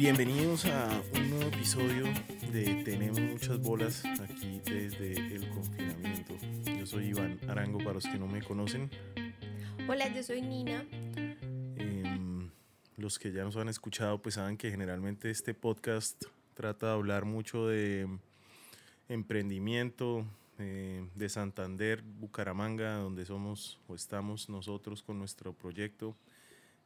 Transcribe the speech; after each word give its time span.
Bienvenidos 0.00 0.64
a 0.64 1.02
un 1.14 1.28
nuevo 1.28 1.48
episodio 1.48 2.04
de 2.50 2.82
Tenemos 2.84 3.20
muchas 3.20 3.60
bolas 3.60 4.02
aquí 4.06 4.58
desde 4.64 5.12
el 5.12 5.46
confinamiento. 5.50 6.36
Yo 6.64 6.86
soy 6.86 7.08
Iván 7.08 7.38
Arango 7.50 7.76
para 7.76 7.92
los 7.92 8.04
que 8.04 8.18
no 8.18 8.26
me 8.26 8.40
conocen. 8.40 8.90
Hola, 9.86 10.08
yo 10.08 10.22
soy 10.22 10.40
Nina. 10.40 10.86
Em, 11.76 12.50
los 12.96 13.18
que 13.18 13.30
ya 13.30 13.44
nos 13.44 13.58
han 13.58 13.68
escuchado 13.68 14.22
pues 14.22 14.36
saben 14.36 14.56
que 14.56 14.70
generalmente 14.70 15.30
este 15.30 15.52
podcast 15.52 16.24
trata 16.54 16.86
de 16.86 16.92
hablar 16.92 17.26
mucho 17.26 17.68
de 17.68 18.08
emprendimiento, 19.10 20.24
eh, 20.58 21.06
de 21.14 21.28
Santander, 21.28 22.00
Bucaramanga, 22.00 22.94
donde 22.94 23.26
somos 23.26 23.78
o 23.86 23.94
estamos 23.94 24.48
nosotros 24.48 25.02
con 25.02 25.18
nuestro 25.18 25.52
proyecto. 25.52 26.16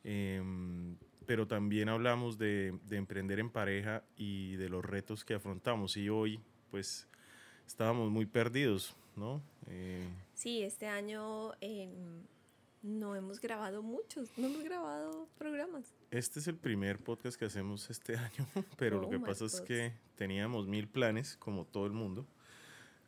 Em, 0.03 0.97
pero 1.27 1.47
también 1.47 1.89
hablamos 1.89 2.39
de, 2.39 2.79
de, 2.87 2.97
emprender 2.97 3.39
en 3.41 3.51
pareja 3.51 4.05
y 4.17 4.57
de 4.57 4.69
los 4.69 4.85
retos 4.85 5.25
que 5.25 5.35
afrontamos. 5.35 5.97
Y 5.97 6.09
hoy, 6.09 6.41
pues, 6.71 7.09
estábamos 7.67 8.11
muy 8.11 8.27
perdidos, 8.27 8.97
¿no? 9.17 9.43
Eh, 9.67 10.07
sí, 10.35 10.63
este 10.63 10.87
año 10.87 11.53
eh, 11.61 11.89
no 12.83 13.17
hemos 13.17 13.41
grabado 13.41 13.83
muchos, 13.83 14.31
no 14.37 14.47
hemos 14.47 14.63
grabado 14.63 15.29
programas. 15.39 15.95
Este 16.11 16.41
es 16.41 16.49
el 16.49 16.57
primer 16.57 16.99
podcast 16.99 17.39
que 17.39 17.47
hacemos 17.47 17.89
este 17.91 18.17
año, 18.17 18.47
pero 18.77 19.01
lo 19.01 19.09
oh 19.09 19.11
que 19.11 19.19
pasa 19.19 19.47
es 19.47 19.61
que 19.61 19.93
teníamos 20.17 20.67
mil 20.67 20.89
planes, 20.89 21.37
como 21.37 21.65
todo 21.65 21.87
el 21.87 21.93
mundo. 21.93 22.27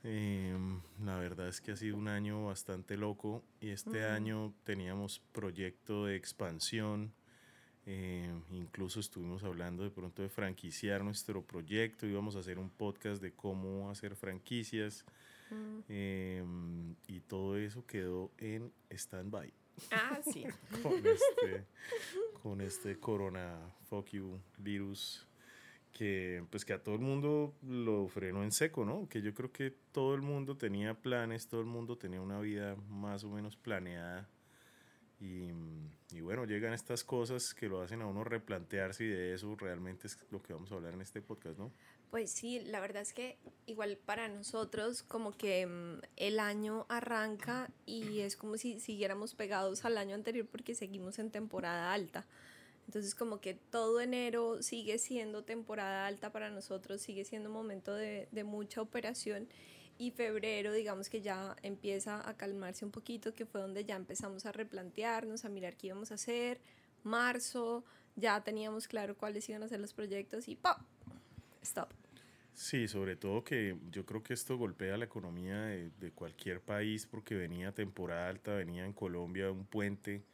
Eh, 0.09 0.57
la 1.05 1.19
verdad 1.19 1.49
es 1.49 1.61
que 1.61 1.73
ha 1.73 1.77
sido 1.77 1.97
un 1.97 2.07
año 2.07 2.47
bastante 2.47 2.97
loco 2.97 3.43
y 3.61 3.71
este 3.71 4.05
año 4.05 4.55
teníamos 4.63 5.21
proyecto 5.33 6.05
de 6.05 6.15
expansión, 6.15 7.13
eh, 7.89 8.29
incluso 8.51 8.99
estuvimos 8.99 9.45
hablando 9.45 9.85
de 9.85 9.91
pronto 9.91 10.21
de 10.21 10.29
franquiciar 10.29 11.05
nuestro 11.05 11.43
proyecto, 11.43 12.05
íbamos 12.05 12.35
a 12.35 12.41
hacer 12.41 12.59
un 12.59 12.69
podcast 12.69 13.23
de 13.23 13.33
cómo 13.33 13.89
hacer 13.91 14.17
franquicias 14.17 15.05
mm. 15.51 15.79
em, 15.89 16.95
y 17.07 17.21
todo 17.21 17.57
eso 17.57 17.87
quedó 17.87 18.33
en 18.39 18.73
stand-by. 18.91 19.53
Ah, 19.93 20.19
sí. 20.25 20.45
con, 20.83 21.07
este, 21.07 21.65
con 22.43 22.61
este 22.61 22.99
corona 22.99 23.57
fuck 23.89 24.09
you 24.09 24.41
virus 24.59 25.25
que 25.93 26.45
pues 26.51 26.65
que 26.65 26.73
a 26.73 26.83
todo 26.83 26.97
el 26.97 27.01
mundo 27.01 27.55
lo 27.63 28.09
frenó 28.09 28.43
en 28.43 28.51
seco, 28.51 28.85
¿no? 28.85 29.09
Que 29.09 29.23
yo 29.23 29.33
creo 29.33 29.53
que 29.53 29.71
todo 29.93 30.15
el 30.15 30.23
mundo 30.23 30.57
tenía 30.57 30.95
planes, 30.95 31.47
todo 31.47 31.61
el 31.61 31.67
mundo 31.67 31.97
tenía 31.97 32.21
una 32.21 32.41
vida 32.41 32.77
más 32.91 33.23
o 33.23 33.31
menos 33.31 33.57
planeada 33.57 34.29
y, 35.19 35.51
y, 36.11 36.21
bueno, 36.21 36.45
llegan 36.45 36.75
estas 36.75 37.03
cosas 37.03 37.55
que 37.55 37.69
lo 37.69 37.81
hacen 37.81 38.03
a 38.03 38.07
uno 38.07 38.23
replantearse 38.23 39.05
y 39.05 39.09
de 39.09 39.35
eso 39.35 39.57
realmente 39.57 40.07
es 40.07 40.19
lo 40.31 40.43
que 40.43 40.53
vamos 40.53 40.71
a 40.73 40.75
hablar 40.75 40.95
en 40.95 41.01
este 41.01 41.23
podcast, 41.23 41.59
¿no? 41.59 41.73
Pues 42.11 42.31
sí, 42.31 42.61
la 42.61 42.81
verdad 42.81 43.03
es 43.03 43.13
que 43.13 43.37
igual 43.67 43.97
para 43.97 44.29
nosotros 44.29 45.03
como 45.03 45.33
que 45.33 45.67
mm, 45.67 46.01
el 46.17 46.39
año 46.39 46.87
arranca 46.89 47.71
y 47.85 48.21
es 48.21 48.37
como 48.37 48.57
si 48.59 48.79
siguiéramos 48.79 49.35
pegados 49.35 49.85
al 49.85 49.99
año 49.99 50.15
anterior 50.15 50.47
porque 50.47 50.75
seguimos 50.75 51.19
en 51.19 51.31
temporada 51.31 51.93
alta. 51.93 52.27
Entonces 52.87 53.15
como 53.15 53.41
que 53.41 53.55
todo 53.55 54.01
enero 54.01 54.63
sigue 54.63 54.99
siendo 54.99 55.43
temporada 55.43 56.07
alta 56.07 56.31
para 56.31 56.51
nosotros, 56.51 57.01
sigue 57.01 57.25
siendo 57.25 57.51
momento 57.51 57.95
de, 57.95 58.29
de 58.31 58.45
mucha 58.45 58.81
operación 58.81 59.49
y 59.99 60.11
febrero 60.11 60.73
digamos 60.73 61.09
que 61.09 61.21
ya 61.21 61.57
empieza 61.63 62.29
a 62.29 62.37
calmarse 62.37 62.85
un 62.85 62.91
poquito, 62.91 63.35
que 63.35 63.47
fue 63.47 63.61
donde 63.61 63.85
ya 63.85 63.97
empezamos 63.97 64.47
a 64.47 64.53
replantearnos, 64.53 65.45
a 65.45 65.49
mirar 65.49 65.77
qué 65.77 65.89
íbamos 65.89 66.13
a 66.13 66.15
hacer. 66.15 66.61
Marzo 67.03 67.85
ya 68.17 68.43
teníamos 68.43 68.89
claro 68.89 69.17
cuáles 69.17 69.49
iban 69.49 69.63
a 69.63 69.69
ser 69.69 69.81
los 69.81 69.93
proyectos 69.93 70.49
y 70.49 70.57
¡pop! 70.57 70.79
Stop. 71.63 71.89
Sí, 72.53 72.89
sobre 72.89 73.17
todo 73.17 73.45
que 73.45 73.77
yo 73.91 74.07
creo 74.07 74.23
que 74.23 74.33
esto 74.33 74.57
golpea 74.57 74.97
la 74.97 75.05
economía 75.05 75.61
de, 75.63 75.91
de 76.01 76.11
cualquier 76.13 76.63
país 76.63 77.07
porque 77.07 77.35
venía 77.35 77.73
temporada 77.73 78.29
alta, 78.29 78.55
venía 78.55 78.87
en 78.87 78.95
Colombia 78.95 79.51
un 79.51 79.67
puente, 79.67 80.25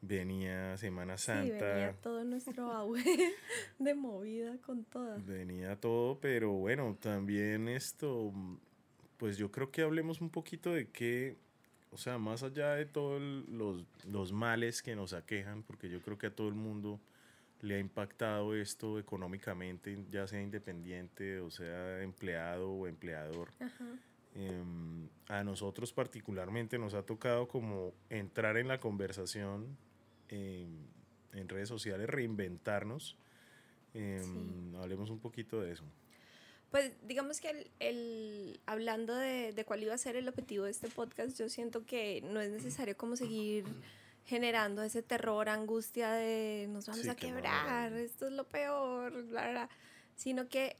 venía 0.00 0.76
Semana 0.78 1.18
Santa. 1.18 1.42
Sí, 1.44 1.50
venía 1.50 1.92
todo 2.00 2.24
nuestro 2.24 2.72
auge 2.72 3.34
de 3.78 3.94
movida 3.94 4.56
con 4.58 4.84
todas. 4.84 5.24
Venía 5.26 5.76
todo, 5.76 6.18
pero 6.20 6.52
bueno, 6.52 6.96
también 7.00 7.68
esto 7.68 8.32
pues 9.16 9.36
yo 9.36 9.50
creo 9.50 9.70
que 9.70 9.82
hablemos 9.82 10.20
un 10.20 10.30
poquito 10.30 10.72
de 10.72 10.88
qué, 10.88 11.36
o 11.90 11.98
sea, 11.98 12.18
más 12.18 12.42
allá 12.42 12.74
de 12.74 12.86
todos 12.86 13.20
los, 13.20 13.84
los 14.04 14.32
males 14.32 14.82
que 14.82 14.96
nos 14.96 15.12
aquejan, 15.12 15.62
porque 15.62 15.88
yo 15.88 16.00
creo 16.00 16.18
que 16.18 16.26
a 16.26 16.34
todo 16.34 16.48
el 16.48 16.54
mundo 16.54 17.00
le 17.60 17.76
ha 17.76 17.78
impactado 17.78 18.54
esto 18.54 18.98
económicamente, 18.98 19.98
ya 20.10 20.26
sea 20.26 20.40
independiente 20.40 21.40
o 21.40 21.50
sea 21.50 22.02
empleado 22.02 22.70
o 22.70 22.86
empleador. 22.86 23.50
Em, 24.34 25.08
a 25.28 25.42
nosotros 25.42 25.92
particularmente 25.92 26.78
nos 26.78 26.92
ha 26.94 27.02
tocado 27.04 27.48
como 27.48 27.94
entrar 28.10 28.58
en 28.58 28.68
la 28.68 28.78
conversación 28.78 29.76
en 30.28 31.48
redes 31.48 31.68
sociales, 31.68 32.08
reinventarnos. 32.08 33.16
Em, 33.94 34.74
hablemos 34.76 35.08
un 35.10 35.20
poquito 35.20 35.60
de 35.60 35.72
eso. 35.72 35.84
Pues 36.70 36.92
digamos 37.06 37.40
que 37.40 37.50
el, 37.50 37.70
el 37.78 38.60
hablando 38.66 39.14
de, 39.14 39.52
de, 39.52 39.64
cuál 39.64 39.82
iba 39.82 39.94
a 39.94 39.98
ser 39.98 40.16
el 40.16 40.28
objetivo 40.28 40.64
de 40.64 40.72
este 40.72 40.88
podcast, 40.88 41.38
yo 41.38 41.48
siento 41.48 41.86
que 41.86 42.22
no 42.22 42.40
es 42.40 42.50
necesario 42.50 42.96
como 42.96 43.16
seguir 43.16 43.64
generando 44.26 44.82
ese 44.82 45.02
terror, 45.02 45.48
angustia 45.48 46.12
de 46.12 46.66
nos 46.68 46.86
vamos 46.86 47.06
a 47.06 47.14
quebrar, 47.14 47.92
esto 47.92 48.26
es 48.26 48.32
lo 48.32 48.44
peor, 48.44 49.22
bla, 49.26 49.50
bla, 49.50 49.68
sino 50.16 50.48
que 50.48 50.76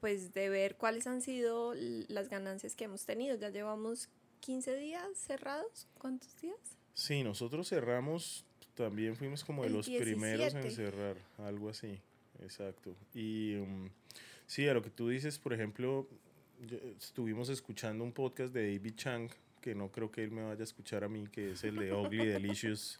pues 0.00 0.32
de 0.32 0.48
ver 0.48 0.76
cuáles 0.76 1.06
han 1.06 1.22
sido 1.22 1.74
las 1.74 2.28
ganancias 2.28 2.74
que 2.74 2.84
hemos 2.84 3.04
tenido. 3.04 3.36
Ya 3.36 3.50
llevamos 3.50 4.08
15 4.40 4.76
días 4.76 5.06
cerrados, 5.16 5.88
¿cuántos 5.98 6.40
días? 6.40 6.58
Sí, 6.94 7.22
nosotros 7.22 7.68
cerramos, 7.68 8.44
también 8.74 9.16
fuimos 9.16 9.44
como 9.44 9.62
de 9.62 9.70
los 9.70 9.88
primeros 9.88 10.54
en 10.54 10.70
cerrar, 10.70 11.16
algo 11.38 11.68
así, 11.68 12.00
exacto. 12.40 12.96
Y... 13.14 13.56
Um, 13.56 13.90
Sí, 14.48 14.66
a 14.66 14.72
lo 14.72 14.82
que 14.82 14.88
tú 14.88 15.10
dices, 15.10 15.38
por 15.38 15.52
ejemplo, 15.52 16.08
estuvimos 16.98 17.50
escuchando 17.50 18.02
un 18.02 18.12
podcast 18.12 18.54
de 18.54 18.72
David 18.72 18.94
Chang, 18.94 19.30
que 19.60 19.74
no 19.74 19.92
creo 19.92 20.10
que 20.10 20.24
él 20.24 20.30
me 20.30 20.42
vaya 20.42 20.60
a 20.60 20.64
escuchar 20.64 21.04
a 21.04 21.08
mí, 21.08 21.26
que 21.30 21.52
es 21.52 21.64
el 21.64 21.76
de 21.76 21.92
Ugly 21.92 22.24
Delicious 22.24 22.98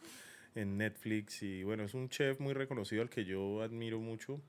en 0.53 0.77
Netflix. 0.77 1.41
Y 1.41 1.63
bueno, 1.63 1.83
es 1.85 1.95
un 1.95 2.07
chef 2.07 2.39
muy 2.39 2.53
reconocido 2.53 3.01
al 3.01 3.09
que 3.09 3.25
yo 3.25 3.63
admiro 3.63 3.99
mucho. 3.99 4.39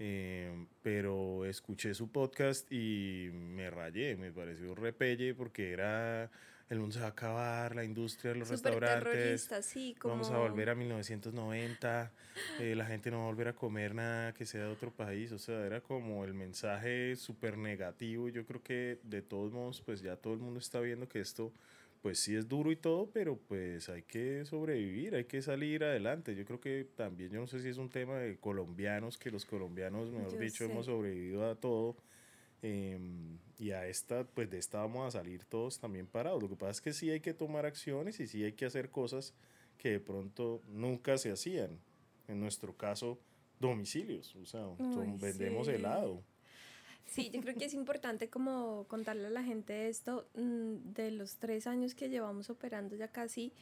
Eh, 0.00 0.66
pero 0.82 1.44
escuché 1.44 1.94
su 1.94 2.10
podcast 2.10 2.66
y 2.72 3.30
me 3.32 3.70
rayé, 3.70 4.16
me 4.16 4.32
pareció 4.32 4.74
repelle 4.74 5.34
porque 5.34 5.70
era 5.70 6.32
el 6.70 6.78
mundo 6.80 6.94
se 6.94 7.00
va 7.00 7.06
a 7.06 7.10
acabar, 7.10 7.76
la 7.76 7.84
industria 7.84 8.32
de 8.32 8.38
los 8.38 8.48
restaurantes. 8.48 9.50
Sí, 9.62 9.94
como... 9.98 10.14
Vamos 10.14 10.30
a 10.30 10.38
volver 10.38 10.70
a 10.70 10.74
1990, 10.74 12.12
eh, 12.60 12.74
la 12.74 12.86
gente 12.86 13.10
no 13.10 13.18
va 13.18 13.24
a 13.24 13.26
volver 13.26 13.48
a 13.48 13.52
comer 13.52 13.94
nada 13.94 14.32
que 14.32 14.46
sea 14.46 14.62
de 14.64 14.70
otro 14.70 14.90
país. 14.90 15.32
O 15.32 15.38
sea, 15.38 15.66
era 15.66 15.80
como 15.80 16.24
el 16.24 16.34
mensaje 16.34 17.16
súper 17.16 17.58
negativo. 17.58 18.28
Yo 18.28 18.46
creo 18.46 18.62
que 18.62 18.98
de 19.02 19.22
todos 19.22 19.52
modos, 19.52 19.82
pues 19.82 20.00
ya 20.00 20.16
todo 20.16 20.32
el 20.32 20.40
mundo 20.40 20.58
está 20.58 20.80
viendo 20.80 21.06
que 21.06 21.20
esto, 21.20 21.52
pues 22.00 22.18
sí 22.18 22.34
es 22.34 22.48
duro 22.48 22.72
y 22.72 22.76
todo, 22.76 23.10
pero 23.12 23.36
pues 23.36 23.88
hay 23.90 24.02
que 24.02 24.44
sobrevivir, 24.46 25.14
hay 25.14 25.24
que 25.24 25.42
salir 25.42 25.84
adelante. 25.84 26.34
Yo 26.34 26.46
creo 26.46 26.60
que 26.60 26.86
también, 26.96 27.30
yo 27.30 27.40
no 27.40 27.46
sé 27.46 27.60
si 27.60 27.68
es 27.68 27.76
un 27.76 27.90
tema 27.90 28.18
de 28.18 28.38
colombianos, 28.38 29.18
que 29.18 29.30
los 29.30 29.44
colombianos, 29.44 30.10
mejor 30.10 30.38
dicho, 30.38 30.64
hemos 30.64 30.86
sobrevivido 30.86 31.50
a 31.50 31.56
todo 31.56 31.96
Em, 32.66 33.36
y 33.58 33.72
a 33.72 33.86
esta, 33.86 34.24
pues 34.24 34.48
de 34.48 34.56
esta 34.56 34.78
vamos 34.78 35.06
a 35.06 35.18
salir 35.18 35.44
todos 35.44 35.78
también 35.78 36.06
parados. 36.06 36.42
Lo 36.42 36.48
que 36.48 36.56
pasa 36.56 36.70
es 36.70 36.80
que 36.80 36.94
sí 36.94 37.10
hay 37.10 37.20
que 37.20 37.34
tomar 37.34 37.66
acciones 37.66 38.18
y 38.20 38.26
sí 38.26 38.42
hay 38.42 38.52
que 38.52 38.64
hacer 38.64 38.88
cosas 38.90 39.34
que 39.76 39.90
de 39.90 40.00
pronto 40.00 40.62
nunca 40.68 41.18
se 41.18 41.30
hacían. 41.30 41.78
En 42.26 42.40
nuestro 42.40 42.74
caso, 42.74 43.18
domicilios, 43.60 44.34
o 44.36 44.46
sea, 44.46 44.66
vendemos 45.20 45.68
helado. 45.68 46.22
Sí, 47.04 47.28
yo 47.28 47.42
creo 47.42 47.54
que 47.54 47.66
es 47.66 47.74
importante 47.74 48.30
como 48.30 48.86
contarle 48.88 49.26
a 49.26 49.30
la 49.30 49.42
gente 49.42 49.90
esto, 49.90 50.26
mm, 50.34 50.94
de 50.94 51.10
los 51.10 51.36
tres 51.36 51.66
años 51.66 51.94
que 51.94 52.08
llevamos 52.08 52.48
operando 52.48 52.96
ya 52.96 53.08
casi, 53.08 53.52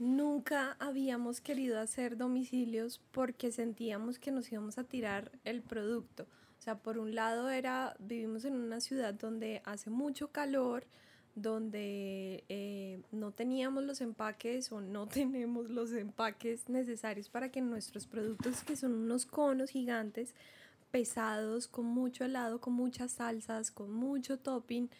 nunca 0.00 0.76
habíamos 0.80 1.40
querido 1.40 1.78
hacer 1.78 2.16
domicilios 2.16 3.00
porque 3.12 3.52
sentíamos 3.52 4.18
que 4.18 4.32
nos 4.32 4.50
íbamos 4.50 4.76
a 4.76 4.82
tirar 4.82 5.30
el 5.44 5.62
producto. 5.62 6.26
O 6.60 6.62
sea, 6.62 6.76
por 6.76 6.98
un 6.98 7.14
lado 7.14 7.48
era, 7.48 7.96
vivimos 7.98 8.44
en 8.44 8.54
una 8.54 8.82
ciudad 8.82 9.14
donde 9.14 9.62
hace 9.64 9.88
mucho 9.88 10.28
calor, 10.28 10.84
donde 11.34 12.44
eh, 12.50 13.00
no 13.12 13.32
teníamos 13.32 13.84
los 13.84 14.02
empaques 14.02 14.70
o 14.70 14.82
no 14.82 15.06
tenemos 15.08 15.70
los 15.70 15.90
empaques 15.92 16.68
necesarios 16.68 17.30
para 17.30 17.50
que 17.50 17.62
nuestros 17.62 18.06
productos, 18.06 18.62
que 18.62 18.76
son 18.76 18.92
unos 18.92 19.24
conos 19.24 19.70
gigantes, 19.70 20.34
pesados, 20.90 21.66
con 21.66 21.86
mucho 21.86 22.26
helado, 22.26 22.60
con 22.60 22.74
muchas 22.74 23.12
salsas, 23.12 23.70
con 23.70 23.90
mucho 23.90 24.38
topping, 24.38 24.90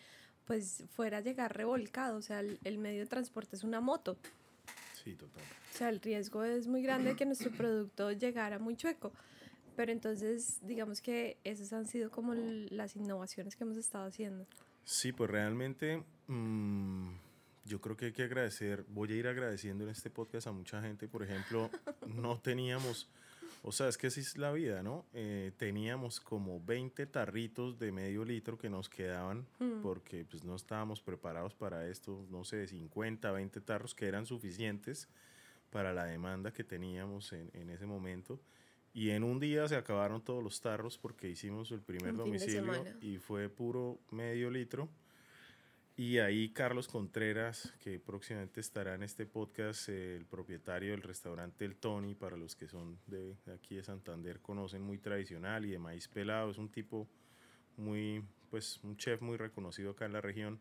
pues 0.46 0.84
fuera 0.94 1.18
a 1.18 1.20
llegar 1.20 1.54
revolcado. 1.54 2.16
O 2.16 2.22
sea, 2.22 2.40
el, 2.40 2.58
el 2.64 2.78
medio 2.78 3.00
de 3.00 3.06
transporte 3.06 3.56
es 3.56 3.64
una 3.64 3.82
moto. 3.82 4.16
Sí, 5.04 5.12
total. 5.12 5.42
O 5.74 5.76
sea, 5.76 5.90
el 5.90 6.00
riesgo 6.00 6.42
es 6.42 6.68
muy 6.68 6.80
grande 6.80 7.10
de 7.10 7.16
que 7.16 7.26
nuestro 7.26 7.50
producto 7.50 8.12
llegara 8.12 8.58
muy 8.58 8.76
chueco 8.76 9.12
pero 9.80 9.92
entonces, 9.92 10.58
digamos 10.60 11.00
que 11.00 11.38
esas 11.42 11.72
han 11.72 11.86
sido 11.86 12.10
como 12.10 12.34
las 12.34 12.96
innovaciones 12.96 13.56
que 13.56 13.64
hemos 13.64 13.78
estado 13.78 14.04
haciendo. 14.04 14.46
Sí, 14.84 15.10
pues 15.10 15.30
realmente 15.30 16.04
mmm, 16.26 17.12
yo 17.64 17.80
creo 17.80 17.96
que 17.96 18.04
hay 18.04 18.12
que 18.12 18.24
agradecer, 18.24 18.84
voy 18.90 19.10
a 19.10 19.16
ir 19.16 19.26
agradeciendo 19.26 19.84
en 19.84 19.88
este 19.88 20.10
podcast 20.10 20.48
a 20.48 20.52
mucha 20.52 20.82
gente, 20.82 21.08
por 21.08 21.22
ejemplo, 21.22 21.70
no 22.14 22.38
teníamos, 22.40 23.08
o 23.62 23.72
sea, 23.72 23.88
es 23.88 23.96
que 23.96 24.08
así 24.08 24.20
es 24.20 24.36
la 24.36 24.52
vida, 24.52 24.82
¿no? 24.82 25.06
Eh, 25.14 25.52
teníamos 25.56 26.20
como 26.20 26.60
20 26.62 27.06
tarritos 27.06 27.78
de 27.78 27.90
medio 27.90 28.22
litro 28.26 28.58
que 28.58 28.68
nos 28.68 28.90
quedaban 28.90 29.46
mm. 29.60 29.80
porque 29.80 30.26
pues 30.26 30.44
no 30.44 30.56
estábamos 30.56 31.00
preparados 31.00 31.54
para 31.54 31.88
esto, 31.88 32.26
no 32.28 32.44
sé, 32.44 32.66
50, 32.66 33.32
20 33.32 33.62
tarros 33.62 33.94
que 33.94 34.06
eran 34.06 34.26
suficientes 34.26 35.08
para 35.70 35.94
la 35.94 36.04
demanda 36.04 36.52
que 36.52 36.64
teníamos 36.64 37.32
en, 37.32 37.50
en 37.54 37.70
ese 37.70 37.86
momento. 37.86 38.38
Y 38.92 39.10
en 39.10 39.22
un 39.22 39.38
día 39.38 39.68
se 39.68 39.76
acabaron 39.76 40.22
todos 40.22 40.42
los 40.42 40.60
tarros 40.60 40.98
porque 40.98 41.28
hicimos 41.28 41.70
el 41.70 41.80
primer 41.80 42.14
domicilio 42.14 42.84
y 43.00 43.18
fue 43.18 43.48
puro 43.48 44.00
medio 44.10 44.50
litro. 44.50 44.88
Y 45.96 46.18
ahí 46.18 46.48
Carlos 46.48 46.88
Contreras, 46.88 47.74
que 47.78 48.00
próximamente 48.00 48.60
estará 48.60 48.94
en 48.94 49.02
este 49.02 49.26
podcast, 49.26 49.90
el 49.90 50.24
propietario 50.24 50.92
del 50.92 51.02
restaurante 51.02 51.66
El 51.66 51.76
Tony, 51.76 52.14
para 52.14 52.38
los 52.38 52.56
que 52.56 52.68
son 52.68 52.98
de 53.06 53.36
aquí 53.54 53.76
de 53.76 53.84
Santander, 53.84 54.40
conocen 54.40 54.82
muy 54.82 54.98
tradicional 54.98 55.66
y 55.66 55.70
de 55.70 55.78
maíz 55.78 56.08
pelado, 56.08 56.50
es 56.50 56.58
un 56.58 56.70
tipo 56.70 57.06
muy, 57.76 58.24
pues 58.48 58.80
un 58.82 58.96
chef 58.96 59.20
muy 59.20 59.36
reconocido 59.36 59.90
acá 59.90 60.06
en 60.06 60.14
la 60.14 60.22
región. 60.22 60.58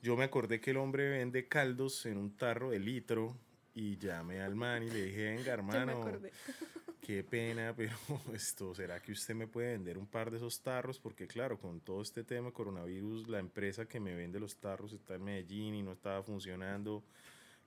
Yo 0.00 0.16
me 0.16 0.24
acordé 0.24 0.60
que 0.60 0.70
el 0.70 0.78
hombre 0.78 1.10
vende 1.10 1.48
caldos 1.48 2.06
en 2.06 2.16
un 2.16 2.34
tarro 2.36 2.70
de 2.70 2.80
litro 2.80 3.36
y 3.74 3.96
llamé 3.96 4.40
al 4.40 4.54
man 4.54 4.82
y 4.82 4.90
le 4.90 5.04
dije, 5.04 5.34
venga 5.34 5.52
hermano, 5.52 6.20
qué 7.00 7.24
pena, 7.24 7.74
pero 7.76 7.96
esto, 8.34 8.74
¿será 8.74 9.00
que 9.00 9.12
usted 9.12 9.34
me 9.34 9.46
puede 9.46 9.72
vender 9.72 9.98
un 9.98 10.06
par 10.06 10.30
de 10.30 10.36
esos 10.36 10.60
tarros? 10.60 10.98
Porque 10.98 11.26
claro, 11.26 11.58
con 11.58 11.80
todo 11.80 12.02
este 12.02 12.24
tema 12.24 12.52
coronavirus, 12.52 13.28
la 13.28 13.38
empresa 13.38 13.86
que 13.86 14.00
me 14.00 14.14
vende 14.14 14.38
los 14.40 14.56
tarros 14.56 14.92
está 14.92 15.14
en 15.14 15.24
Medellín 15.24 15.74
y 15.74 15.82
no 15.82 15.92
estaba 15.92 16.22
funcionando 16.22 17.02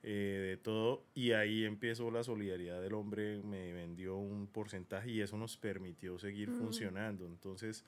eh, 0.02 0.48
de 0.50 0.56
todo. 0.56 1.04
Y 1.14 1.32
ahí 1.32 1.64
empezó 1.64 2.10
la 2.10 2.22
solidaridad 2.22 2.80
del 2.80 2.94
hombre, 2.94 3.42
me 3.42 3.72
vendió 3.72 4.16
un 4.16 4.46
porcentaje 4.46 5.10
y 5.10 5.20
eso 5.20 5.36
nos 5.36 5.56
permitió 5.56 6.18
seguir 6.18 6.50
funcionando. 6.50 7.26
Entonces, 7.26 7.84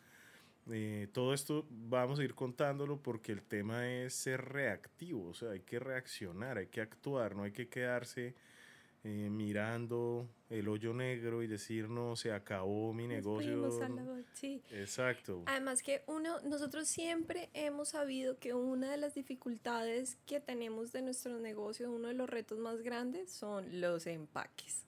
eh, 0.71 1.09
todo 1.13 1.35
esto 1.35 1.67
vamos 1.71 2.19
a 2.19 2.25
ir 2.25 2.35
contándolo 2.35 3.01
porque 3.03 3.33
el 3.33 3.43
tema 3.43 3.89
es 3.89 4.15
ser 4.15 4.45
reactivo, 4.45 5.29
o 5.29 5.35
sea, 5.35 5.51
hay 5.51 5.61
que 5.61 5.79
reaccionar, 5.79 6.59
hay 6.59 6.67
que 6.67 6.81
actuar, 6.81 7.35
no 7.35 7.45
hay 7.45 7.53
que 7.53 7.69
quedarse 7.69 8.35
eh, 9.05 9.31
mirando 9.31 10.29
el 10.51 10.69
hoyo 10.69 10.93
negro 10.93 11.43
y 11.43 11.47
decir 11.47 11.89
no 11.89 12.17
se 12.17 12.33
acabó 12.33 12.93
mi 12.93 13.07
negocio. 13.07 13.71
Sí. 14.33 14.61
Exacto. 14.73 15.45
Además 15.47 15.83
que 15.83 16.03
uno, 16.09 16.41
nosotros 16.41 16.89
siempre 16.89 17.49
hemos 17.55 17.91
sabido 17.91 18.39
que 18.39 18.55
una 18.55 18.91
de 18.91 18.97
las 18.97 19.15
dificultades 19.15 20.19
que 20.27 20.41
tenemos 20.41 20.91
de 20.91 21.03
nuestro 21.03 21.39
negocio, 21.39 21.93
uno 21.93 22.09
de 22.09 22.15
los 22.15 22.29
retos 22.29 22.59
más 22.59 22.83
grandes 22.83 23.31
son 23.31 23.81
los 23.81 24.07
empaques. 24.07 24.88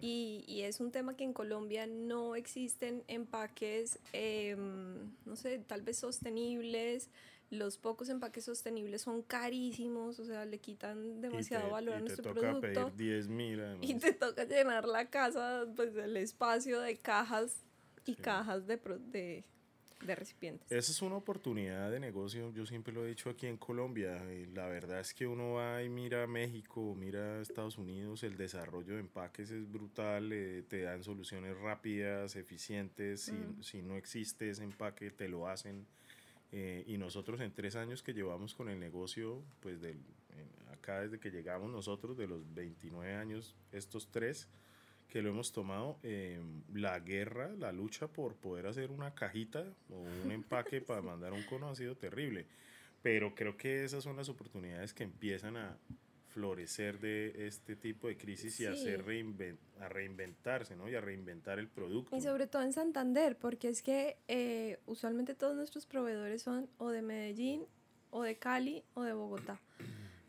Y, 0.00 0.44
y, 0.46 0.62
es 0.62 0.80
un 0.80 0.90
tema 0.90 1.16
que 1.16 1.24
en 1.24 1.32
Colombia 1.32 1.86
no 1.86 2.36
existen 2.36 3.04
empaques, 3.08 3.98
em, 4.12 5.10
no 5.24 5.36
sé, 5.36 5.58
tal 5.58 5.82
vez 5.82 5.98
sostenibles, 5.98 7.10
los 7.50 7.78
pocos 7.78 8.08
empaques 8.08 8.44
sostenibles 8.44 9.02
son 9.02 9.22
carísimos, 9.22 10.18
o 10.18 10.24
sea, 10.24 10.44
le 10.44 10.58
quitan 10.58 11.20
demasiado 11.20 11.70
valor 11.70 11.94
a 11.96 12.00
nuestro 12.00 12.34
producto. 12.34 12.60
Te 12.60 12.74
toca 12.74 12.90
pedir 12.90 12.96
10 12.96 13.28
mil. 13.28 13.62
Y 13.82 13.94
te 13.94 14.12
toca 14.12 14.44
llenar 14.44 14.86
la 14.86 15.08
casa, 15.10 15.66
pues 15.76 15.94
el 15.96 16.16
espacio 16.16 16.80
de 16.80 16.96
cajas 16.96 17.58
y 18.06 18.14
cajas 18.14 18.66
de, 18.66 18.78
de, 19.10 19.44
de, 20.04 20.14
recipientes. 20.14 20.70
Esa 20.70 20.92
es 20.92 21.02
una 21.02 21.16
oportunidad 21.16 21.90
de 21.90 22.00
negocio, 22.00 22.50
yo 22.52 22.66
siempre 22.66 22.92
lo 22.92 23.04
he 23.04 23.08
dicho 23.08 23.30
aquí 23.30 23.46
en 23.46 23.56
Colombia. 23.56 24.22
La 24.54 24.66
verdad 24.66 25.00
es 25.00 25.14
que 25.14 25.26
uno 25.26 25.54
va 25.54 25.82
y 25.82 25.88
mira 25.88 26.26
México, 26.26 26.94
mira 26.98 27.40
Estados 27.40 27.78
Unidos, 27.78 28.22
el 28.22 28.36
desarrollo 28.36 28.94
de 28.94 29.00
empaques 29.00 29.50
es 29.50 29.70
brutal, 29.70 30.32
eh, 30.32 30.62
te 30.68 30.82
dan 30.82 31.02
soluciones 31.02 31.56
rápidas, 31.58 32.36
eficientes. 32.36 33.22
Si, 33.22 33.32
mm. 33.32 33.62
si 33.62 33.82
no 33.82 33.96
existe 33.96 34.50
ese 34.50 34.64
empaque, 34.64 35.10
te 35.10 35.28
lo 35.28 35.48
hacen 35.48 35.86
eh, 36.56 36.84
y 36.86 36.98
nosotros 36.98 37.40
en 37.40 37.52
tres 37.52 37.74
años 37.74 38.02
que 38.04 38.14
llevamos 38.14 38.54
con 38.54 38.68
el 38.68 38.78
negocio, 38.78 39.42
pues 39.60 39.80
del, 39.80 39.98
acá 40.72 41.00
desde 41.00 41.18
que 41.18 41.30
llegamos 41.30 41.68
nosotros, 41.70 42.16
de 42.16 42.28
los 42.28 42.54
29 42.54 43.12
años, 43.14 43.56
estos 43.72 44.08
tres 44.12 44.48
que 45.08 45.22
lo 45.22 45.30
hemos 45.30 45.52
tomado, 45.52 45.98
eh, 46.02 46.40
la 46.72 46.98
guerra, 47.00 47.52
la 47.58 47.72
lucha 47.72 48.08
por 48.08 48.34
poder 48.34 48.66
hacer 48.66 48.90
una 48.90 49.14
cajita 49.14 49.64
o 49.90 50.00
un 50.24 50.32
empaque 50.32 50.80
para 50.80 51.02
mandar 51.02 51.32
un 51.32 51.42
cono 51.44 51.68
ha 51.68 51.74
sido 51.74 51.96
terrible. 51.96 52.46
Pero 53.02 53.34
creo 53.34 53.56
que 53.56 53.84
esas 53.84 54.02
son 54.02 54.16
las 54.16 54.28
oportunidades 54.28 54.94
que 54.94 55.04
empiezan 55.04 55.56
a, 55.56 55.76
florecer 56.34 56.98
de 56.98 57.46
este 57.46 57.76
tipo 57.76 58.08
de 58.08 58.16
crisis 58.16 58.58
y 58.58 58.66
hacer 58.66 59.04
a 59.80 59.88
reinventarse, 59.88 60.74
¿no? 60.74 60.88
Y 60.88 60.96
a 60.96 61.00
reinventar 61.00 61.60
el 61.60 61.68
producto. 61.68 62.16
Y 62.16 62.20
sobre 62.20 62.48
todo 62.48 62.62
en 62.62 62.72
Santander, 62.72 63.36
porque 63.38 63.68
es 63.68 63.82
que 63.82 64.16
eh, 64.26 64.80
usualmente 64.86 65.34
todos 65.34 65.54
nuestros 65.54 65.86
proveedores 65.86 66.42
son 66.42 66.68
o 66.78 66.90
de 66.90 67.02
Medellín, 67.02 67.64
o 68.10 68.22
de 68.24 68.36
Cali, 68.36 68.82
o 68.94 69.04
de 69.04 69.12
Bogotá. 69.12 69.60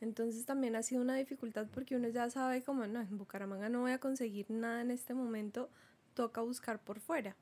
Entonces 0.02 0.46
también 0.46 0.76
ha 0.76 0.84
sido 0.84 1.02
una 1.02 1.16
dificultad 1.16 1.68
porque 1.74 1.96
uno 1.96 2.10
ya 2.10 2.30
sabe 2.30 2.64
como, 2.64 2.86
no, 2.88 3.02
en 3.02 3.18
Bucaramanga 3.18 3.70
no 3.70 3.82
voy 3.82 3.92
a 3.92 4.00
conseguir 4.00 4.50
nada 4.50 4.82
en 4.82 4.92
este 4.92 5.14
momento, 5.14 5.70
toca 6.14 6.42
buscar 6.42 6.80
por 6.80 7.00
fuera. 7.00 7.36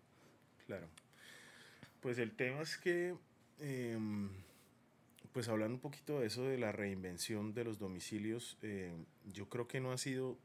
Claro. 0.66 0.88
Pues 2.02 2.18
el 2.20 2.32
tema 2.36 2.62
es 2.62 2.78
que... 2.78 3.16
Em, 3.60 4.30
pues 5.34 5.48
hablando 5.48 5.76
un 5.76 5.82
poquito 5.82 6.20
de 6.20 6.28
eso 6.28 6.44
de 6.44 6.60
la 6.60 6.72
reinvención 6.72 7.56
de 7.56 7.64
los 7.64 7.80
domicilios, 7.80 8.56
eh, 8.62 8.94
yo 9.26 9.50
creo 9.50 9.68
que 9.68 9.80
no 9.80 9.92
ha 9.92 9.98
sido 9.98 10.38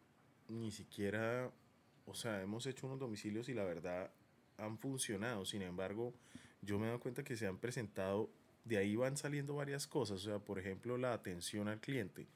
ni 0.49 0.71
siquiera, 0.71 1.51
o 2.07 2.15
sea, 2.15 2.41
hemos 2.41 2.67
hecho 2.67 2.87
unos 2.87 2.99
domicilios 2.99 3.51
y 3.51 3.55
la 3.55 3.65
verdad 3.65 4.11
han 4.57 4.79
funcionado. 4.79 5.45
Sin 5.45 5.61
embargo, 5.61 6.15
yo 6.63 6.79
me 6.79 6.87
he 6.87 6.89
dado 6.89 7.01
cuenta 7.01 7.23
que 7.23 7.37
se 7.37 7.47
han 7.47 7.59
presentado, 7.59 8.31
de 8.65 8.77
ahí 8.77 8.97
van 8.97 9.17
saliendo 9.17 9.55
varias 9.55 9.87
cosas. 9.87 10.23
O 10.23 10.25
sea, 10.25 10.39
por 10.39 10.59
ejemplo, 10.59 10.99
la 10.99 11.13
atención 11.13 11.69
al 11.69 11.81
cliente. 11.81 12.27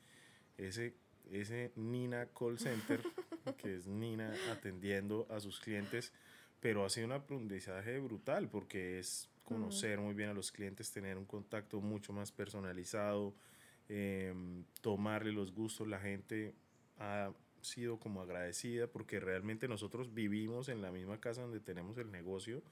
Ese, 0.57 0.95
ese 1.31 1.73
Nina 1.76 2.26
Call 2.26 2.59
Center, 2.59 3.02
que 3.59 3.76
es 3.76 3.87
Nina 3.87 4.33
atendiendo 4.50 5.26
a 5.31 5.41
sus 5.41 5.61
clientes, 5.61 6.12
pero 6.61 6.85
ha 6.85 6.91
sido 6.91 7.07
un 7.07 7.12
aprendizaje 7.12 7.99
brutal 7.99 8.49
porque 8.49 8.99
es 8.99 9.29
conocer 9.43 10.00
muy 10.00 10.14
bien 10.14 10.31
a 10.31 10.35
los 10.35 10.52
clientes, 10.52 10.93
tener 10.93 11.19
un 11.19 11.25
contacto 11.25 11.81
mucho 11.81 12.12
más 12.12 12.33
personalizado, 12.33 13.35
em, 13.88 14.64
tomarle 14.81 15.33
los 15.33 15.52
gustos. 15.52 15.88
La 15.88 15.99
gente 15.99 16.55
ha 16.99 17.33
sido 17.61 17.99
como 17.99 18.23
agradecida 18.23 18.87
porque 18.87 19.21
realmente 19.21 19.69
nosotros 19.69 20.14
vivimos 20.14 20.69
en 20.69 20.83
la 20.83 20.91
misma 20.91 21.21
casa 21.21 21.43
donde 21.43 21.61
tenemos 21.61 21.99
el 21.99 22.11
negocio. 22.11 22.62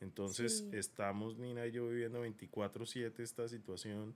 Entonces 0.00 0.64
estamos 0.72 1.38
Nina 1.38 1.66
y 1.66 1.72
yo 1.72 1.88
viviendo 1.88 2.20
24/7 2.20 3.22
esta 3.22 3.48
situación 3.48 4.14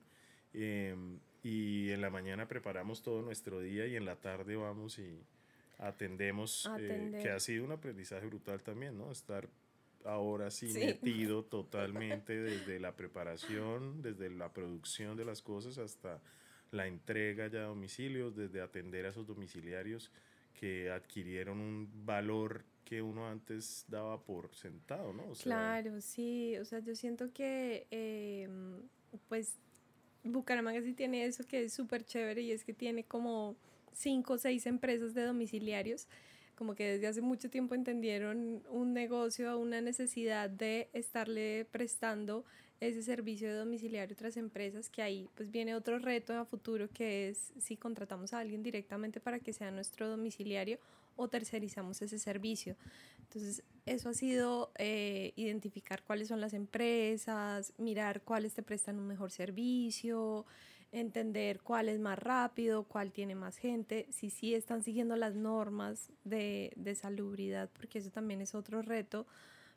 em, 0.53 1.19
y 1.43 1.91
en 1.91 2.01
la 2.01 2.11
mañana 2.11 2.47
preparamos 2.47 3.03
todo 3.03 3.23
nuestro 3.23 3.61
día 3.61 3.87
y 3.87 3.97
en 3.97 4.05
la 4.05 4.17
tarde 4.17 4.57
vamos 4.57 4.99
y 4.99 5.19
atendemos, 5.79 6.71
eh, 6.79 7.19
que 7.21 7.31
ha 7.31 7.41
sido 7.41 7.65
un 7.65 7.73
aprendizaje 7.73 8.27
brutal 8.27 8.63
también, 8.63 8.97
¿no? 8.97 9.11
Estar 9.11 9.49
ahora 10.05 10.51
sí, 10.51 10.73
metido 10.73 11.45
totalmente 11.45 12.41
desde 12.41 12.79
la 12.79 12.95
preparación, 12.95 14.03
desde 14.03 14.31
la 14.31 14.53
producción 14.53 15.17
de 15.17 15.25
las 15.25 15.43
cosas 15.43 15.79
hasta 15.79 16.21
la 16.71 16.87
entrega 16.87 17.49
ya 17.49 17.61
a 17.61 17.65
domicilios, 17.65 18.35
desde 18.35 18.61
atender 18.61 19.07
a 19.07 19.11
esos 19.11 19.27
domiciliarios 19.27 20.11
que 20.55 20.91
adquirieron 20.91 21.59
un 21.59 21.89
valor 22.05 22.65
que 22.93 23.01
uno 23.01 23.27
antes 23.27 23.87
daba 23.89 24.23
por 24.23 24.55
sentado, 24.55 25.15
¿no? 25.15 25.33
claro, 25.43 26.03
sí, 26.03 26.59
o 26.59 26.65
sea, 26.67 26.81
yo 26.81 26.95
siento 26.95 27.33
que 27.33 27.87
em, 27.91 28.83
pues 29.31 29.57
Bucaramanga 30.25 30.83
sí 30.83 30.93
tiene 30.93 31.25
eso 31.25 31.43
que 31.47 31.65
es 31.65 31.73
súper 31.73 32.05
chévere 32.05 32.43
y 32.43 32.53
es 32.53 32.65
que 32.65 32.75
tiene 32.75 33.03
como 33.05 33.57
cinco 33.95 34.35
o 34.35 34.39
seis 34.39 34.67
empresas 34.67 35.15
de 35.15 35.25
domiciliarios 35.25 36.07
como 36.55 36.75
que 36.75 36.85
desde 36.85 37.07
hace 37.07 37.23
mucho 37.23 37.49
tiempo 37.49 37.75
entendieron 37.75 38.63
un 38.69 38.93
negocio, 38.93 39.59
una 39.59 39.81
necesidad 39.81 40.51
de 40.51 40.91
estarle 40.93 41.67
prestando 41.71 42.45
ese 42.89 43.01
servicio 43.05 43.49
de 43.49 43.55
domiciliario 43.55 44.13
a 44.13 44.19
otras 44.19 44.37
empresas, 44.37 44.91
que 44.91 45.03
ahí 45.03 45.29
pues 45.37 45.53
viene 45.53 45.77
otro 45.77 46.01
reto 46.01 46.35
a 46.35 46.45
futuro 46.45 46.89
que 46.91 47.29
es 47.29 47.53
si 47.61 47.77
contratamos 47.77 48.33
a 48.33 48.41
alguien 48.41 48.65
directamente 48.65 49.21
para 49.21 49.39
que 49.39 49.53
sea 49.53 49.71
nuestro 49.71 50.09
domiciliario 50.09 50.81
o 51.15 51.29
tercerizamos 51.29 52.03
ese 52.03 52.19
servicio. 52.19 52.75
Entonces, 53.21 53.63
eso 53.87 54.09
ha 54.09 54.15
sido 54.15 54.73
eh, 54.79 55.33
identificar 55.37 56.03
cuáles 56.03 56.27
son 56.27 56.41
las 56.41 56.55
empresas, 56.55 57.73
mirar 57.79 58.23
cuáles 58.23 58.55
te 58.55 58.65
prestan 58.65 58.99
un 58.99 59.07
mejor 59.07 59.31
servicio, 59.31 60.45
entender 60.91 61.61
cuál 61.61 61.89
es 61.89 62.01
más 62.01 62.19
rápido, 62.19 62.83
cuál 62.83 63.13
tiene 63.13 63.37
más 63.37 63.59
gente, 63.59 64.09
si 64.11 64.29
sí 64.29 64.57
están 64.57 64.83
siguiendo 64.83 65.15
las 65.15 65.37
normas 65.37 66.11
de, 66.25 66.73
de 66.75 66.97
salubridad, 66.97 67.71
porque 67.73 68.01
eso 68.01 68.11
también 68.11 68.41
es 68.41 68.57
otro 68.57 68.83
reto, 68.83 69.25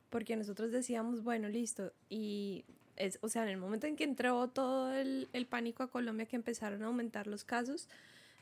porque 0.10 0.36
nosotros 0.36 0.72
decíamos, 0.72 1.24
bueno, 1.24 1.50
listo, 1.50 1.94
y 2.10 2.66
es, 2.96 3.20
o 3.22 3.30
sea, 3.30 3.44
en 3.44 3.50
el 3.50 3.58
momento 3.58 3.88
en 3.88 3.96
que 3.96 4.04
entró 4.04 4.48
todo 4.48 4.94
el, 4.94 5.30
el 5.34 5.46
pánico 5.46 5.84
a 5.84 5.88
Colombia, 5.88 6.26
que 6.26 6.36
empezaron 6.36 6.84
a 6.84 6.88
aumentar 6.88 7.28
los 7.28 7.44
casos, 7.44 7.88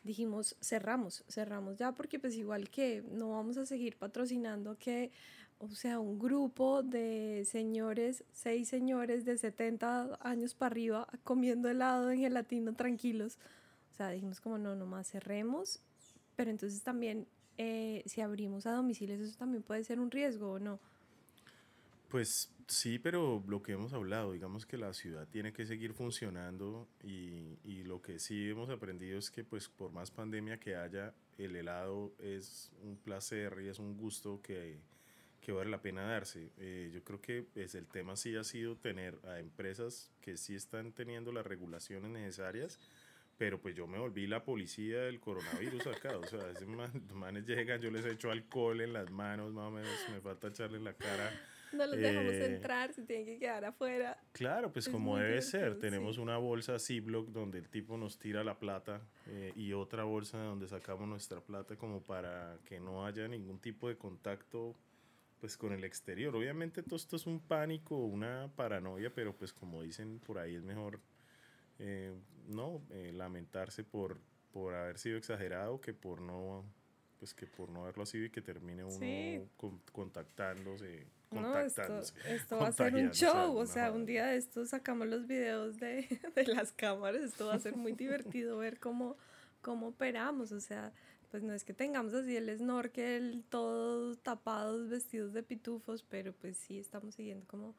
dijimos, 0.04 0.56
cerramos, 0.62 1.24
cerramos 1.30 1.78
ya, 1.78 1.94
porque 1.94 2.20
pues 2.20 2.36
igual 2.36 2.70
que 2.70 3.04
no 3.12 3.32
vamos 3.32 3.58
a 3.58 3.66
seguir 3.66 3.96
patrocinando 3.96 4.78
que, 4.78 5.12
o 5.60 5.70
sea, 5.70 6.00
un 6.00 6.20
grupo 6.20 6.84
de 6.84 7.48
señores, 7.50 8.24
seis 8.34 8.68
señores 8.68 9.26
de 9.26 9.38
70 9.38 10.20
años 10.22 10.54
para 10.54 10.72
arriba 10.72 11.08
comiendo 11.24 11.70
helado 11.70 12.12
en 12.12 12.20
gelatino 12.20 12.74
tranquilos. 12.74 13.38
O 13.94 13.96
sea, 13.96 14.10
dijimos 14.10 14.42
como, 14.42 14.58
no, 14.58 14.76
nomás 14.76 15.08
cerremos, 15.10 15.80
pero 16.36 16.52
entonces 16.52 16.82
también 16.84 17.28
eh, 17.58 18.04
si 18.06 18.22
abrimos 18.22 18.66
a 18.66 18.72
domicilios, 18.72 19.22
eso 19.22 19.38
también 19.38 19.64
puede 19.64 19.84
ser 19.84 20.00
un 20.00 20.12
riesgo 20.12 20.54
o 20.54 20.60
no. 20.60 20.80
Pues 22.10 22.52
sí, 22.68 23.00
pero 23.00 23.44
lo 23.48 23.62
que 23.62 23.74
hemos 23.74 23.94
hablado, 23.94 24.34
digamos 24.34 24.66
que 24.66 24.78
la 24.78 24.94
ciudad 24.94 25.28
tiene 25.28 25.54
que 25.54 25.66
seguir 25.66 25.94
funcionando 25.94 26.88
y, 27.04 27.58
y, 27.64 27.84
lo 27.84 28.02
que 28.02 28.20
sí 28.20 28.50
hemos 28.50 28.70
aprendido 28.70 29.20
es 29.20 29.32
que 29.32 29.44
pues 29.44 29.70
por 29.70 29.92
más 29.92 30.12
pandemia 30.12 30.60
que 30.60 30.76
haya, 30.76 31.14
el 31.38 31.56
helado 31.56 32.14
es 32.20 32.72
un 32.82 32.98
placer 32.98 33.60
y 33.64 33.68
es 33.68 33.80
un 33.80 33.98
gusto 33.98 34.42
que, 34.42 34.80
que 35.44 35.52
vale 35.52 35.70
la 35.70 35.82
pena 35.82 36.04
darse. 36.04 36.52
Eh, 36.58 36.90
yo 36.94 37.04
creo 37.04 37.22
que 37.22 37.44
pues, 37.44 37.76
el 37.76 37.88
tema 37.88 38.16
sí 38.16 38.36
ha 38.36 38.44
sido 38.44 38.78
tener 38.78 39.20
a 39.26 39.40
empresas 39.40 40.12
que 40.22 40.38
sí 40.38 40.56
están 40.56 40.94
teniendo 40.94 41.32
las 41.32 41.46
regulaciones 41.46 42.10
necesarias, 42.10 42.80
pero 43.38 43.60
pues 43.60 43.76
yo 43.76 43.86
me 43.86 43.98
volví 43.98 44.26
la 44.26 44.44
policía 44.44 45.02
del 45.02 45.20
coronavirus 45.20 45.88
acá, 45.88 46.18
o 46.18 46.26
sea, 46.26 46.50
esos 46.50 46.68
manes 47.14 47.46
llegan, 47.46 47.82
yo 47.82 47.92
les 47.92 48.06
echo 48.06 48.32
alcohol 48.32 48.80
en 48.82 48.94
las 48.94 49.12
manos, 49.12 49.52
más 49.54 49.68
o 49.68 49.72
menos, 49.72 49.92
me 50.12 50.22
falta 50.22 50.48
echarle 50.48 50.80
la 50.80 50.94
cara 50.94 51.30
no 51.74 51.86
los 51.86 51.98
dejamos 51.98 52.34
eh, 52.34 52.46
entrar, 52.46 52.94
se 52.94 53.04
tienen 53.04 53.26
que 53.26 53.40
quedar 53.40 53.66
afuera. 53.66 54.18
Claro, 54.32 54.72
pues 54.72 54.88
como 54.90 55.18
debe 55.18 55.42
ser. 55.42 55.80
Tenemos 55.80 56.18
una 56.18 56.38
bolsa 56.38 56.80
Ziploc 56.80 57.30
donde 57.30 57.58
el 57.60 57.70
tipo 57.70 57.98
nos 57.98 58.18
tira 58.18 58.44
la 58.44 58.58
plata 58.58 59.02
eh, 59.28 59.52
y 59.56 59.74
otra 59.74 60.04
bolsa 60.04 60.38
donde 60.38 60.68
sacamos 60.68 61.08
nuestra 61.08 61.42
plata 61.42 61.76
como 61.76 62.02
para 62.02 62.58
que 62.66 62.80
no 62.80 63.06
haya 63.06 63.28
ningún 63.28 63.60
tipo 63.60 63.88
de 63.88 63.98
contacto 63.98 64.76
pues 65.40 65.58
con 65.58 65.74
el 65.74 65.84
exterior. 65.84 66.36
Obviamente 66.36 66.84
todo 66.84 66.96
esto 66.96 67.16
es 67.16 67.26
un 67.26 67.40
pánico, 67.40 67.98
una 67.98 68.50
paranoia, 68.56 69.14
pero 69.14 69.36
pues 69.36 69.52
como 69.52 69.82
dicen 69.82 70.20
por 70.20 70.38
ahí 70.38 70.56
es 70.56 70.64
mejor 70.64 71.00
eh, 71.80 72.14
no 72.48 72.82
lamentarse 73.14 73.84
por, 73.84 74.20
por 74.52 74.74
haber 74.74 74.98
sido 74.98 75.18
exagerado 75.18 75.82
que 75.82 75.94
por 75.94 76.22
no 76.22 76.64
pues 77.24 77.34
que 77.34 77.48
por 77.48 77.70
no 77.70 77.84
haberlo 77.84 78.06
sido 78.06 78.26
y 78.26 78.30
que 78.30 78.42
termine 78.42 78.84
uno 78.84 79.80
contactándose 79.94 81.08
no, 81.42 81.60
esto, 81.60 82.02
esto 82.28 82.58
va 82.58 82.68
a 82.68 82.72
ser 82.72 82.96
un 82.96 83.12
show, 83.12 83.56
o 83.58 83.66
sea, 83.66 83.92
un 83.92 84.06
día 84.06 84.28
de 84.28 84.38
estos 84.38 84.70
sacamos 84.70 85.08
los 85.08 85.28
videos 85.28 85.80
de, 85.80 86.08
de, 86.36 86.48
las 86.48 86.72
cámaras, 86.72 87.22
esto 87.22 87.48
va 87.48 87.56
a 87.56 87.60
ser 87.60 87.76
muy 87.76 87.94
divertido 87.94 88.58
ver 88.58 88.80
cómo, 88.80 89.16
cómo 89.62 89.88
operamos, 89.88 90.52
o 90.52 90.60
sea, 90.60 90.92
pues 91.32 91.44
no 91.44 91.54
es 91.54 91.64
que 91.64 91.74
tengamos 91.74 92.14
así 92.14 92.36
el 92.36 92.56
snorkel, 92.58 93.44
todos 93.50 94.20
tapados, 94.20 94.90
vestidos 94.90 95.34
de 95.34 95.44
pitufos, 95.44 96.04
pero 96.04 96.34
pues 96.34 96.58
sí 96.58 96.78
estamos 96.78 97.16
siguiendo 97.16 97.48
como 97.48 97.76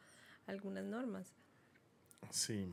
algunas 0.46 0.84
normas. 0.84 1.32
Sí. 2.30 2.72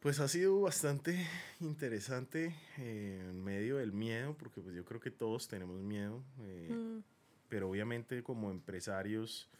Pues 0.00 0.20
ha 0.20 0.28
sido 0.28 0.62
bastante 0.62 1.26
interesante 1.60 2.54
eh, 2.78 3.20
en 3.28 3.44
medio 3.44 3.76
del 3.76 3.92
miedo, 3.92 4.34
porque 4.38 4.62
pues 4.62 4.74
yo 4.74 4.86
creo 4.86 5.00
que 5.00 5.10
todos 5.10 5.48
tenemos 5.48 5.80
miedo. 5.82 6.22
Eh, 6.40 6.70
mm 6.72 7.19
pero 7.50 7.68
obviamente 7.68 8.22
como 8.22 8.50
empresarios, 8.50 9.50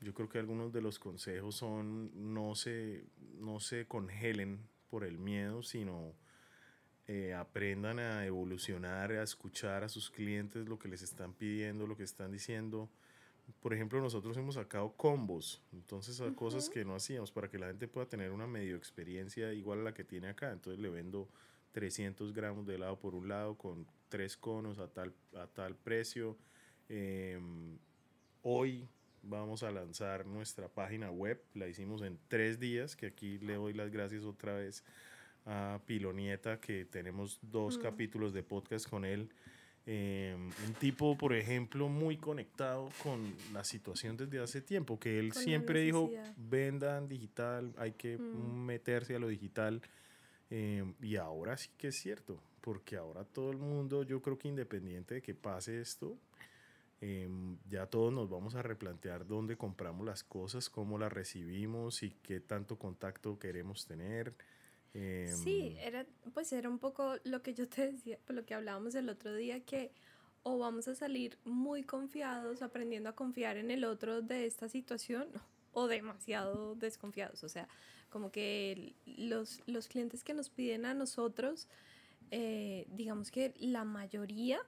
yo 0.00 0.12
creo 0.14 0.28
que 0.28 0.38
algunos 0.38 0.72
de 0.72 0.82
los 0.82 1.00
consejos 1.00 1.56
son 1.56 2.34
no 2.34 2.54
se, 2.54 3.06
no 3.40 3.58
se 3.58 3.86
congelen 3.86 4.60
por 4.90 5.02
el 5.02 5.18
miedo, 5.18 5.62
sino 5.62 6.12
eh, 7.08 7.34
aprendan 7.34 7.98
a 7.98 8.26
evolucionar, 8.26 9.10
a 9.12 9.22
escuchar 9.22 9.82
a 9.82 9.88
sus 9.88 10.10
clientes 10.10 10.68
lo 10.68 10.78
que 10.78 10.88
les 10.88 11.02
están 11.02 11.32
pidiendo, 11.32 11.86
lo 11.86 11.96
que 11.96 12.04
están 12.04 12.30
diciendo. 12.30 12.90
Por 13.60 13.72
ejemplo, 13.72 14.00
nosotros 14.00 14.36
hemos 14.36 14.54
sacado 14.54 14.92
combos, 14.92 15.62
entonces 15.72 16.20
a 16.20 16.34
cosas 16.34 16.68
que 16.68 16.84
no 16.84 16.94
hacíamos 16.94 17.32
para 17.32 17.48
que 17.48 17.58
la 17.58 17.66
gente 17.66 17.88
pueda 17.88 18.06
tener 18.06 18.30
una 18.30 18.46
medio 18.46 18.76
experiencia 18.76 19.52
igual 19.52 19.80
a 19.80 19.84
la 19.84 19.94
que 19.94 20.04
tiene 20.04 20.28
acá. 20.28 20.52
Entonces 20.52 20.80
le 20.80 20.90
vendo 20.90 21.28
300 21.72 22.34
gramos 22.34 22.66
de 22.66 22.74
helado 22.74 22.98
por 22.98 23.14
un 23.14 23.28
lado 23.28 23.56
con 23.56 23.86
tres 24.10 24.36
conos 24.36 24.78
a 24.78 24.88
tal, 24.88 25.14
a 25.34 25.46
tal 25.46 25.76
precio 25.76 26.36
Em, 26.88 27.78
hoy 28.42 28.88
vamos 29.22 29.62
a 29.62 29.70
lanzar 29.70 30.26
nuestra 30.26 30.68
página 30.68 31.10
web, 31.10 31.40
la 31.54 31.66
hicimos 31.66 32.02
en 32.02 32.18
tres 32.28 32.58
días, 32.60 32.96
que 32.96 33.06
aquí 33.06 33.38
le 33.38 33.54
doy 33.54 33.72
las 33.72 33.90
gracias 33.90 34.24
otra 34.24 34.54
vez 34.54 34.84
a 35.46 35.80
Pilonieta, 35.86 36.60
que 36.60 36.84
tenemos 36.84 37.38
dos 37.42 37.78
mm. 37.78 37.82
capítulos 37.82 38.32
de 38.32 38.42
podcast 38.42 38.88
con 38.88 39.04
él. 39.04 39.30
Em, 39.86 40.46
un 40.66 40.74
tipo, 40.78 41.16
por 41.16 41.34
ejemplo, 41.34 41.88
muy 41.88 42.16
conectado 42.16 42.90
con 43.02 43.34
la 43.52 43.64
situación 43.64 44.16
desde 44.16 44.40
hace 44.40 44.62
tiempo, 44.62 44.98
que 44.98 45.18
él 45.18 45.32
siempre 45.32 45.80
dijo, 45.82 46.10
vendan 46.36 47.06
digital, 47.06 47.74
hay 47.76 47.92
que 47.92 48.16
mm. 48.16 48.64
meterse 48.64 49.14
a 49.14 49.18
lo 49.18 49.28
digital. 49.28 49.82
Em, 50.50 50.94
y 51.02 51.16
ahora 51.16 51.56
sí 51.56 51.70
que 51.76 51.88
es 51.88 51.96
cierto, 51.96 52.40
porque 52.60 52.96
ahora 52.96 53.24
todo 53.24 53.50
el 53.50 53.58
mundo, 53.58 54.04
yo 54.04 54.22
creo 54.22 54.38
que 54.38 54.48
independiente 54.48 55.16
de 55.16 55.22
que 55.22 55.34
pase 55.34 55.80
esto, 55.80 56.16
Em, 57.06 57.58
ya 57.68 57.84
todos 57.84 58.10
nos 58.10 58.30
vamos 58.30 58.54
a 58.54 58.62
replantear 58.62 59.26
dónde 59.26 59.58
compramos 59.58 60.06
las 60.06 60.24
cosas, 60.24 60.70
cómo 60.70 60.96
las 60.96 61.12
recibimos 61.12 62.02
y 62.02 62.12
qué 62.22 62.40
tanto 62.40 62.78
contacto 62.78 63.38
queremos 63.38 63.84
tener. 63.84 64.34
sí, 64.94 65.76
em, 65.76 65.76
era, 65.80 66.06
pues 66.32 66.50
era 66.54 66.70
un 66.70 66.78
poco 66.78 67.16
lo 67.24 67.42
que 67.42 67.52
yo 67.52 67.68
te 67.68 67.92
decía, 67.92 68.18
lo 68.28 68.46
que 68.46 68.54
hablábamos 68.54 68.94
el 68.94 69.10
otro 69.10 69.34
día, 69.34 69.60
que 69.66 69.92
o 70.44 70.58
vamos 70.58 70.88
a 70.88 70.94
salir 70.94 71.36
muy 71.44 71.82
confiados, 71.82 72.62
aprendiendo 72.62 73.10
a 73.10 73.14
confiar 73.14 73.58
en 73.58 73.70
el 73.70 73.84
otro 73.84 74.22
de 74.22 74.46
esta 74.46 74.70
situación, 74.70 75.28
o 75.74 75.88
demasiado 75.88 76.74
desconfiados. 76.74 77.44
O 77.44 77.50
sea, 77.50 77.68
como 78.08 78.32
que 78.32 78.94
los, 79.04 79.60
los 79.66 79.88
clientes 79.88 80.24
que 80.24 80.32
nos 80.32 80.48
piden 80.48 80.86
a 80.86 80.94
nosotros, 80.94 81.68
eh, 82.30 82.86
digamos 82.88 83.30
que 83.30 83.52
la 83.58 83.84
mayoría 83.84 84.58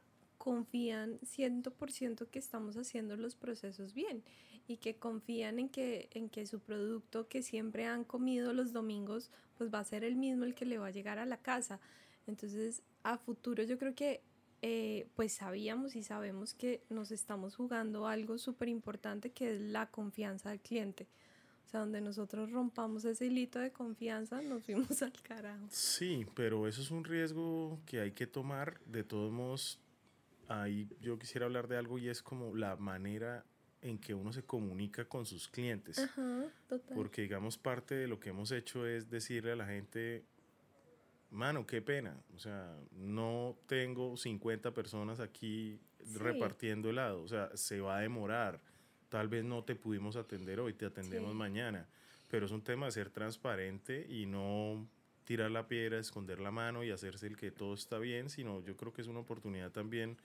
confían 0.46 1.18
100% 1.22 2.28
que 2.28 2.38
estamos 2.38 2.76
haciendo 2.76 3.16
los 3.16 3.34
procesos 3.34 3.94
bien 3.94 4.22
y 4.68 4.76
que 4.76 4.94
confían 4.94 5.58
en 5.58 5.68
que, 5.68 6.08
en 6.12 6.28
que 6.28 6.46
su 6.46 6.60
producto 6.60 7.26
que 7.26 7.42
siempre 7.42 7.86
han 7.86 8.04
comido 8.04 8.52
los 8.52 8.72
domingos 8.72 9.32
pues 9.58 9.74
va 9.74 9.80
a 9.80 9.84
ser 9.84 10.04
el 10.04 10.14
mismo 10.14 10.44
el 10.44 10.54
que 10.54 10.64
le 10.64 10.78
va 10.78 10.86
a 10.86 10.92
llegar 10.92 11.18
a 11.18 11.26
la 11.26 11.38
casa. 11.38 11.80
Entonces 12.28 12.84
a 13.02 13.18
futuro 13.18 13.64
yo 13.64 13.76
creo 13.76 13.96
que 13.96 14.20
eh, 14.62 15.08
pues 15.16 15.32
sabíamos 15.32 15.96
y 15.96 16.04
sabemos 16.04 16.54
que 16.54 16.80
nos 16.90 17.10
estamos 17.10 17.56
jugando 17.56 18.06
algo 18.06 18.38
súper 18.38 18.68
importante 18.68 19.30
que 19.30 19.56
es 19.56 19.60
la 19.60 19.90
confianza 19.90 20.50
del 20.50 20.60
cliente. 20.60 21.08
O 21.66 21.68
sea, 21.68 21.80
donde 21.80 22.00
nosotros 22.00 22.52
rompamos 22.52 23.04
ese 23.04 23.26
hilito 23.26 23.58
de 23.58 23.72
confianza, 23.72 24.40
nos 24.42 24.62
fuimos 24.62 25.02
al 25.02 25.20
carajo. 25.22 25.66
Sí, 25.70 26.24
pero 26.36 26.68
eso 26.68 26.82
es 26.82 26.92
un 26.92 27.02
riesgo 27.02 27.80
que 27.84 28.00
hay 28.00 28.12
que 28.12 28.28
tomar. 28.28 28.78
De 28.86 29.02
todos 29.02 29.32
modos, 29.32 29.80
ahí 30.48 30.88
yo 31.00 31.18
quisiera 31.18 31.46
hablar 31.46 31.68
de 31.68 31.76
algo 31.76 31.98
y 31.98 32.08
es 32.08 32.22
como 32.22 32.54
la 32.54 32.76
manera 32.76 33.44
en 33.82 33.98
que 33.98 34.14
uno 34.14 34.32
se 34.32 34.42
comunica 34.44 35.04
con 35.04 35.26
sus 35.26 35.48
clientes. 35.48 36.08
Porque 36.94 37.22
digamos 37.22 37.58
parte 37.58 37.94
de 37.94 38.08
lo 38.08 38.18
que 38.18 38.30
hemos 38.30 38.50
hecho 38.52 38.86
es 38.86 39.08
decirle 39.10 39.52
a 39.52 39.56
la 39.56 39.66
gente, 39.66 40.24
mano, 41.30 41.66
qué 41.66 41.82
pena, 41.82 42.16
o 42.34 42.38
sea, 42.38 42.76
no 42.92 43.56
tengo 43.66 44.16
50 44.16 44.72
personas 44.72 45.20
aquí 45.20 45.78
repartiendo 46.14 46.90
helado, 46.90 47.22
o 47.22 47.28
sea, 47.28 47.50
se 47.56 47.80
va 47.80 47.98
a 47.98 48.00
demorar, 48.00 48.60
tal 49.08 49.28
vez 49.28 49.44
no 49.44 49.64
te 49.64 49.74
pudimos 49.74 50.16
atender 50.16 50.60
hoy, 50.60 50.74
te 50.74 50.86
atendemos 50.86 51.34
mañana, 51.34 51.86
pero 52.28 52.46
es 52.46 52.52
un 52.52 52.62
tema 52.62 52.86
de 52.86 52.92
ser 52.92 53.10
transparente 53.10 54.06
y 54.08 54.26
no 54.26 54.88
tirar 55.26 55.50
la 55.50 55.66
piedra, 55.66 55.98
esconder 55.98 56.38
la 56.38 56.50
mano 56.50 56.84
y 56.84 56.90
hacerse 56.90 57.26
el 57.26 57.36
que 57.36 57.50
todo 57.50 57.74
está 57.74 57.98
bien, 57.98 58.30
sino 58.30 58.62
yo 58.62 58.76
creo 58.76 58.92
que 58.92 59.02
es 59.02 59.08
una 59.08 59.18
oportunidad 59.18 59.72
también 59.72 60.16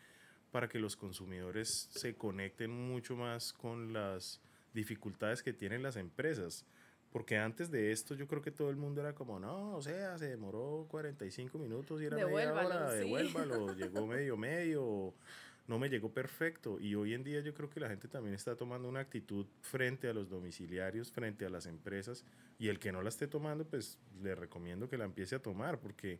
para 0.51 0.69
que 0.69 0.79
los 0.79 0.95
consumidores 0.95 1.89
se 1.91 2.15
conecten 2.15 2.71
mucho 2.71 3.15
más 3.15 3.51
con 3.51 3.93
las 3.93 4.39
dificultades 4.73 5.41
que 5.41 5.53
tienen 5.53 5.81
las 5.81 5.95
empresas. 5.95 6.65
Porque 7.11 7.37
antes 7.37 7.71
de 7.71 7.91
esto 7.91 8.15
yo 8.15 8.27
creo 8.27 8.41
que 8.41 8.51
todo 8.51 8.69
el 8.69 8.77
mundo 8.77 9.01
era 9.01 9.13
como, 9.13 9.39
no, 9.39 9.75
o 9.75 9.81
sea, 9.81 10.17
se 10.17 10.29
demoró 10.29 10.85
45 10.89 11.57
minutos 11.57 12.01
y 12.01 12.05
era 12.05 12.15
media 12.15 12.53
hora, 12.53 12.91
devuélvalo, 12.91 13.75
llegó 13.75 14.07
medio 14.07 14.37
medio, 14.37 15.13
no 15.71 15.79
me 15.79 15.89
llegó 15.89 16.13
perfecto. 16.13 16.79
Y 16.79 16.95
hoy 16.95 17.13
en 17.13 17.23
día 17.23 17.39
yo 17.39 17.53
creo 17.53 17.69
que 17.69 17.79
la 17.79 17.89
gente 17.89 18.09
también 18.09 18.35
está 18.35 18.55
tomando 18.55 18.89
una 18.89 18.99
actitud 18.99 19.47
frente 19.61 20.09
a 20.09 20.13
los 20.13 20.29
domiciliarios, 20.29 21.11
frente 21.11 21.45
a 21.45 21.49
las 21.49 21.65
empresas, 21.65 22.25
y 22.59 22.67
el 22.67 22.77
que 22.77 22.91
no 22.91 23.01
la 23.01 23.09
esté 23.09 23.25
tomando, 23.25 23.65
pues 23.65 23.97
le 24.21 24.35
recomiendo 24.35 24.89
que 24.89 24.97
la 24.97 25.05
empiece 25.05 25.35
a 25.35 25.41
tomar, 25.41 25.79
porque 25.79 26.19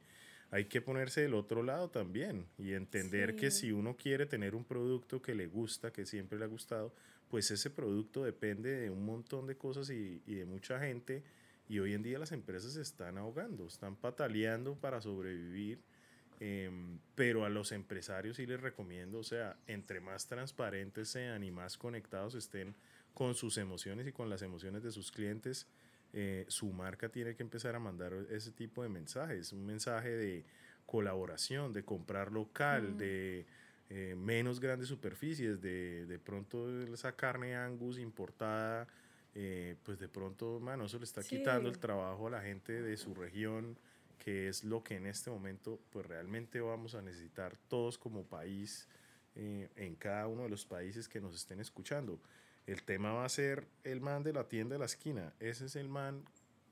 hay 0.52 0.66
que 0.66 0.82
ponerse 0.82 1.22
del 1.22 1.34
otro 1.34 1.64
lado 1.64 1.90
también 1.90 2.48
y 2.58 2.72
entender 2.72 3.36
que 3.36 3.52
si 3.52 3.74
uno 3.74 3.98
quiere 3.98 4.26
tener 4.26 4.56
un 4.56 4.64
producto 4.64 5.22
que 5.22 5.36
le 5.36 5.48
gusta, 5.48 5.92
que 5.92 6.06
siempre 6.06 6.40
le 6.40 6.46
ha 6.46 6.48
gustado, 6.48 6.94
pues 7.30 7.52
ese 7.52 7.70
producto 7.70 8.24
depende 8.24 8.72
de 8.72 8.90
un 8.90 9.06
montón 9.06 9.48
de 9.48 9.58
cosas 9.58 9.90
y, 9.90 10.22
y 10.26 10.36
de 10.36 10.46
mucha 10.46 10.80
gente. 10.80 11.24
Y 11.68 11.80
hoy 11.80 11.94
en 11.94 12.04
día 12.04 12.20
las 12.20 12.32
empresas 12.32 12.74
se 12.74 12.82
están 12.82 13.18
ahogando, 13.18 13.68
están 13.68 13.98
pataleando 13.98 14.76
para 14.76 15.02
sobrevivir. 15.02 15.80
Em, 16.44 16.98
pero 17.14 17.46
a 17.46 17.50
los 17.50 17.72
empresarios 17.72 18.38
sí 18.38 18.48
les 18.48 18.60
recomiendo, 18.60 19.20
o 19.20 19.24
sea, 19.24 19.58
entre 19.68 20.00
más 20.00 20.26
transparentes 20.26 21.08
sean 21.08 21.44
y 21.44 21.52
más 21.52 21.78
conectados 21.78 22.34
estén 22.34 22.74
con 23.14 23.36
sus 23.36 23.60
emociones 23.60 24.08
y 24.08 24.12
con 24.12 24.28
las 24.28 24.42
emociones 24.42 24.82
de 24.82 24.92
sus 24.92 25.12
clientes, 25.12 25.68
eh, 26.14 26.46
su 26.48 26.72
marca 26.72 27.10
tiene 27.10 27.36
que 27.36 27.44
empezar 27.44 27.76
a 27.76 27.80
mandar 27.80 28.14
ese 28.32 28.50
tipo 28.50 28.82
de 28.82 28.90
mensajes, 28.90 29.54
un 29.54 29.68
mensaje 29.68 30.10
de 30.10 30.44
colaboración, 30.88 31.74
de 31.74 31.86
comprar 31.86 32.32
local, 32.32 32.98
de 32.98 33.46
eh, 33.92 34.16
menos 34.18 34.60
grandes 34.60 34.88
superficies, 34.88 35.62
de, 35.62 36.08
de 36.08 36.18
pronto 36.18 36.82
esa 36.92 37.16
carne 37.16 37.56
angus 37.56 38.00
importada, 38.00 38.88
eh, 39.36 39.76
pues 39.84 40.00
de 40.00 40.08
pronto, 40.08 40.60
mano, 40.60 40.86
eso 40.86 40.98
le 40.98 41.04
está 41.04 41.22
quitando 41.22 41.70
el 41.70 41.78
trabajo 41.78 42.26
a 42.26 42.32
la 42.32 42.42
gente 42.42 42.82
de 42.82 42.98
su 42.98 43.14
región, 43.14 43.78
que 44.24 44.48
es 44.48 44.64
lo 44.64 44.84
que 44.84 44.96
en 44.96 45.08
este 45.08 45.32
momento, 45.32 45.80
pues 45.90 46.06
realmente 46.06 46.62
vamos 46.62 46.94
a 46.94 47.02
necesitar 47.02 47.58
todos 47.68 47.98
como 47.98 48.24
país, 48.24 48.88
en 49.34 49.96
cada 49.96 50.28
uno 50.28 50.44
de 50.44 50.50
los 50.50 50.66
países 50.66 51.08
que 51.08 51.20
nos 51.20 51.34
estén 51.34 51.60
escuchando. 51.60 52.20
El 52.68 52.84
tema 52.84 53.14
va 53.14 53.26
a 53.26 53.30
ser 53.30 53.66
el 53.84 54.00
man 54.00 54.24
de 54.24 54.34
la 54.34 54.48
tienda 54.48 54.76
de 54.76 54.80
la 54.80 54.86
esquina. 54.86 55.34
Ese 55.40 55.66
es 55.66 55.76
el 55.76 55.88
man 55.88 56.24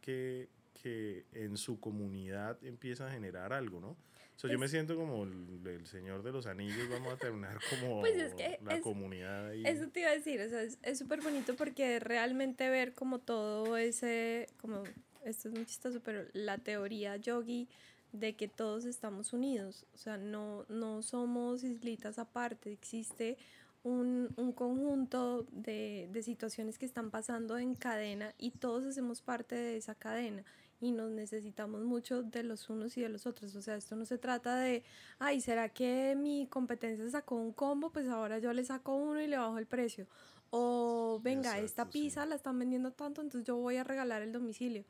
que, 0.01 0.49
que 0.79 1.25
en 1.31 1.57
su 1.57 1.79
comunidad 1.79 2.63
empieza 2.63 3.07
a 3.07 3.11
generar 3.11 3.51
algo, 3.53 3.79
¿no? 3.79 3.91
O 3.91 4.41
sea, 4.41 4.51
yo 4.51 4.59
me 4.59 4.67
siento 4.67 4.95
como 4.95 5.23
el, 5.23 5.87
señor 5.87 6.21
de 6.21 6.31
los 6.31 6.45
anillos, 6.45 6.87
vamos 6.89 7.13
a 7.13 7.17
terminar 7.17 7.57
como 7.81 8.01
pues 8.01 8.35
la 8.61 8.79
comunidad 8.79 9.47
ahí. 9.47 9.63
Eso 9.65 9.89
te 9.89 10.01
iba 10.01 10.09
a 10.09 10.13
decir, 10.13 10.39
o 10.41 10.49
sea, 10.49 10.61
es 10.61 10.99
súper 10.99 11.21
bonito 11.21 11.55
porque 11.55 11.99
realmente 11.99 12.69
ver 12.69 12.93
como 12.93 13.19
todo 13.19 13.75
ese, 13.75 14.47
como, 14.61 14.83
esto 15.29 15.49
es 15.49 15.53
muy 15.53 15.65
chistoso, 15.65 15.99
pero 16.03 16.25
la 16.33 16.57
teoría 16.57 17.15
yogi 17.17 17.67
de 18.11 18.35
que 18.35 18.47
todos 18.47 18.85
estamos 18.85 19.33
unidos, 19.33 19.85
o 19.93 19.97
sea, 19.97 20.17
no, 20.17 20.65
no 20.67 21.01
somos 21.01 21.63
islitas 21.63 22.17
aparte, 22.17 22.71
existe 22.71 23.37
un, 23.83 24.33
un 24.35 24.51
conjunto 24.51 25.45
de, 25.51 26.09
de, 26.11 26.23
situaciones 26.23 26.77
que 26.77 26.85
están 26.85 27.11
pasando 27.11 27.57
en 27.57 27.75
cadena 27.75 28.33
y 28.37 28.51
todos 28.51 28.83
hacemos 28.83 29.21
parte 29.21 29.55
de 29.55 29.77
esa 29.77 29.95
cadena 29.95 30.43
y 30.81 30.91
nos 30.91 31.11
necesitamos 31.11 31.83
mucho 31.83 32.23
de 32.23 32.43
los 32.43 32.69
unos 32.69 32.97
y 32.97 33.01
de 33.01 33.09
los 33.09 33.25
otros. 33.25 33.55
O 33.55 33.61
sea, 33.61 33.75
esto 33.75 33.95
no 33.95 34.05
se 34.05 34.17
trata 34.17 34.57
de, 34.57 34.83
ay, 35.19 35.41
¿será 35.41 35.69
que 35.69 36.15
mi 36.17 36.47
competencia 36.47 37.09
sacó 37.09 37.35
un 37.35 37.51
combo? 37.51 37.89
Pues 37.91 38.07
ahora 38.07 38.39
yo 38.39 38.53
le 38.53 38.63
saco 38.63 38.95
uno 38.95 39.21
y 39.21 39.27
le 39.27 39.37
bajo 39.37 39.57
el 39.57 39.65
precio. 39.65 40.07
O 40.51 41.19
venga, 41.21 41.59
esta 41.59 41.89
pizza 41.89 42.25
la 42.25 42.35
están 42.35 42.57
vendiendo 42.57 42.91
tanto, 42.91 43.21
entonces 43.21 43.45
yo 43.45 43.57
voy 43.57 43.75
a 43.75 43.83
regalar 43.83 44.21
el 44.21 44.31
domicilio. 44.31 44.83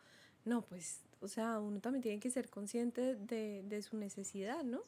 No, 0.46 0.62
pues, 0.64 1.02
o 1.22 1.28
sea, 1.28 1.60
uno 1.60 1.80
también 1.80 2.02
tiene 2.02 2.20
que 2.20 2.30
ser 2.30 2.50
consciente 2.50 3.16
de, 3.16 3.64
de 3.64 3.82
su 3.82 3.98
necesidad, 3.98 4.64
¿no? 4.64 4.82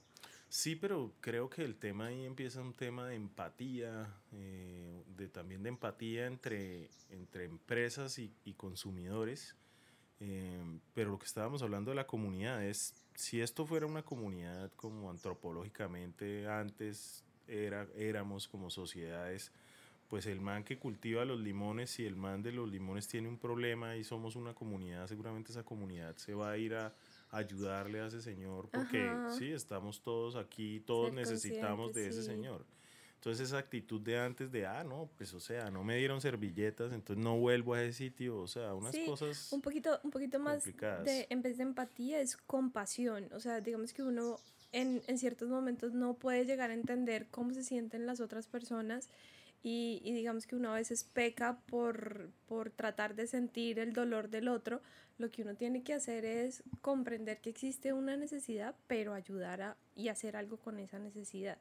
Sí, 0.50 0.76
pero 0.76 1.14
creo 1.22 1.50
que 1.50 1.64
el 1.64 1.76
tema 1.76 2.08
ahí 2.08 2.26
empieza 2.26 2.62
un 2.62 2.74
tema 2.74 3.08
de 3.08 3.16
empatía, 3.16 4.14
eh, 4.34 5.02
de, 5.16 5.30
también 5.30 5.64
de 5.64 5.70
empatía 5.70 6.28
entre, 6.28 6.90
entre 7.10 7.46
empresas 7.46 8.20
y, 8.20 8.34
y 8.44 8.54
consumidores. 8.54 9.56
Eh, 10.20 10.62
pero 10.94 11.12
lo 11.12 11.20
que 11.20 11.26
estábamos 11.26 11.64
hablando 11.64 11.92
de 11.92 11.96
la 11.96 12.06
comunidad 12.06 12.64
es, 12.66 12.94
si 13.16 13.40
esto 13.42 13.66
fuera 13.66 13.86
una 13.86 14.04
comunidad 14.04 14.72
como 14.76 15.10
antropológicamente 15.10 16.48
antes 16.48 17.24
era, 17.48 17.88
éramos 17.96 18.48
como 18.48 18.70
sociedades, 18.70 19.52
pues 20.12 20.26
el 20.26 20.42
man 20.42 20.66
que 20.66 20.78
cultiva 20.78 21.24
los 21.24 21.40
limones, 21.40 21.92
si 21.92 22.06
el 22.06 22.18
man 22.18 22.44
de 22.44 22.52
los 22.52 22.70
limones 22.70 23.08
tiene 23.08 23.30
un 23.30 23.38
problema 23.38 23.96
y 23.96 24.04
somos 24.04 24.36
una 24.36 24.54
comunidad, 24.54 25.08
seguramente 25.08 25.54
esa 25.54 25.64
comunidad 25.64 26.18
se 26.18 26.34
va 26.34 26.52
a 26.52 26.58
ir 26.58 26.76
a 26.76 26.94
ayudarle 27.30 28.02
a 28.02 28.08
ese 28.08 28.22
señor, 28.22 28.68
porque 28.70 29.10
sí, 29.40 29.54
estamos 29.54 30.02
todos 30.02 30.36
aquí, 30.36 30.82
todos 30.82 31.14
necesitamos 31.14 31.94
de 31.94 32.10
ese 32.10 32.24
señor. 32.24 32.66
Entonces 33.16 33.48
esa 33.48 33.60
actitud 33.60 34.02
de 34.02 34.20
antes 34.20 34.52
de, 34.52 34.66
ah, 34.66 34.84
no, 34.84 35.10
pues 35.16 35.34
o 35.34 35.40
sea, 35.40 35.72
no 35.72 35.82
me 35.86 35.96
dieron 35.96 36.20
servilletas, 36.20 36.92
entonces 36.92 37.24
no 37.24 37.38
vuelvo 37.38 37.74
a 37.74 37.82
ese 37.82 37.94
sitio, 37.94 38.38
o 38.38 38.48
sea, 38.48 38.74
unas 38.74 38.94
cosas... 39.06 39.54
Un 39.54 39.62
poquito, 39.62 39.98
un 40.04 40.12
poquito 40.12 40.40
más 40.40 40.66
de, 40.66 41.26
en 41.30 41.42
vez 41.42 41.56
de 41.56 41.64
empatía, 41.64 42.20
es 42.20 42.36
compasión, 42.36 43.30
o 43.32 43.40
sea, 43.40 43.62
digamos 43.62 43.94
que 43.94 44.04
uno 44.04 44.42
en, 44.74 45.02
en 45.08 45.18
ciertos 45.18 45.48
momentos 45.48 45.94
no 45.94 46.16
puede 46.16 46.44
llegar 46.44 46.70
a 46.70 46.74
entender 46.74 47.28
cómo 47.32 47.54
se 47.54 47.64
sienten 47.64 48.06
las 48.06 48.20
otras 48.20 48.48
personas 48.48 49.08
y, 49.64 50.02
y, 50.04 50.14
digamos 50.14 50.48
que 50.48 50.56
uno 50.56 50.72
a 50.72 50.76
veces 50.76 51.04
peca 51.04 51.60
por, 51.68 52.32
por 52.48 52.72
tratar 52.72 53.16
de 53.16 53.28
sentir 53.28 53.80
el 53.80 53.94
dolor 53.94 54.30
del 54.30 54.48
otro, 54.48 54.82
lo 55.18 55.30
que 55.30 55.44
uno 55.44 55.56
tiene 55.56 55.84
que 55.84 55.94
hacer 55.94 56.26
es 56.26 56.64
comprender 56.82 57.42
que 57.42 57.52
existe 57.52 57.94
una 57.94 58.18
necesidad, 58.18 58.76
pero 58.88 59.14
ayudar 59.14 59.62
a, 59.62 59.78
y 59.96 60.08
hacer 60.10 60.36
algo 60.36 60.58
con 60.58 60.80
esa 60.80 60.98
necesidad. 61.00 61.60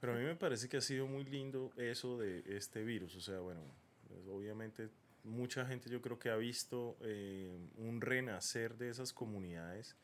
Pero 0.00 0.14
a 0.14 0.16
mí 0.16 0.24
me 0.24 0.36
parece 0.36 0.68
que 0.68 0.76
ha 0.76 0.80
sido 0.80 1.06
muy 1.06 1.24
lindo 1.24 1.72
eso 1.76 2.18
de 2.18 2.42
este 2.56 2.84
virus, 2.84 3.14
o 3.16 3.20
sea, 3.20 3.38
bueno, 3.40 3.60
pues 4.08 4.26
obviamente 4.26 4.88
mucha 5.24 5.66
gente 5.66 5.90
yo 5.90 6.00
creo 6.00 6.18
que 6.18 6.30
ha 6.30 6.36
visto 6.36 6.96
eh, 7.02 7.56
un 7.76 8.00
renacer 8.00 8.76
de 8.76 8.90
esas 8.90 9.12
comunidades. 9.12 9.96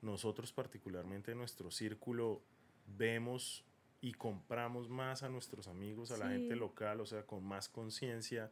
Nosotros 0.00 0.52
particularmente 0.52 1.32
en 1.32 1.38
nuestro 1.38 1.70
círculo 1.70 2.42
vemos 2.86 3.64
y 4.02 4.12
compramos 4.12 4.90
más 4.90 5.22
a 5.22 5.28
nuestros 5.28 5.68
amigos, 5.68 6.10
a 6.10 6.18
la 6.18 6.28
gente 6.28 6.56
local, 6.56 7.00
o 7.00 7.06
sea, 7.06 7.22
con 7.22 7.44
más 7.44 7.68
conciencia 7.68 8.50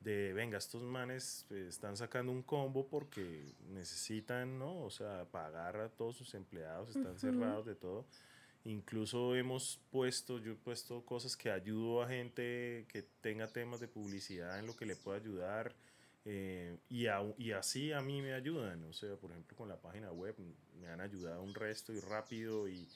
de, 0.00 0.32
venga, 0.32 0.58
estos 0.58 0.82
manes 0.82 1.46
eh, 1.50 1.66
están 1.68 1.96
sacando 1.96 2.32
un 2.32 2.42
combo 2.42 2.88
porque 2.88 3.54
necesitan, 3.70 4.58
¿no? 4.58 4.82
O 4.82 4.90
sea, 4.90 5.24
pagar 5.30 5.76
a 5.76 5.88
todos 5.88 6.16
sus 6.16 6.34
empleados, 6.34 6.96
están 6.96 7.16
cerrados 7.16 7.64
de 7.64 7.76
todo. 7.76 8.06
Incluso 8.64 9.36
hemos 9.36 9.80
puesto, 9.92 10.40
yo 10.40 10.52
he 10.52 10.56
puesto 10.56 11.04
cosas 11.04 11.36
que 11.36 11.50
ayudo 11.52 12.02
a 12.02 12.08
gente 12.08 12.84
que 12.88 13.02
tenga 13.20 13.46
temas 13.46 13.78
de 13.78 13.86
publicidad 13.86 14.58
en 14.58 14.66
lo 14.66 14.76
que 14.76 14.84
le 14.84 14.96
pueda 14.96 15.18
ayudar. 15.18 15.76
Eh, 16.24 16.76
y, 16.90 17.06
y 17.38 17.52
así 17.52 17.92
a 17.92 18.00
mí 18.00 18.20
me 18.20 18.34
ayudan, 18.34 18.82
o 18.84 18.92
sea, 18.92 19.14
por 19.14 19.30
ejemplo 19.30 19.56
con 19.56 19.68
la 19.68 19.80
página 19.80 20.10
web 20.10 20.34
me 20.80 20.88
han 20.88 21.00
ayudado 21.00 21.40
un 21.40 21.54
resto 21.54 21.92
y 21.92 22.00
rápido 22.00 22.68
y, 22.68 22.86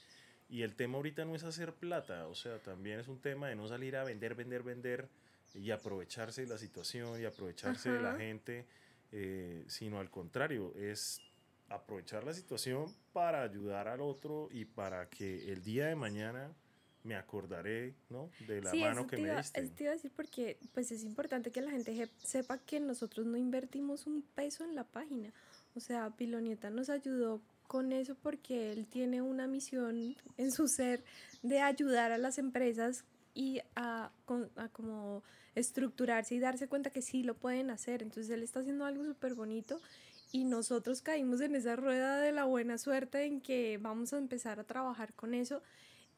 y 0.52 0.62
el 0.62 0.74
tema 0.74 0.98
ahorita 0.98 1.24
no 1.24 1.34
es 1.34 1.44
hacer 1.44 1.72
plata, 1.72 2.26
o 2.26 2.34
sea, 2.34 2.58
también 2.58 3.00
es 3.00 3.08
un 3.08 3.18
tema 3.18 3.48
de 3.48 3.56
no 3.56 3.66
salir 3.68 3.96
a 3.96 4.04
vender, 4.04 4.34
vender, 4.34 4.62
vender 4.62 5.08
y 5.54 5.70
aprovecharse 5.70 6.42
de 6.42 6.48
la 6.48 6.58
situación 6.58 7.18
y 7.18 7.24
aprovecharse 7.24 7.90
de 7.90 8.02
la 8.02 8.16
gente, 8.16 8.66
eh, 9.12 9.64
sino 9.66 9.98
al 9.98 10.10
contrario, 10.10 10.74
es 10.76 11.22
aprovechar 11.70 12.24
la 12.24 12.34
situación 12.34 12.94
para 13.14 13.42
ayudar 13.42 13.88
al 13.88 14.02
otro 14.02 14.50
y 14.52 14.66
para 14.66 15.08
que 15.08 15.50
el 15.50 15.64
día 15.64 15.86
de 15.86 15.96
mañana 15.96 16.52
me 17.02 17.16
acordaré, 17.16 17.94
¿no? 18.10 18.28
De 18.46 18.60
la 18.60 18.74
mano 18.74 19.06
que 19.06 19.16
me 19.16 19.34
diste. 19.34 19.58
Eso 19.58 19.72
te 19.74 19.84
iba 19.84 19.92
a 19.92 19.94
decir 19.94 20.12
porque 20.14 20.58
pues 20.74 20.92
es 20.92 21.02
importante 21.02 21.50
que 21.50 21.62
la 21.62 21.70
gente 21.70 22.10
sepa 22.22 22.58
que 22.58 22.78
nosotros 22.78 23.24
no 23.24 23.38
invertimos 23.38 24.06
un 24.06 24.20
peso 24.20 24.64
en 24.64 24.74
la 24.74 24.84
página. 24.84 25.32
O 25.74 25.80
sea, 25.80 26.10
Pilonieta 26.10 26.68
nos 26.68 26.90
ayudó 26.90 27.40
con 27.72 27.90
eso 27.94 28.14
porque 28.16 28.70
él 28.70 28.86
tiene 28.86 29.22
una 29.22 29.46
misión 29.46 30.14
en 30.36 30.52
su 30.52 30.68
ser 30.68 31.02
de 31.42 31.60
ayudar 31.60 32.12
a 32.12 32.18
las 32.18 32.36
empresas 32.36 33.06
y 33.32 33.62
a, 33.76 34.12
como 34.72 35.22
estructurarse 35.54 36.34
y 36.34 36.38
darse 36.38 36.68
cuenta 36.68 36.90
que 36.90 37.00
sí 37.00 37.22
lo 37.22 37.32
pueden 37.32 37.70
hacer. 37.70 38.02
Entonces 38.02 38.30
él 38.30 38.42
está 38.42 38.60
haciendo 38.60 38.84
algo 38.84 39.06
súper 39.06 39.34
bonito 39.34 39.80
y 40.32 40.44
nosotros 40.44 41.00
caímos 41.00 41.40
en 41.40 41.56
esa 41.56 41.74
rueda 41.74 42.20
de 42.20 42.32
la 42.32 42.44
buena 42.44 42.76
suerte 42.76 43.24
en 43.24 43.40
que 43.40 43.78
vamos 43.80 44.12
a 44.12 44.18
empezar 44.18 44.60
a 44.60 44.64
trabajar 44.64 45.14
con 45.14 45.32
eso 45.32 45.62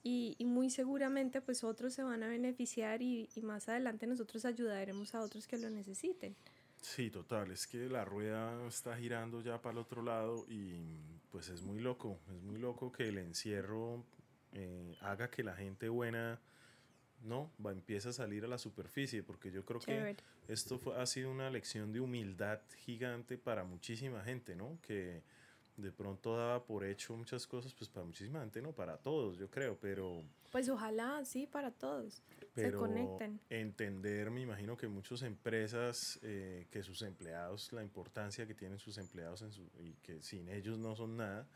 y, 0.02 0.36
muy 0.40 0.70
seguramente 0.70 1.40
pues 1.40 1.62
otros 1.62 1.94
se 1.94 2.02
van 2.02 2.24
a 2.24 2.26
beneficiar 2.26 3.00
y, 3.00 3.28
y 3.36 3.42
más 3.42 3.68
adelante 3.68 4.08
nosotros 4.08 4.44
ayudaremos 4.44 5.14
a 5.14 5.22
otros 5.22 5.46
que 5.46 5.58
lo 5.58 5.70
necesiten. 5.70 6.34
Sí, 6.82 7.10
total, 7.10 7.52
es 7.52 7.68
que 7.68 7.88
la 7.88 8.04
rueda 8.04 8.66
está 8.66 8.96
girando 8.96 9.40
ya 9.40 9.62
para 9.62 9.74
el 9.74 9.78
otro 9.78 10.02
lado 10.02 10.46
y 10.50 11.13
pues 11.34 11.48
es 11.48 11.62
muy 11.62 11.80
loco, 11.80 12.20
es 12.32 12.40
muy 12.42 12.58
loco 12.58 12.92
que 12.92 13.08
el 13.08 13.18
encierro 13.18 14.04
eh, 14.52 14.96
haga 15.00 15.32
que 15.32 15.42
la 15.42 15.56
gente 15.56 15.88
buena 15.88 16.40
no 17.24 17.50
va 17.64 17.72
empieza 17.72 18.10
a 18.10 18.12
salir 18.12 18.44
a 18.44 18.46
la 18.46 18.56
superficie 18.56 19.24
porque 19.24 19.50
yo 19.50 19.64
creo 19.64 19.80
que 19.80 20.14
esto 20.46 20.78
fue, 20.78 20.96
ha 20.96 21.04
sido 21.06 21.32
una 21.32 21.50
lección 21.50 21.92
de 21.92 21.98
humildad 21.98 22.60
gigante 22.76 23.36
para 23.36 23.64
muchísima 23.64 24.22
gente 24.22 24.54
no 24.54 24.78
que 24.80 25.24
de 25.76 25.90
pronto 25.92 26.36
daba 26.36 26.64
por 26.64 26.84
hecho 26.84 27.16
muchas 27.16 27.46
cosas 27.46 27.74
pues 27.74 27.88
para 27.90 28.06
muchísima 28.06 28.40
gente 28.40 28.62
no 28.62 28.72
para 28.72 28.96
todos 28.96 29.36
yo 29.38 29.50
creo 29.50 29.76
pero 29.80 30.22
pues 30.52 30.68
ojalá 30.68 31.24
sí 31.24 31.46
para 31.46 31.70
todos 31.70 32.22
pero 32.54 32.86
entender, 33.50 34.30
me 34.30 34.40
imagino 34.40 34.76
que 34.76 34.86
muchas 34.86 35.22
empresas, 35.22 36.20
eh, 36.22 36.66
que 36.70 36.84
sus 36.84 37.02
empleados, 37.02 37.72
la 37.72 37.82
importancia 37.82 38.46
que 38.46 38.54
tienen 38.54 38.78
sus 38.78 38.96
empleados 38.98 39.42
en 39.42 39.50
su, 39.50 39.62
y 39.80 39.94
que 40.02 40.22
sin 40.22 40.48
ellos 40.48 40.78
no 40.78 40.94
son 40.94 41.16
nada, 41.16 41.48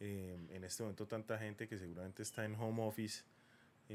eh, 0.00 0.36
en 0.50 0.64
este 0.64 0.82
momento 0.82 1.06
tanta 1.06 1.38
gente 1.38 1.68
que 1.68 1.78
seguramente 1.78 2.24
está 2.24 2.44
en 2.44 2.56
home 2.56 2.82
office 2.82 3.22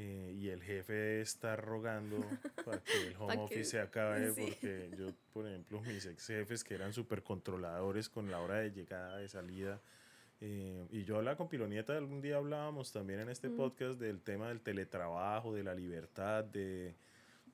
eh, 0.00 0.32
y 0.32 0.48
el 0.48 0.62
jefe 0.62 1.20
está 1.20 1.56
rogando 1.56 2.18
para 2.64 2.78
que 2.78 3.08
el 3.08 3.16
home 3.18 3.36
office 3.38 3.64
se 3.64 3.80
acabe 3.80 4.32
porque 4.32 4.92
yo, 4.96 5.08
por 5.32 5.44
ejemplo, 5.48 5.80
mis 5.80 6.06
ex 6.06 6.24
jefes 6.24 6.62
que 6.62 6.74
eran 6.74 6.92
súper 6.92 7.24
controladores 7.24 8.08
con 8.08 8.30
la 8.30 8.38
hora 8.38 8.58
de 8.58 8.70
llegada, 8.70 9.16
de 9.16 9.28
salida, 9.28 9.80
eh, 10.40 10.86
y 10.92 11.02
yo 11.02 11.16
hablaba 11.16 11.36
con 11.36 11.48
Pilonieta, 11.48 11.96
algún 11.96 12.20
día 12.20 12.36
hablábamos 12.36 12.92
también 12.92 13.18
en 13.18 13.28
este 13.28 13.48
mm. 13.48 13.56
podcast 13.56 13.98
del 13.98 14.20
tema 14.20 14.50
del 14.50 14.60
teletrabajo, 14.60 15.52
de 15.52 15.64
la 15.64 15.74
libertad, 15.74 16.44
de... 16.44 16.94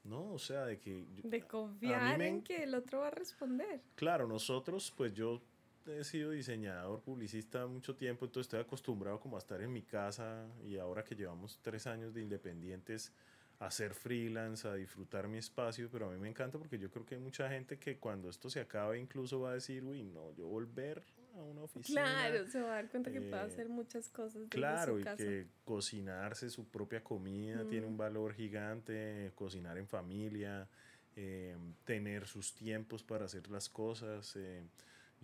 No, 0.03 0.35
o 0.35 0.39
sea, 0.39 0.67
de 0.67 0.79
que... 0.79 1.07
De 1.23 1.41
confiar 1.47 2.21
en 2.21 2.43
que 2.43 2.65
el 2.65 2.75
otro 2.75 3.01
va 3.01 3.07
a 3.07 3.11
responder. 3.11 3.81
Claro, 3.95 4.29
nosotros, 4.29 4.93
pues 4.95 5.15
yo 5.15 5.41
he 5.87 6.05
sido 6.05 6.31
diseñador, 6.31 7.01
publicista 7.01 7.67
mucho 7.67 7.95
tiempo, 7.95 8.25
entonces 8.25 8.47
estoy 8.47 8.61
acostumbrado 8.61 9.21
como 9.21 9.37
a 9.37 9.39
estar 9.39 9.61
en 9.61 9.73
mi 9.73 9.83
casa 9.83 10.47
y 10.65 10.77
ahora 10.77 11.05
que 11.05 11.15
llevamos 11.15 11.59
tres 11.63 11.87
años 11.87 12.15
de 12.15 12.23
independientes, 12.23 13.13
a 13.59 13.71
ser 13.71 13.95
freelance, 13.95 14.67
a 14.67 14.75
disfrutar 14.75 15.29
mi 15.29 15.39
espacio, 15.39 15.89
pero 15.91 16.09
a 16.09 16.13
mí 16.13 16.19
me 16.19 16.29
encanta 16.29 16.59
porque 16.59 16.79
yo 16.79 16.91
creo 16.91 17.07
que 17.07 17.15
hay 17.15 17.21
mucha 17.21 17.49
gente 17.49 17.79
que 17.79 17.99
cuando 17.99 18.29
esto 18.29 18.51
se 18.51 18.61
acabe 18.61 18.99
incluso 18.99 19.41
va 19.41 19.51
a 19.51 19.55
decir, 19.55 19.85
uy, 19.85 20.03
no, 20.03 20.33
yo 20.35 20.47
volver 20.47 21.03
a 21.37 21.43
una 21.43 21.63
oficina. 21.63 22.03
Claro, 22.03 22.47
se 22.47 22.61
va 22.61 22.73
a 22.73 22.75
dar 22.75 22.89
cuenta 22.89 23.13
que 23.13 23.21
puede 23.21 23.43
hacer 23.43 23.69
muchas 23.69 24.09
cosas. 24.09 24.35
Desde 24.35 24.49
claro, 24.49 24.99
y 24.99 25.05
que 25.05 25.47
cocinarse 25.65 26.51
su 26.51 26.67
propia 26.67 27.03
comida 27.03 27.65
tiene 27.69 27.87
un 27.87 27.97
valor 27.97 28.35
gigante, 28.35 29.33
cocinar 29.35 29.79
en 29.79 29.87
familia, 29.87 30.69
eh, 31.17 31.57
tener 31.85 32.27
sus 32.27 32.55
tiempos 32.55 33.03
para 33.03 33.27
hacer 33.27 33.49
las 33.49 33.69
cosas. 33.69 34.35
Eh, 34.37 34.63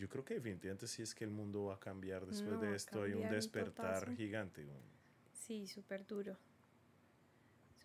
yo 0.01 0.09
creo 0.09 0.25
que 0.25 0.35
definitivamente 0.35 0.87
sí 0.87 1.03
es 1.03 1.15
que 1.15 1.25
el 1.25 1.31
mundo 1.31 1.67
va 1.67 1.75
a 1.75 1.79
cambiar 1.79 2.27
después 2.27 2.61
de 2.61 2.75
esto. 2.75 3.03
Hay 3.03 3.13
un 3.13 3.29
despertar 3.29 4.17
gigante. 4.17 4.67
Sí, 5.33 5.67
súper 5.67 6.07
duro 6.07 6.37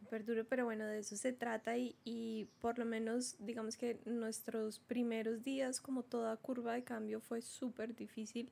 súper 0.05 0.23
duro, 0.23 0.45
pero 0.45 0.65
bueno, 0.65 0.85
de 0.85 0.99
eso 0.99 1.15
se 1.15 1.33
trata 1.33 1.77
y, 1.77 1.95
y, 2.03 2.45
por 2.61 2.77
lo 2.77 2.85
menos 2.85 3.37
digamos 3.39 3.75
que 3.75 3.99
nuestros 4.05 4.79
primeros 4.79 5.41
días, 5.41 5.81
como 5.81 6.03
toda 6.03 6.37
curva 6.37 6.73
de 6.73 6.83
cambio, 6.83 7.19
fue 7.19 7.41
súper 7.41 7.95
difícil. 7.95 8.51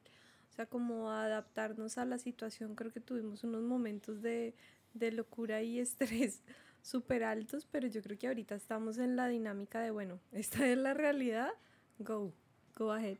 O 0.49 0.55
sea, 0.55 0.65
como 0.65 1.11
adaptarnos 1.11 1.97
a 1.97 2.05
la 2.05 2.17
situación, 2.17 2.75
creo 2.75 2.91
que 2.91 2.99
tuvimos 2.99 3.43
unos 3.43 3.61
momentos 3.61 4.21
de, 4.21 4.55
de 4.93 5.11
locura 5.11 5.61
y 5.61 5.79
estrés 5.79 6.41
súper 6.81 7.23
altos, 7.23 7.67
pero 7.71 7.87
yo 7.87 8.01
creo 8.01 8.17
que 8.17 8.27
ahorita 8.27 8.55
estamos 8.55 8.97
en 8.97 9.15
la 9.15 9.27
dinámica 9.27 9.79
de, 9.81 9.91
bueno, 9.91 10.19
esta 10.31 10.67
es 10.67 10.77
la 10.77 10.93
realidad, 10.93 11.51
go, 11.99 12.33
go 12.75 12.91
ahead. 12.91 13.17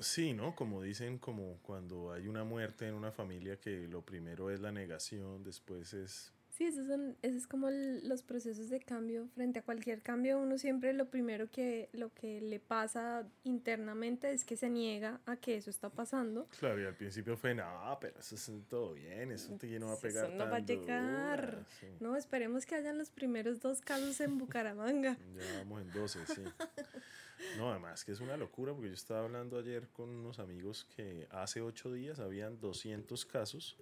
Sí, 0.00 0.32
¿no? 0.32 0.54
Como 0.54 0.82
dicen, 0.82 1.18
como 1.18 1.58
cuando 1.62 2.12
hay 2.12 2.28
una 2.28 2.44
muerte 2.44 2.86
en 2.86 2.94
una 2.94 3.10
familia, 3.10 3.58
que 3.58 3.88
lo 3.88 4.02
primero 4.02 4.50
es 4.50 4.60
la 4.60 4.72
negación, 4.72 5.42
después 5.42 5.92
es 5.94 6.32
Sí, 6.58 6.64
esos 6.64 6.88
son, 6.88 7.16
es 7.22 7.46
como 7.46 7.70
los 7.70 8.24
procesos 8.24 8.68
de 8.68 8.80
cambio. 8.80 9.28
Frente 9.36 9.60
a 9.60 9.62
cualquier 9.62 10.02
cambio, 10.02 10.40
uno 10.40 10.58
siempre 10.58 10.92
lo 10.92 11.08
primero 11.08 11.48
que, 11.52 11.88
lo 11.92 12.12
que 12.12 12.40
le 12.40 12.58
pasa 12.58 13.28
internamente 13.44 14.32
es 14.32 14.42
que 14.42 14.56
se 14.56 14.68
niega 14.68 15.20
a 15.24 15.36
que 15.36 15.54
eso 15.56 15.70
está 15.70 15.88
pasando. 15.88 16.48
Claro, 16.58 16.82
y 16.82 16.84
al 16.84 16.96
principio 16.96 17.36
fue, 17.36 17.54
no, 17.54 17.96
pero 18.00 18.18
eso 18.18 18.34
es 18.34 18.50
todo 18.68 18.94
bien, 18.94 19.30
eso 19.30 19.56
no 19.78 19.86
va 19.86 19.92
a 19.92 20.00
pegar 20.00 20.24
Eso 20.24 20.34
no 20.34 20.50
va 20.50 20.56
a 20.56 20.58
llegar. 20.58 21.64
No, 22.00 22.16
esperemos 22.16 22.66
que 22.66 22.74
hayan 22.74 22.98
los 22.98 23.10
primeros 23.10 23.60
dos 23.60 23.80
casos 23.80 24.20
en 24.20 24.36
Bucaramanga. 24.36 25.16
ya 25.36 25.58
vamos 25.58 25.82
en 25.82 25.92
12, 25.92 26.26
sí. 26.26 26.42
No, 27.56 27.70
además 27.70 28.04
que 28.04 28.12
es 28.12 28.20
una 28.20 28.36
locura, 28.36 28.72
porque 28.72 28.88
yo 28.88 28.94
estaba 28.94 29.24
hablando 29.24 29.58
ayer 29.58 29.88
con 29.88 30.08
unos 30.08 30.38
amigos 30.38 30.86
que 30.96 31.26
hace 31.30 31.60
ocho 31.60 31.92
días 31.92 32.18
habían 32.18 32.60
200 32.60 33.24
casos 33.26 33.76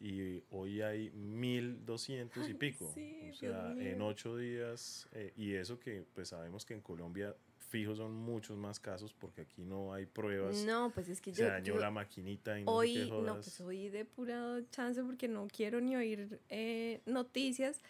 y 0.00 0.42
hoy 0.50 0.82
hay 0.82 1.10
1200 1.10 2.48
y 2.48 2.54
pico. 2.54 2.86
o 2.86 3.34
sea, 3.34 3.72
en 3.78 4.02
ocho 4.02 4.36
días, 4.36 5.08
eh, 5.12 5.32
y 5.36 5.54
eso 5.54 5.78
que 5.78 6.04
pues 6.14 6.28
sabemos 6.28 6.64
que 6.64 6.74
en 6.74 6.80
Colombia 6.80 7.34
fijo 7.72 7.94
son 7.94 8.14
muchos 8.14 8.56
más 8.58 8.78
casos 8.78 9.14
porque 9.14 9.42
aquí 9.42 9.62
no 9.62 9.94
hay 9.94 10.06
pruebas. 10.06 10.64
No, 10.64 10.90
pues 10.90 11.08
es 11.08 11.20
que 11.20 11.34
se 11.34 11.44
dañó 11.44 11.78
la 11.78 11.90
maquinita 11.90 12.58
y 12.58 12.64
no 12.64 12.72
hoy, 12.72 13.10
no, 13.10 13.34
pues 13.34 13.60
hoy 13.60 13.88
de 13.88 14.04
pura 14.04 14.60
chance 14.70 15.02
porque 15.02 15.28
no 15.28 15.46
quiero 15.48 15.80
ni 15.80 15.96
oír 15.96 16.40
eh, 16.48 17.00
noticias 17.06 17.80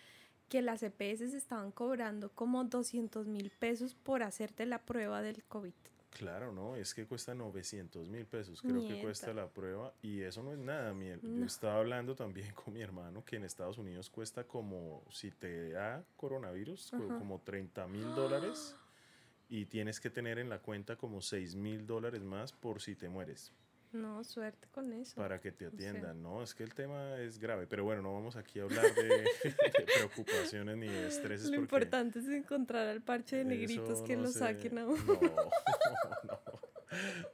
que 0.53 0.61
las 0.61 0.83
EPS 0.83 1.33
estaban 1.33 1.71
cobrando 1.71 2.29
como 2.29 2.62
200 2.62 3.27
mil 3.27 3.51
pesos 3.59 3.95
por 3.95 4.23
hacerte 4.23 4.67
la 4.67 4.83
prueba 4.83 5.23
del 5.23 5.43
COVID. 5.45 5.73
Claro, 6.11 6.53
no, 6.53 6.77
es 6.77 6.93
que 6.93 7.07
cuesta 7.07 7.35
900 7.35 8.11
mil 8.11 8.27
pesos, 8.27 8.61
creo 8.61 8.87
que 8.87 9.01
cuesta 9.01 9.33
la 9.33 9.49
prueba 9.49 9.95
y 10.03 10.21
eso 10.21 10.43
no 10.43 10.53
es 10.53 10.59
nada. 10.59 10.93
Mi, 10.93 11.07
Yo 11.09 11.47
estaba 11.47 11.79
hablando 11.79 12.15
también 12.15 12.53
con 12.55 12.75
mi 12.75 12.83
hermano 12.83 13.25
que 13.25 13.37
en 13.37 13.45
Estados 13.45 13.79
Unidos 13.79 14.11
cuesta 14.11 14.45
como, 14.45 15.03
si 15.11 15.31
te 15.31 15.71
da 15.71 16.05
coronavirus, 16.19 16.91
como 17.19 17.41
30 17.41 17.87
mil 17.87 18.15
dólares 18.15 18.77
y 19.49 19.65
tienes 19.65 20.01
que 20.01 20.11
tener 20.11 20.38
en 20.38 20.51
la 20.51 20.59
cuenta 20.59 20.97
como 20.97 21.23
6 21.23 21.57
mil 21.57 21.87
dólares 21.87 22.23
más 22.23 22.53
por 22.53 22.83
si 22.83 22.95
te 22.95 23.09
mueres. 23.09 23.55
No, 23.92 24.24
suerte 24.24 24.68
con 24.72 24.92
eso. 24.92 25.16
Para 25.16 25.38
que 25.38 25.52
te 25.52 25.66
atiendan, 25.66 26.22
no, 26.22 26.42
es 26.42 26.55
que 26.55 26.62
el 26.62 26.72
tema 26.72 27.18
es 27.18 27.38
grave, 27.38 27.66
pero 27.66 27.85
bueno, 27.85 28.00
no 28.00 28.14
vamos 28.14 28.37
aquí 28.37 28.59
a 28.59 28.62
hablar 28.62 28.94
de, 28.94 29.24
preocupaciones 29.96 30.76
ni 30.78 30.88
de 30.88 31.09
estrés. 31.09 31.44
Lo 31.50 31.57
importante 31.57 32.20
es 32.20 32.28
encontrar 32.28 32.88
al 32.88 33.02
parche 33.02 33.37
de 33.37 33.44
negritos 33.44 34.02
que 34.02 34.16
lo 34.16 34.28
saquen 34.28 34.78
a 34.78 34.87
uno. 34.87 35.20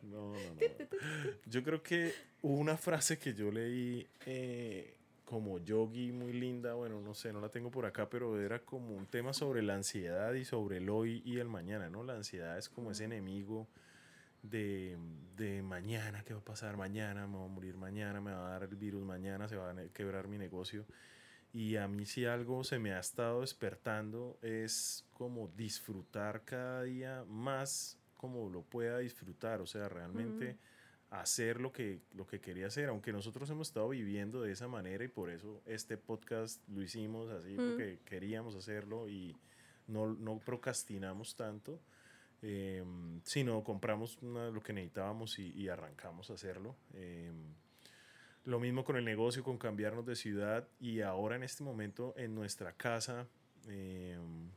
No, 0.02 0.32
no, 0.32 0.32
no, 0.32 0.60
Yo 1.46 1.62
creo 1.62 1.82
que 1.82 2.12
hubo 2.42 2.56
una 2.56 2.76
frase 2.76 3.18
que 3.18 3.34
yo 3.34 3.52
leí 3.52 4.06
eh, 4.26 4.96
como 5.24 5.58
yogi 5.58 6.10
muy 6.10 6.32
linda, 6.32 6.74
bueno, 6.74 7.00
no 7.00 7.14
sé, 7.14 7.32
no 7.32 7.40
la 7.40 7.50
tengo 7.50 7.70
por 7.70 7.86
acá, 7.86 8.08
pero 8.08 8.40
era 8.40 8.58
como 8.60 8.96
un 8.96 9.06
tema 9.06 9.32
sobre 9.32 9.62
la 9.62 9.74
ansiedad 9.74 10.32
y 10.34 10.44
sobre 10.44 10.78
el 10.78 10.88
hoy 10.90 11.22
y 11.24 11.38
el 11.38 11.48
mañana, 11.48 11.88
¿no? 11.88 12.02
La 12.02 12.14
ansiedad 12.14 12.58
es 12.58 12.68
como 12.68 12.90
ese 12.90 13.04
enemigo 13.04 13.68
de, 14.42 14.96
de, 15.36 15.62
mañana, 15.62 16.22
¿qué 16.24 16.34
va 16.34 16.40
a 16.40 16.44
pasar 16.44 16.76
mañana? 16.76 17.26
Me 17.26 17.36
voy 17.36 17.46
a 17.46 17.52
morir 17.52 17.76
mañana, 17.76 18.20
me 18.20 18.32
va 18.32 18.48
a 18.48 18.50
dar 18.50 18.62
el 18.64 18.76
virus 18.76 19.04
mañana, 19.04 19.48
se 19.48 19.56
va 19.56 19.70
a 19.70 19.88
quebrar 19.92 20.28
mi 20.28 20.38
negocio. 20.38 20.86
Y 21.52 21.76
a 21.76 21.88
mí 21.88 22.04
si 22.04 22.24
algo 22.26 22.62
se 22.64 22.78
me 22.78 22.92
ha 22.92 23.00
estado 23.00 23.40
despertando 23.40 24.38
es 24.42 25.06
como 25.12 25.48
disfrutar 25.48 26.44
cada 26.44 26.82
día 26.82 27.24
más 27.26 27.98
como 28.18 28.50
lo 28.50 28.62
pueda 28.62 28.98
disfrutar, 28.98 29.60
o 29.60 29.66
sea, 29.66 29.88
realmente 29.88 30.58
hacer 31.08 31.60
lo 31.60 31.72
que, 31.72 32.02
lo 32.12 32.26
que 32.26 32.40
quería 32.40 32.66
hacer, 32.66 32.88
aunque 32.88 33.12
nosotros 33.12 33.48
hemos 33.48 33.68
estado 33.68 33.88
viviendo 33.88 34.42
de 34.42 34.52
esa 34.52 34.68
manera 34.68 35.04
y 35.04 35.08
por 35.08 35.30
eso 35.30 35.62
este 35.64 35.96
podcast 35.96 36.60
lo 36.68 36.82
hicimos 36.82 37.30
así, 37.30 37.54
porque 37.54 38.00
queríamos 38.04 38.54
hacerlo 38.56 39.08
y 39.08 39.36
no, 39.86 40.14
no 40.14 40.38
procrastinamos 40.38 41.36
tanto 41.36 41.80
eh, 42.42 42.84
sino 43.24 43.64
compramos 43.64 44.18
lo 44.22 44.60
que 44.60 44.72
necesitábamos 44.72 45.38
y, 45.38 45.68
arrancamos 45.68 46.30
a 46.30 46.34
hacerlo. 46.34 46.76
Em, 46.94 47.54
lo 48.44 48.60
mismo 48.60 48.84
con 48.84 48.96
el 48.96 49.04
negocio, 49.04 49.42
con 49.42 49.58
cambiarnos 49.58 50.06
de 50.06 50.16
ciudad 50.16 50.66
y 50.80 51.00
ahora 51.00 51.36
en 51.36 51.42
este 51.42 51.64
momento 51.64 52.14
en 52.16 52.34
nuestra 52.34 52.72
casa, 52.72 53.26
em, 53.66 54.50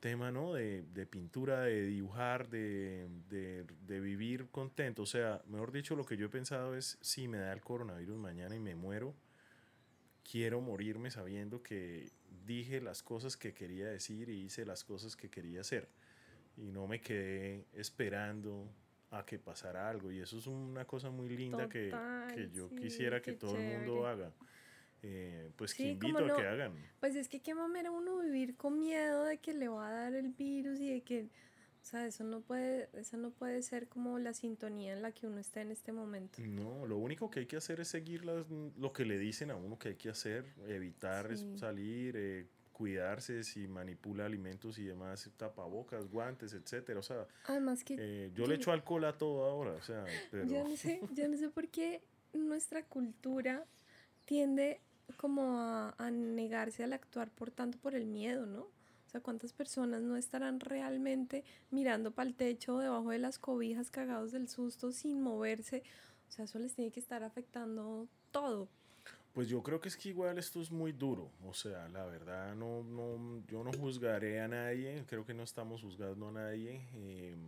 tema 0.00 0.30
¿no? 0.30 0.54
de, 0.54 0.82
de, 0.82 1.06
pintura, 1.06 1.62
de 1.62 1.86
dibujar, 1.86 2.48
de, 2.48 3.08
de, 3.28 3.64
de, 3.86 4.00
vivir 4.00 4.48
contento. 4.50 5.02
O 5.02 5.06
sea, 5.06 5.42
mejor 5.46 5.72
dicho, 5.72 5.94
lo 5.96 6.04
que 6.04 6.16
yo 6.16 6.26
he 6.26 6.28
pensado 6.28 6.74
es, 6.76 6.98
si 7.00 7.28
me 7.28 7.38
da 7.38 7.52
el 7.52 7.60
coronavirus 7.60 8.16
mañana 8.16 8.54
y 8.56 8.60
me 8.60 8.74
muero, 8.74 9.14
quiero 10.28 10.60
morirme 10.60 11.10
sabiendo 11.10 11.62
que 11.62 12.10
dije 12.46 12.80
las 12.80 13.02
cosas 13.02 13.36
que 13.36 13.52
quería 13.54 13.86
decir 13.86 14.28
y 14.28 14.44
hice 14.44 14.64
las 14.64 14.84
cosas 14.84 15.16
que 15.16 15.28
quería 15.28 15.60
hacer 15.60 15.88
y 16.56 16.70
no 16.70 16.86
me 16.86 17.00
quedé 17.00 17.66
esperando 17.74 18.68
a 19.10 19.24
que 19.24 19.38
pasara 19.38 19.88
algo. 19.88 20.10
Y 20.10 20.20
eso 20.20 20.38
es 20.38 20.46
una 20.46 20.84
cosa 20.84 21.10
muy 21.10 21.28
linda 21.28 21.68
que, 21.68 21.94
que, 22.34 22.50
yo 22.50 22.70
quisiera 22.70 23.20
que 23.20 23.32
todo 23.32 23.56
el 23.56 23.78
mundo 23.78 24.06
haga. 24.06 24.32
Eh, 25.04 25.50
pues 25.56 25.74
que 25.74 25.90
invito 25.90 26.18
a 26.18 26.36
que 26.36 26.46
hagan. 26.46 26.74
Pues 27.00 27.16
es 27.16 27.28
que 27.28 27.40
qué 27.40 27.54
mamera 27.54 27.90
uno 27.90 28.18
vivir 28.20 28.56
con 28.56 28.78
miedo 28.78 29.24
de 29.24 29.38
que 29.38 29.52
le 29.52 29.68
va 29.68 29.88
a 29.88 29.92
dar 29.92 30.14
el 30.14 30.28
virus 30.28 30.78
y 30.78 30.90
de 30.90 31.00
que, 31.02 31.24
o 31.24 31.84
sea, 31.84 32.06
eso 32.06 32.22
no 32.22 32.40
puede, 32.40 32.88
eso 32.94 33.16
no 33.16 33.30
puede 33.32 33.62
ser 33.62 33.88
como 33.88 34.20
la 34.20 34.32
sintonía 34.32 34.92
en 34.92 35.02
la 35.02 35.10
que 35.10 35.26
uno 35.26 35.40
está 35.40 35.60
en 35.60 35.72
este 35.72 35.92
momento. 35.92 36.40
No, 36.40 36.86
lo 36.86 36.98
único 36.98 37.30
que 37.30 37.40
hay 37.40 37.46
que 37.46 37.56
hacer 37.56 37.80
es 37.80 37.88
seguir 37.88 38.24
las, 38.24 38.46
lo 38.48 38.92
que 38.92 39.04
le 39.04 39.18
dicen 39.18 39.50
a 39.50 39.56
uno 39.56 39.76
que 39.76 39.88
hay 39.88 39.96
que 39.96 40.08
hacer, 40.08 40.46
evitar 40.68 41.36
salir, 41.56 42.14
eh, 42.16 42.46
cuidarse, 42.82 43.44
si 43.44 43.68
manipula 43.68 44.26
alimentos 44.26 44.76
y 44.76 44.82
demás, 44.82 45.30
tapabocas, 45.36 46.08
guantes, 46.08 46.52
etcétera. 46.52 46.98
O 46.98 47.02
sea, 47.04 47.28
Además 47.44 47.84
que 47.84 47.94
eh, 47.96 48.32
yo, 48.34 48.44
le 48.44 48.56
echo 48.56 48.72
alcohol 48.72 49.04
a 49.04 49.16
todo 49.16 49.44
ahora, 49.44 49.70
o 49.74 49.82
sea, 49.82 50.04
pero... 50.32 50.48
Yo 50.48 50.64
no 50.64 50.76
sé, 50.76 51.00
yo 51.12 51.28
no 51.28 51.36
sé 51.36 51.48
por 51.48 51.68
qué 51.68 52.02
nuestra 52.32 52.84
cultura 52.84 53.64
tiende 54.24 54.80
como 55.16 55.60
a, 55.60 55.94
a 55.96 56.10
negarse 56.10 56.82
al 56.82 56.92
actuar 56.92 57.30
por 57.30 57.52
tanto 57.52 57.78
por 57.78 57.94
el 57.94 58.06
miedo, 58.06 58.46
¿no? 58.46 58.62
O 58.62 59.08
sea, 59.12 59.20
¿cuántas 59.20 59.52
personas 59.52 60.02
no 60.02 60.16
estarán 60.16 60.58
realmente 60.58 61.44
mirando 61.70 62.10
para 62.10 62.28
el 62.28 62.34
techo 62.34 62.78
debajo 62.78 63.10
de 63.10 63.20
las 63.20 63.38
cobijas 63.38 63.92
cagados 63.92 64.32
del 64.32 64.48
susto 64.48 64.90
sin 64.90 65.22
moverse? 65.22 65.84
O 66.28 66.32
sea, 66.32 66.46
eso 66.46 66.58
les 66.58 66.74
tiene 66.74 66.90
que 66.90 66.98
estar 66.98 67.22
afectando 67.22 68.08
todo. 68.32 68.68
Pues 69.32 69.48
yo 69.48 69.62
creo 69.62 69.80
que 69.80 69.88
es 69.88 69.96
que 69.96 70.10
igual 70.10 70.36
esto 70.36 70.60
es 70.60 70.70
muy 70.70 70.92
duro, 70.92 71.30
o 71.46 71.54
sea, 71.54 71.88
la 71.88 72.04
verdad 72.04 72.54
no, 72.54 72.82
no 72.82 73.42
yo 73.46 73.64
no 73.64 73.72
juzgaré 73.72 74.40
a 74.40 74.48
nadie, 74.48 75.04
creo 75.08 75.24
que 75.24 75.32
no 75.32 75.42
estamos 75.42 75.80
juzgando 75.80 76.28
a 76.28 76.32
nadie. 76.32 76.86
Em, 76.92 77.40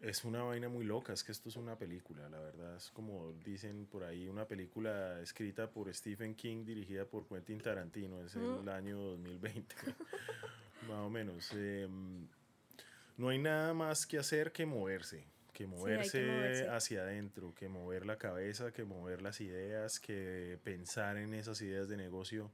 es 0.00 0.24
una 0.24 0.44
vaina 0.44 0.68
muy 0.68 0.84
loca, 0.84 1.12
es 1.12 1.24
que 1.24 1.32
esto 1.32 1.48
es 1.48 1.56
una 1.56 1.76
película, 1.76 2.28
la 2.28 2.38
verdad 2.38 2.76
es 2.76 2.90
como 2.90 3.32
dicen 3.44 3.86
por 3.86 4.04
ahí, 4.04 4.28
una 4.28 4.46
película 4.46 5.20
escrita 5.20 5.68
por 5.68 5.92
Stephen 5.92 6.36
King, 6.36 6.64
dirigida 6.64 7.04
por 7.04 7.26
Quentin 7.26 7.60
Tarantino, 7.60 8.22
es 8.22 8.36
el 8.36 8.68
año 8.68 8.96
2020, 8.98 9.74
más 10.88 10.98
o 10.98 11.10
menos. 11.10 11.52
Em, 11.54 12.28
no 13.16 13.30
hay 13.30 13.38
nada 13.38 13.74
más 13.74 14.06
que 14.06 14.18
hacer 14.18 14.52
que 14.52 14.64
moverse 14.64 15.31
que 15.52 15.66
moverse, 15.66 16.68
hacia 16.68 17.02
adentro, 17.02 17.54
que 17.54 17.68
mover 17.68 18.06
la 18.06 18.16
cabeza, 18.16 18.72
que 18.72 18.84
mover 18.84 19.22
las 19.22 19.40
ideas, 19.40 20.00
que 20.00 20.58
pensar 20.64 21.18
en 21.18 21.34
esas 21.34 21.60
ideas 21.60 21.88
de 21.88 21.96
negocio, 21.96 22.50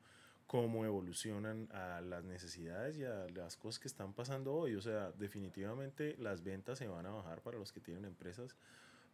cómo 0.46 0.84
evolucionan 0.84 1.68
a 1.72 2.00
las 2.00 2.24
necesidades 2.24 2.96
y 2.96 3.04
a 3.04 3.26
las 3.34 3.56
cosas 3.56 3.78
que 3.78 3.88
están 3.88 4.14
pasando 4.14 4.54
hoy. 4.54 4.74
O 4.74 4.80
sea, 4.80 5.12
definitivamente 5.12 6.16
las 6.18 6.42
ventas 6.42 6.78
se 6.78 6.88
van 6.88 7.06
a 7.06 7.10
bajar 7.10 7.40
para 7.42 7.58
los 7.58 7.72
que 7.72 7.80
tienen 7.80 8.04
empresas, 8.04 8.56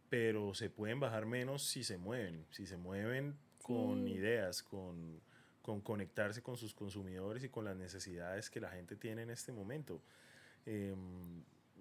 pero 0.09 0.55
se 0.55 0.71
pueden 0.71 1.01
bajar 1.01 1.27
menos 1.27 1.65
si 1.65 1.85
se 1.85 1.99
mueven, 1.99 2.47
si 2.51 2.67
se 2.67 2.77
mueven 2.77 3.37
con 3.63 4.09
ideas, 4.09 4.63
con, 4.63 5.21
con 5.61 5.81
conectarse 5.81 6.43
con 6.43 6.57
sus 6.57 6.73
consumidores 6.75 7.45
y 7.45 7.49
con 7.49 7.65
las 7.65 7.77
necesidades 7.77 8.49
que 8.49 8.61
la 8.61 8.71
gente 8.71 8.97
tiene 8.97 9.23
en 9.23 9.31
este 9.31 9.53
momento. 9.53 10.01
Eh, 10.67 10.95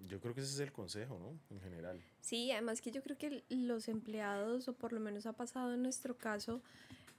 yo 0.08 0.20
creo 0.20 0.34
que 0.34 0.40
ese 0.40 0.50
es 0.50 0.60
el 0.60 0.72
consejo, 0.72 1.18
¿no? 1.18 1.38
En 1.54 1.60
general. 1.60 2.00
Sí, 2.20 2.50
además 2.50 2.80
que 2.80 2.90
yo 2.90 3.02
creo 3.02 3.16
que 3.16 3.44
los 3.48 3.88
empleados, 3.88 4.68
o 4.68 4.74
por 4.74 4.92
lo 4.92 5.00
menos 5.00 5.26
ha 5.26 5.32
pasado 5.32 5.74
en 5.74 5.82
nuestro 5.82 6.16
caso, 6.16 6.62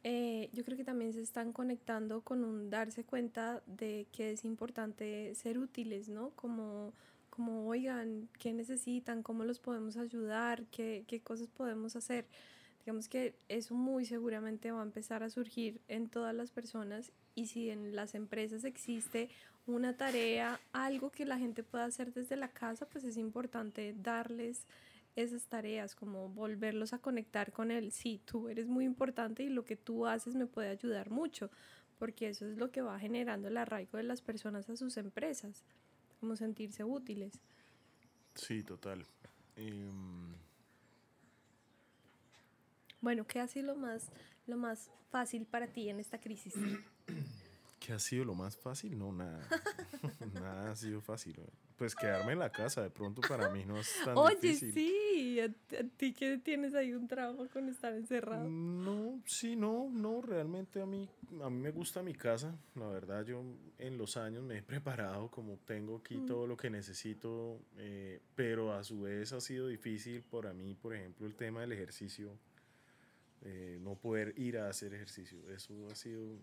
eh, 0.03 0.49
yo 0.53 0.63
creo 0.63 0.77
que 0.77 0.83
también 0.83 1.13
se 1.13 1.21
están 1.21 1.51
conectando 1.51 2.21
con 2.21 2.43
un 2.43 2.69
darse 2.69 3.03
cuenta 3.03 3.63
de 3.65 4.07
que 4.11 4.31
es 4.31 4.45
importante 4.45 5.33
ser 5.35 5.57
útiles, 5.57 6.09
¿no? 6.09 6.29
Como, 6.31 6.93
como 7.29 7.67
oigan, 7.67 8.29
¿qué 8.39 8.53
necesitan? 8.53 9.23
¿Cómo 9.23 9.45
los 9.45 9.59
podemos 9.59 9.97
ayudar? 9.97 10.63
¿Qué, 10.65 11.05
qué 11.07 11.21
cosas 11.21 11.49
podemos 11.49 11.95
hacer? 11.95 12.27
Digamos 12.85 13.09
que 13.09 13.33
eso 13.49 13.73
muy 13.73 14.05
seguramente 14.05 14.71
va 14.71 14.81
a 14.81 14.83
empezar 14.83 15.23
a 15.23 15.29
surgir 15.31 15.81
en 15.87 16.07
todas 16.07 16.35
las 16.35 16.51
personas 16.51 17.11
y 17.33 17.47
si 17.47 17.71
en 17.71 17.95
las 17.95 18.13
empresas 18.13 18.63
existe 18.63 19.29
una 19.67 19.97
tarea, 19.97 20.59
algo 20.73 21.11
que 21.11 21.25
la 21.25 21.37
gente 21.37 21.63
pueda 21.63 21.85
hacer 21.85 22.13
desde 22.13 22.35
la 22.35 22.49
casa, 22.49 22.87
pues 22.87 23.03
es 23.03 23.17
importante 23.17 23.95
darles 23.97 24.67
esas 25.15 25.47
tareas, 25.47 25.95
como 25.95 26.29
volverlos 26.29 26.93
a 26.93 26.99
conectar 26.99 27.51
con 27.51 27.71
él. 27.71 27.91
Sí, 27.91 28.21
tú 28.25 28.49
eres 28.49 28.67
muy 28.67 28.85
importante 28.85 29.43
y 29.43 29.49
lo 29.49 29.65
que 29.65 29.75
tú 29.75 30.05
haces 30.05 30.35
me 30.35 30.45
puede 30.45 30.69
ayudar 30.69 31.09
mucho, 31.09 31.49
porque 31.97 32.29
eso 32.29 32.45
es 32.45 32.57
lo 32.57 32.71
que 32.71 32.81
va 32.81 32.99
generando 32.99 33.47
el 33.47 33.57
arraigo 33.57 33.97
de 33.97 34.03
las 34.03 34.21
personas 34.21 34.69
a 34.69 34.75
sus 34.75 34.97
empresas, 34.97 35.63
como 36.19 36.35
sentirse 36.35 36.83
útiles. 36.83 37.39
Sí, 38.35 38.61
total. 38.63 39.05
Em, 39.55 40.35
bueno, 43.01 43.25
¿qué 43.25 43.39
ha 43.39 43.47
sido 43.47 43.67
lo 43.67 43.75
más, 43.75 44.11
lo 44.45 44.57
más 44.57 44.91
fácil 45.09 45.45
para 45.45 45.67
ti 45.67 45.89
en 45.89 45.99
esta 45.99 46.19
crisis? 46.19 46.53
¿Qué 47.85 47.93
ha 47.93 47.99
sido 47.99 48.25
lo 48.25 48.33
más 48.33 48.57
fácil? 48.57 48.97
No, 48.97 49.11
nada. 49.11 49.47
nada 50.33 50.71
ha 50.71 50.75
sido 50.75 51.01
fácil. 51.01 51.39
Pues 51.77 51.93
quedarme 51.93 52.33
en 52.33 52.39
la 52.39 52.49
casa, 52.49 52.81
de 52.81 52.89
pronto 52.89 53.21
para 53.21 53.49
mí 53.49 53.63
no 53.63 53.77
es 53.79 53.93
tan 54.03 54.15
difícil. 54.41 54.69
Oye, 54.69 54.73
sí, 54.73 55.39
¿A, 55.39 55.49
ti 55.95 56.13
que 56.13 56.39
tienes 56.39 56.73
ahí 56.73 56.93
un 56.93 57.07
trabajo 57.07 57.47
con 57.53 57.69
estar 57.69 57.93
encerrado? 57.93 58.49
No, 58.49 59.21
sí, 59.27 59.55
no, 59.55 59.87
no, 59.91 60.21
realmente 60.23 60.81
a 60.81 60.87
mí, 60.87 61.07
a 61.43 61.49
mí 61.51 61.59
me 61.59 61.69
gusta 61.69 62.01
mi 62.01 62.15
casa. 62.15 62.57
La 62.73 62.87
verdad, 62.87 63.23
yo 63.23 63.43
en 63.77 63.97
los 63.99 64.17
años 64.17 64.43
me 64.43 64.57
he 64.57 64.63
preparado 64.63 65.29
como 65.29 65.57
tengo 65.57 65.97
aquí 65.97 66.17
mm. 66.17 66.25
todo 66.25 66.47
lo 66.47 66.57
que 66.57 66.71
necesito, 66.71 67.59
eh, 67.77 68.19
pero 68.33 68.73
a 68.73 68.83
su 68.83 69.01
vez 69.01 69.31
ha 69.31 69.41
sido 69.41 69.67
difícil 69.67 70.23
para 70.23 70.53
mí, 70.53 70.73
por 70.73 70.95
ejemplo, 70.95 71.27
el 71.27 71.35
tema 71.35 71.61
del 71.61 71.73
ejercicio, 71.73 72.31
eh, 73.43 73.77
no 73.79 73.93
poder 73.93 74.33
ir 74.39 74.57
a 74.57 74.69
hacer 74.69 74.95
ejercicio. 74.95 75.37
Eso 75.51 75.87
ha 75.91 75.95
sido 75.95 76.35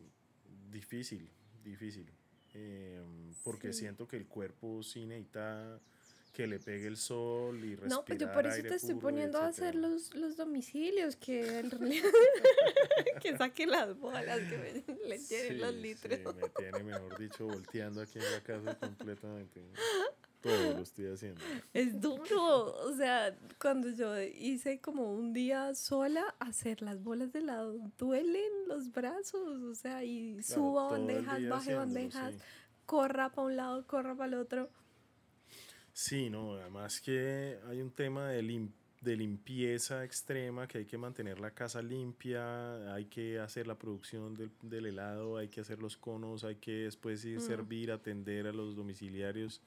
difícil, 0.72 1.28
difícil. 1.62 2.10
Em, 2.54 3.32
porque 3.44 3.72
siento 3.72 4.06
que 4.06 4.16
el 4.16 4.26
cuerpo 4.26 4.82
sí 4.82 5.06
necesita 5.06 5.80
que 6.32 6.46
le 6.46 6.58
pegue 6.58 6.86
el 6.86 6.96
sol 6.96 7.56
y 7.58 7.76
respirar 7.76 7.90
No, 7.90 8.04
pues 8.04 8.18
yo 8.18 8.32
por 8.32 8.46
eso 8.46 8.62
te 8.62 8.74
estoy 8.74 8.94
poniendo 8.94 9.38
a 9.38 9.48
hacer 9.48 9.74
los, 9.74 10.14
los 10.14 10.36
domicilios, 10.36 11.16
que 11.16 11.58
en 11.58 11.70
realidad 11.70 12.10
que 13.22 13.36
saque 13.36 13.66
las 13.66 13.98
bolas, 13.98 14.40
que 14.48 14.84
me, 14.86 15.08
le 15.08 15.18
llenen 15.18 15.60
los 15.60 15.74
litros. 15.74 16.18
Sí, 16.18 16.40
me 16.40 16.48
tiene, 16.48 16.82
mejor 16.82 17.18
dicho, 17.18 17.46
volteando 17.46 18.00
aquí 18.00 18.18
en 18.18 18.32
la 18.32 18.40
casa 18.40 18.78
completamente. 18.78 19.60
Todo 20.42 20.74
lo 20.74 20.82
estoy 20.82 21.06
haciendo. 21.06 21.40
Es 21.72 22.00
duro. 22.00 22.74
O 22.74 22.92
sea, 22.96 23.36
cuando 23.60 23.90
yo 23.90 24.20
hice 24.20 24.80
como 24.80 25.14
un 25.14 25.32
día 25.32 25.72
sola, 25.76 26.34
hacer 26.40 26.82
las 26.82 27.00
bolas 27.02 27.32
de 27.32 27.42
lado, 27.42 27.78
duelen 27.96 28.50
los 28.66 28.90
brazos. 28.90 29.62
O 29.62 29.74
sea, 29.76 30.02
y 30.02 30.42
subo 30.42 30.90
bandejas, 30.90 31.48
baje 31.48 31.74
bandejas, 31.74 32.34
corra 32.86 33.30
para 33.30 33.46
un 33.46 33.56
lado, 33.56 33.86
corra 33.86 34.16
para 34.16 34.28
el 34.28 34.34
otro. 34.34 34.68
Sí, 35.92 36.28
no, 36.28 36.54
además 36.54 37.00
que 37.00 37.58
hay 37.68 37.80
un 37.80 37.92
tema 37.92 38.30
de, 38.30 38.68
de 39.00 39.16
limpieza 39.16 40.04
extrema, 40.04 40.66
que 40.66 40.78
hay 40.78 40.86
que 40.86 40.98
mantener 40.98 41.38
la 41.38 41.52
casa 41.52 41.82
limpia, 41.82 42.94
hay 42.94 43.04
que 43.04 43.38
hacer 43.38 43.68
la 43.68 43.78
producción 43.78 44.34
del, 44.34 44.50
del 44.62 44.86
helado, 44.86 45.36
hay 45.36 45.48
que 45.48 45.60
hacer 45.60 45.80
los 45.80 45.96
conos, 45.96 46.42
hay 46.42 46.56
que 46.56 46.84
después 46.84 47.24
ir 47.24 47.36
a 47.36 47.40
mm. 47.40 47.46
servir, 47.46 47.92
atender 47.92 48.48
a 48.48 48.52
los 48.52 48.74
domiciliarios 48.74 49.60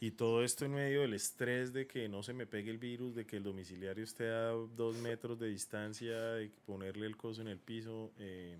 y 0.00 0.12
todo 0.12 0.44
esto 0.44 0.64
en 0.64 0.74
medio 0.74 1.00
del 1.00 1.14
estrés 1.14 1.72
de 1.72 1.86
que 1.86 2.08
no 2.08 2.22
se 2.22 2.32
me 2.32 2.46
pegue 2.46 2.70
el 2.70 2.78
virus, 2.78 3.14
de 3.14 3.26
que 3.26 3.36
el 3.36 3.42
domiciliario 3.42 4.04
esté 4.04 4.28
a 4.28 4.50
dos 4.50 4.96
metros 4.96 5.38
de 5.38 5.48
distancia, 5.48 6.16
de 6.34 6.50
ponerle 6.66 7.06
el 7.06 7.16
coso 7.16 7.42
en 7.42 7.48
el 7.48 7.58
piso. 7.58 8.12
Eh, 8.18 8.58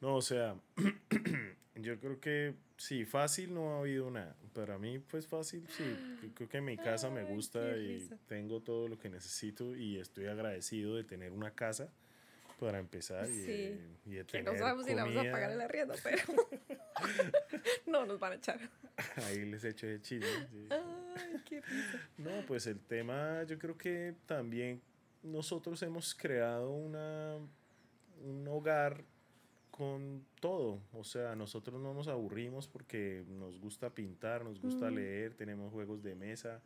no, 0.00 0.16
o 0.16 0.22
sea, 0.22 0.56
yo 1.76 2.00
creo 2.00 2.20
que 2.20 2.54
sí, 2.76 3.04
fácil 3.04 3.54
no 3.54 3.76
ha 3.76 3.80
habido 3.80 4.10
nada. 4.10 4.34
Para 4.52 4.78
mí, 4.78 4.98
pues 4.98 5.28
fácil, 5.28 5.64
sí. 5.68 6.30
creo 6.34 6.48
que 6.48 6.60
mi 6.60 6.76
casa 6.76 7.10
me 7.10 7.22
gusta 7.22 7.76
y 7.76 8.08
tengo 8.26 8.60
todo 8.60 8.88
lo 8.88 8.98
que 8.98 9.08
necesito 9.08 9.76
y 9.76 9.98
estoy 9.98 10.26
agradecido 10.26 10.96
de 10.96 11.04
tener 11.04 11.30
una 11.30 11.52
casa 11.52 11.92
para 12.58 12.80
empezar. 12.80 13.28
Y, 13.30 13.42
sí. 13.42 13.80
y 14.06 14.24
que 14.24 14.42
no 14.42 14.56
sabemos 14.56 14.84
si 14.84 14.94
la 14.94 15.04
vamos 15.04 15.26
a 15.26 15.30
pagar 15.30 15.52
el 15.52 15.60
arriendo, 15.60 15.94
pero 16.02 16.22
no 17.86 18.06
nos 18.06 18.18
van 18.18 18.32
a 18.32 18.34
echar. 18.36 18.58
Ahí 19.26 19.44
les 19.44 19.64
echo 19.64 19.86
de 19.86 20.00
chile. 20.00 20.26
Ay, 20.70 21.40
qué 21.44 21.60
risa. 21.60 22.08
No, 22.18 22.30
pues 22.46 22.66
el 22.66 22.80
tema, 22.80 23.42
yo 23.44 23.58
creo 23.58 23.76
que 23.76 24.14
también 24.26 24.80
nosotros 25.22 25.82
hemos 25.82 26.14
creado 26.14 26.70
una, 26.70 27.36
un 28.24 28.48
hogar 28.48 29.04
con 29.70 30.26
todo. 30.40 30.80
O 30.92 31.04
sea, 31.04 31.34
nosotros 31.34 31.80
no 31.80 31.94
nos 31.94 32.08
aburrimos 32.08 32.68
porque 32.68 33.24
nos 33.28 33.58
gusta 33.58 33.90
pintar, 33.90 34.44
nos 34.44 34.60
gusta 34.60 34.90
leer, 34.90 35.34
tenemos 35.34 35.72
juegos 35.72 36.02
de 36.02 36.14
mesa 36.14 36.60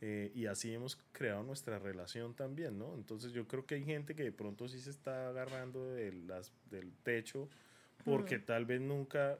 eh, 0.00 0.30
y 0.34 0.46
así 0.46 0.72
hemos 0.72 0.96
creado 1.12 1.42
nuestra 1.42 1.78
relación 1.78 2.34
también, 2.34 2.78
¿no? 2.78 2.94
Entonces 2.94 3.32
yo 3.32 3.48
creo 3.48 3.66
que 3.66 3.76
hay 3.76 3.84
gente 3.84 4.14
que 4.14 4.22
de 4.22 4.32
pronto 4.32 4.68
sí 4.68 4.80
se 4.80 4.90
está 4.90 5.28
agarrando 5.28 5.86
de 5.86 6.12
las, 6.12 6.52
del 6.70 6.92
techo 7.02 7.48
porque 8.04 8.38
tal 8.38 8.64
vez 8.64 8.80
nunca 8.80 9.38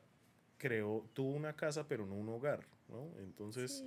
creó, 0.59 1.09
tuvo 1.15 1.31
una 1.31 1.55
casa 1.55 1.87
pero 1.89 2.07
no 2.07 2.15
un 2.15 2.29
hogar, 2.29 2.67
¿no? 2.89 3.11
Entonces 3.21 3.85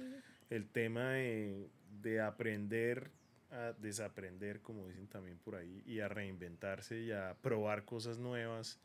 el 0.49 0.67
tema 0.67 1.12
de, 1.12 1.69
de, 2.01 2.21
aprender 2.21 3.12
a 3.51 3.73
desaprender, 3.73 4.62
como 4.62 4.88
dicen 4.88 5.07
también 5.07 5.38
por 5.38 5.55
ahí, 5.55 5.84
y 5.86 5.99
a 5.99 6.07
reinventarse 6.07 6.99
y 7.01 7.12
a 7.12 7.36
probar 7.41 7.86
cosas 7.86 8.17
nuevas. 8.17 8.79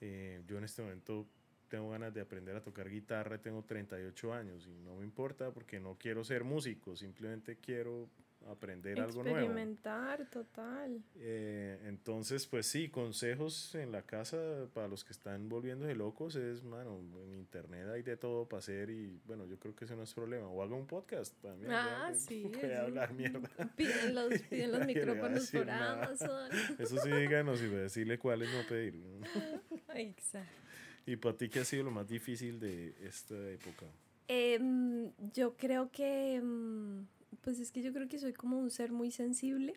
Eh, 0.00 0.42
yo 0.46 0.58
en 0.58 0.64
este 0.64 0.82
momento 0.82 1.26
tengo 1.68 1.90
ganas 1.90 2.14
de 2.14 2.20
aprender 2.20 2.54
a 2.56 2.62
tocar 2.62 2.88
guitarra, 2.88 3.38
tengo 3.38 3.62
38 3.64 4.32
años 4.32 4.66
y 4.66 4.78
no 4.84 4.96
me 4.96 5.04
importa 5.04 5.50
porque 5.50 5.80
no 5.80 5.96
quiero 5.98 6.22
ser 6.22 6.44
músico, 6.44 6.94
simplemente 6.94 7.56
quiero 7.56 8.08
aprender 8.50 9.00
algo 9.00 9.22
nuevo. 9.22 9.38
Experimentar, 9.38 10.28
total. 10.30 11.02
Eh, 11.16 11.80
entonces, 11.86 12.46
pues 12.46 12.66
sí, 12.66 12.88
consejos 12.88 13.74
en 13.74 13.92
la 13.92 14.02
casa 14.02 14.36
para 14.72 14.88
los 14.88 15.04
que 15.04 15.12
están 15.12 15.48
volviéndose 15.48 15.94
locos 15.94 16.36
es, 16.36 16.62
mano, 16.64 17.00
en 17.24 17.34
internet 17.34 17.88
hay 17.92 18.02
de 18.02 18.16
todo 18.16 18.48
para 18.48 18.58
hacer 18.58 18.90
y 18.90 19.20
bueno, 19.26 19.46
yo 19.46 19.58
creo 19.58 19.74
que 19.74 19.84
eso 19.84 19.96
no 19.96 20.02
es 20.02 20.12
problema. 20.14 20.48
O 20.48 20.62
haga 20.62 20.74
un 20.74 20.86
podcast 20.86 21.34
también. 21.40 21.72
Ah, 21.72 22.12
sí. 22.14 22.50
Puede 22.52 22.76
hablar 22.76 23.12
mierda. 23.14 23.48
Piden 23.76 24.14
los, 24.14 24.32
piden 24.50 24.72
los 24.72 24.86
micrófonos 24.86 25.50
por 25.50 25.70
Amazon. 25.70 26.50
Eso 26.78 26.98
sí, 26.98 27.10
díganos 27.10 27.60
y 27.60 27.68
decirle 27.68 28.18
cuáles 28.18 28.48
no 28.52 28.66
pedir. 28.68 28.94
Exacto. 29.94 30.62
¿Y 31.06 31.16
para 31.16 31.36
ti 31.36 31.48
qué 31.48 31.60
ha 31.60 31.64
sido 31.64 31.84
lo 31.84 31.90
más 31.90 32.08
difícil 32.08 32.58
de 32.58 32.94
esta 33.06 33.34
época? 33.50 33.86
Em, 34.26 35.12
yo 35.32 35.54
creo 35.56 35.90
que, 35.90 36.36
em, 36.36 37.06
pues 37.42 37.60
es 37.60 37.70
que 37.72 37.82
yo 37.82 37.92
creo 37.92 38.08
que 38.08 38.18
soy 38.18 38.32
como 38.32 38.58
un 38.58 38.70
ser 38.70 38.92
muy 38.92 39.10
sensible 39.10 39.74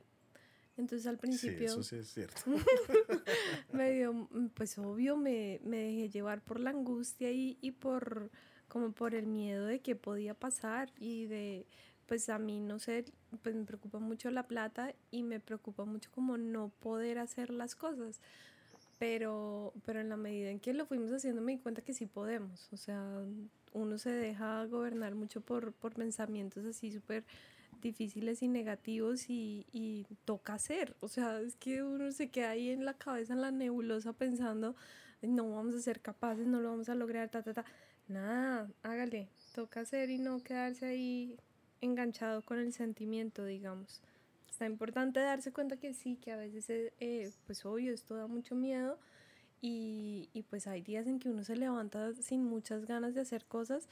Entonces 0.77 1.07
al 1.07 1.17
principio... 1.17 1.59
Sí, 1.59 1.65
eso 1.65 1.83
sí 1.83 1.95
es 1.97 2.07
cierto. 2.13 2.41
me 3.73 3.91
dio, 3.91 4.29
pues 4.53 4.77
obvio, 4.77 5.17
me, 5.17 5.59
me, 5.63 5.77
dejé 5.77 6.09
llevar 6.09 6.41
por 6.43 6.59
la 6.59 6.71
angustia 6.71 7.31
y, 7.31 7.57
y 7.61 7.71
por 7.71 8.31
como 8.67 8.91
por 8.91 9.15
el 9.15 9.27
miedo 9.27 9.65
de 9.65 9.79
qué 9.79 9.95
podía 9.95 10.33
pasar 10.33 10.91
y 10.99 11.25
de, 11.25 11.65
pues 12.05 12.29
a 12.29 12.39
mí 12.39 12.59
no 12.59 12.79
sé, 12.79 13.05
pues 13.43 13.55
me 13.55 13.65
preocupa 13.65 13.99
mucho 13.99 14.29
la 14.31 14.47
plata 14.47 14.93
y 15.11 15.23
me 15.23 15.39
preocupa 15.39 15.85
mucho 15.85 16.11
como 16.11 16.37
no 16.37 16.69
poder 16.79 17.19
hacer 17.19 17.49
las 17.49 17.75
cosas. 17.75 18.21
Pero, 18.99 19.73
pero 19.85 19.99
en 20.01 20.09
la 20.09 20.17
medida 20.17 20.49
en 20.49 20.59
que 20.59 20.73
lo 20.73 20.85
fuimos 20.87 21.11
haciendo 21.11 21.41
me 21.41 21.51
di 21.53 21.59
cuenta 21.59 21.81
que 21.83 21.93
sí 21.93 22.07
podemos. 22.07 22.67
O 22.73 22.77
sea, 22.77 23.21
uno 23.73 23.97
se 23.97 24.11
deja 24.11 24.65
gobernar 24.65 25.15
mucho 25.15 25.41
por, 25.41 25.73
por 25.73 25.93
pensamientos 25.93 26.65
así 26.65 26.91
súper 26.91 27.23
difíciles 27.81 28.41
y 28.41 28.47
negativos 28.47 29.29
y, 29.29 29.65
y, 29.71 30.05
toca 30.25 30.55
hacer. 30.55 30.95
O 30.99 31.07
sea, 31.07 31.39
es 31.41 31.55
que 31.55 31.83
uno 31.83 32.11
se 32.11 32.29
queda 32.29 32.51
ahí 32.51 32.69
en 32.69 32.85
la 32.85 32.95
cabeza, 32.95 33.33
en 33.33 33.41
la 33.41 33.51
nebulosa, 33.51 34.13
pensando, 34.13 34.75
no 35.21 35.51
vamos 35.51 35.75
a 35.75 35.81
ser 35.81 36.01
capaces, 36.01 36.47
no 36.47 36.59
lo 36.59 36.69
vamos 36.69 36.89
a 36.89 36.95
lograr, 36.95 37.29
ta, 37.29 37.43
ta, 37.43 37.53
ta. 37.53 37.65
Nada, 38.07 38.69
hágale, 38.83 39.29
toca 39.53 39.81
hacer 39.81 40.09
y 40.09 40.17
no 40.17 40.41
quedarse 40.41 40.85
ahí 40.85 41.37
enganchado 41.81 42.41
con 42.41 42.59
el 42.59 42.73
sentimiento, 42.73 43.45
digamos. 43.45 44.01
Está 44.57 44.65
importante 44.65 45.19
darse 45.19 45.53
cuenta 45.53 45.77
que 45.77 45.93
sí, 45.93 46.15
que 46.15 46.31
a 46.31 46.35
veces, 46.35 46.67
eh, 46.67 46.91
eh, 46.99 47.31
pues 47.45 47.63
obvio, 47.63 47.93
esto 47.93 48.15
da 48.15 48.25
mucho 48.25 48.55
miedo 48.55 48.97
y, 49.61 50.31
y 50.33 50.41
pues 50.41 50.65
hay 50.65 50.81
días 50.81 51.05
en 51.05 51.19
que 51.19 51.29
uno 51.29 51.43
se 51.43 51.55
levanta 51.55 52.11
sin 52.15 52.43
muchas 52.43 52.87
ganas 52.87 53.13
de 53.13 53.21
hacer 53.21 53.45
cosas, 53.45 53.87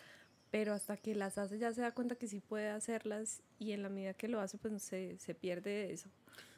pero 0.49 0.73
hasta 0.73 0.97
que 0.97 1.13
las 1.13 1.37
hace 1.37 1.59
ya 1.59 1.71
se 1.71 1.81
da 1.81 1.91
cuenta 1.91 2.15
que 2.15 2.27
sí 2.27 2.39
puede 2.39 2.69
hacerlas 2.69 3.43
y 3.59 3.73
en 3.73 3.83
la 3.83 3.89
medida 3.89 4.15
que 4.15 4.27
lo 4.27 4.39
hace 4.39 4.57
pues 4.57 4.81
se, 4.81 5.19
se 5.19 5.35
pierde 5.35 5.93
eso. 5.93 6.09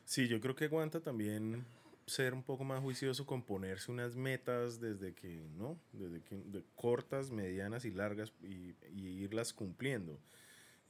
Sí, 0.06 0.30
yo 0.30 0.40
creo 0.40 0.56
que 0.56 0.64
aguanta 0.64 1.02
también 1.02 1.66
ser 2.06 2.34
un 2.34 2.44
poco 2.44 2.64
más 2.64 2.80
juicioso 2.80 3.26
con 3.26 3.44
ponerse 3.44 3.92
unas 3.92 4.16
metas 4.16 4.80
desde 4.80 5.16
que, 5.16 5.50
¿no? 5.58 5.78
Desde 5.92 6.22
que 6.22 6.38
de 6.38 6.64
cortas, 6.78 7.30
medianas 7.30 7.84
y 7.84 7.92
largas 7.92 8.32
y, 8.42 8.74
y 8.90 9.22
irlas 9.22 9.52
cumpliendo. 9.52 10.18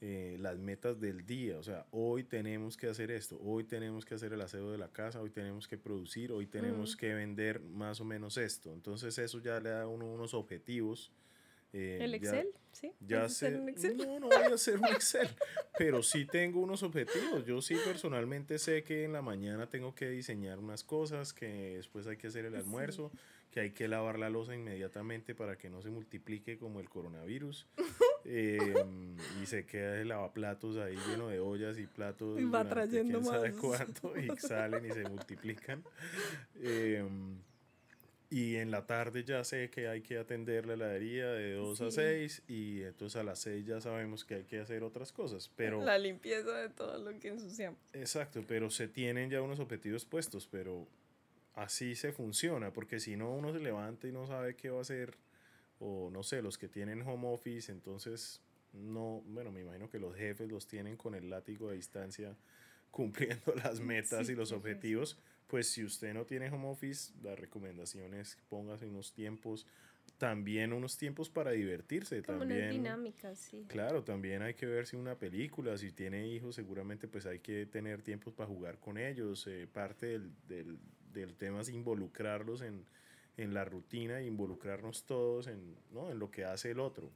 Eh, 0.00 0.36
las 0.38 0.58
metas 0.58 1.00
del 1.00 1.26
día, 1.26 1.58
o 1.58 1.62
sea, 1.64 1.84
hoy 1.90 2.22
tenemos 2.22 2.76
que 2.76 2.86
hacer 2.86 3.10
esto, 3.10 3.36
hoy 3.42 3.64
tenemos 3.64 4.04
que 4.04 4.14
hacer 4.14 4.32
el 4.32 4.40
aseo 4.40 4.70
de 4.70 4.78
la 4.78 4.92
casa, 4.92 5.20
hoy 5.20 5.30
tenemos 5.30 5.66
que 5.66 5.76
producir, 5.76 6.30
hoy 6.30 6.46
tenemos 6.46 6.94
que 6.94 7.14
vender 7.14 7.58
más 7.60 8.00
o 8.00 8.04
menos 8.04 8.36
esto. 8.36 8.72
Entonces 8.72 9.18
eso 9.18 9.40
ya 9.40 9.58
le 9.58 9.70
da 9.70 9.88
uno 9.88 10.06
unos 10.06 10.34
objetivos 10.34 11.10
eh, 11.72 11.98
¿El 12.00 12.14
Excel? 12.14 12.48
¿Sí? 12.72 12.92
Ya 13.00 13.28
sé. 13.28 13.50
No, 13.50 14.20
no 14.20 14.28
voy 14.28 14.36
a 14.36 14.54
hacer 14.54 14.78
un 14.78 14.86
Excel, 14.86 15.28
pero 15.78 16.02
sí 16.02 16.24
tengo 16.24 16.60
unos 16.60 16.82
objetivos. 16.82 17.44
Yo 17.44 17.60
sí 17.60 17.76
personalmente 17.84 18.58
sé 18.58 18.84
que 18.84 19.04
en 19.04 19.12
la 19.12 19.22
mañana 19.22 19.68
tengo 19.68 19.94
que 19.94 20.08
diseñar 20.08 20.58
unas 20.58 20.84
cosas, 20.84 21.32
que 21.32 21.76
después 21.76 22.06
hay 22.06 22.16
que 22.16 22.28
hacer 22.28 22.46
el 22.46 22.54
almuerzo, 22.54 23.10
que 23.50 23.60
hay 23.60 23.70
que 23.72 23.88
lavar 23.88 24.18
la 24.18 24.30
losa 24.30 24.54
inmediatamente 24.54 25.34
para 25.34 25.58
que 25.58 25.68
no 25.68 25.82
se 25.82 25.90
multiplique 25.90 26.58
como 26.58 26.80
el 26.80 26.88
coronavirus. 26.88 27.66
Em, 28.24 29.16
y 29.42 29.46
se 29.46 29.64
queda 29.64 30.00
el 30.00 30.08
lavaplatos 30.08 30.76
ahí 30.76 30.96
lleno 31.08 31.28
de 31.28 31.40
ollas 31.40 31.78
y 31.78 31.86
platos. 31.86 32.40
Y 32.40 32.44
va 32.44 32.68
trayendo 32.68 33.20
quién 33.20 33.32
sabe 33.32 33.52
cuánto 33.52 34.18
y 34.18 34.28
salen 34.38 34.84
y 34.84 34.90
se 34.90 35.04
multiplican. 35.04 35.82
Eh, 36.56 37.04
y 38.30 38.56
en 38.56 38.70
la 38.70 38.86
tarde 38.86 39.24
ya 39.24 39.42
sé 39.42 39.70
que 39.70 39.88
hay 39.88 40.02
que 40.02 40.18
atender 40.18 40.66
la 40.66 40.74
heladería 40.74 41.28
de 41.28 41.54
2 41.54 41.80
a 41.80 41.90
6 41.90 42.42
y 42.46 42.82
entonces 42.82 43.18
a 43.18 43.24
las 43.24 43.38
6 43.38 43.64
ya 43.64 43.80
sabemos 43.80 44.24
que 44.24 44.34
hay 44.34 44.44
que 44.44 44.60
hacer 44.60 44.82
otras 44.82 45.12
cosas. 45.12 45.50
Pero, 45.56 45.82
la 45.82 45.96
limpieza 45.96 46.52
de 46.58 46.68
todo 46.68 46.98
lo 46.98 47.18
que 47.18 47.28
ensuciamos. 47.28 47.80
Exacto, 47.94 48.44
pero 48.46 48.68
se 48.68 48.86
tienen 48.86 49.30
ya 49.30 49.40
unos 49.40 49.60
objetivos 49.60 50.04
puestos, 50.04 50.46
pero 50.46 50.86
así 51.54 51.94
se 51.94 52.12
funciona, 52.12 52.70
porque 52.70 53.00
si 53.00 53.16
no 53.16 53.32
uno 53.32 53.52
se 53.52 53.60
levanta 53.60 54.06
y 54.06 54.12
no 54.12 54.26
sabe 54.26 54.54
qué 54.56 54.68
va 54.68 54.78
a 54.78 54.82
hacer, 54.82 55.16
o 55.80 56.10
no 56.10 56.22
sé, 56.22 56.42
los 56.42 56.58
que 56.58 56.68
tienen 56.68 57.02
home 57.02 57.28
office, 57.28 57.70
entonces 57.70 58.40
no, 58.72 59.22
bueno, 59.26 59.50
me 59.50 59.60
imagino 59.60 59.88
que 59.88 59.98
los 59.98 60.14
jefes 60.16 60.48
los 60.48 60.66
tienen 60.66 60.96
con 60.96 61.14
el 61.14 61.30
látigo 61.30 61.70
de 61.70 61.76
distancia 61.76 62.36
cumpliendo 62.90 63.54
las 63.62 63.80
metas 63.80 64.28
y 64.28 64.34
los 64.34 64.52
objetivos 64.52 65.18
pues 65.48 65.66
si 65.68 65.82
usted 65.82 66.14
no 66.14 66.24
tiene 66.24 66.50
home 66.50 66.68
office, 66.68 67.12
la 67.22 67.34
recomendación 67.34 68.14
es 68.14 68.38
póngase 68.48 68.86
unos 68.86 69.12
tiempos, 69.12 69.66
también 70.18 70.72
unos 70.72 70.96
tiempos 70.98 71.30
para 71.30 71.52
divertirse. 71.52 72.22
Como 72.22 72.40
también, 72.40 72.70
dinámicas, 72.70 73.38
sí. 73.38 73.64
Claro, 73.66 74.04
también 74.04 74.42
hay 74.42 74.54
que 74.54 74.66
ver 74.66 74.86
si 74.86 74.96
una 74.96 75.18
película, 75.18 75.76
si 75.78 75.90
tiene 75.90 76.28
hijos, 76.28 76.54
seguramente 76.54 77.08
pues 77.08 77.24
hay 77.24 77.38
que 77.38 77.64
tener 77.64 78.02
tiempos 78.02 78.34
para 78.34 78.46
jugar 78.46 78.78
con 78.78 78.98
ellos. 78.98 79.46
Eh, 79.46 79.66
parte 79.72 80.06
del, 80.06 80.30
del, 80.46 80.78
del, 81.14 81.34
tema 81.34 81.62
es 81.62 81.70
involucrarlos 81.70 82.60
en, 82.60 82.84
en 83.38 83.54
la 83.54 83.64
rutina, 83.64 84.20
involucrarnos 84.20 85.04
todos 85.04 85.46
en, 85.46 85.76
¿no? 85.92 86.10
en 86.10 86.18
lo 86.18 86.30
que 86.30 86.44
hace 86.44 86.72
el 86.72 86.80
otro. 86.80 87.10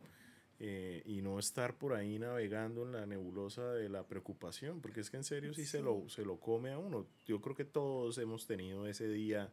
Eh, 0.65 1.03
y 1.07 1.23
no 1.23 1.41
estar 1.41 1.75
por 1.75 1.93
ahí 1.93 2.21
navegando 2.21 2.85
en 2.85 2.93
la 2.93 3.05
nebulosa 3.05 3.73
de 3.73 3.89
la 3.89 4.07
preocupación, 4.07 4.81
porque 4.81 5.01
es 5.01 5.11
que 5.11 5.17
en 5.17 5.25
serio 5.25 5.53
sí, 5.53 5.67
Se, 5.67 5.83
lo, 5.83 6.09
se 6.09 6.25
lo 6.25 6.39
come 6.39 6.71
a 6.71 6.79
uno. 6.79 7.05
Yo 7.27 7.41
creo 7.41 7.57
que 7.57 7.65
todos 7.65 8.17
hemos 8.19 8.47
tenido 8.47 8.87
ese 8.87 9.09
día 9.09 9.51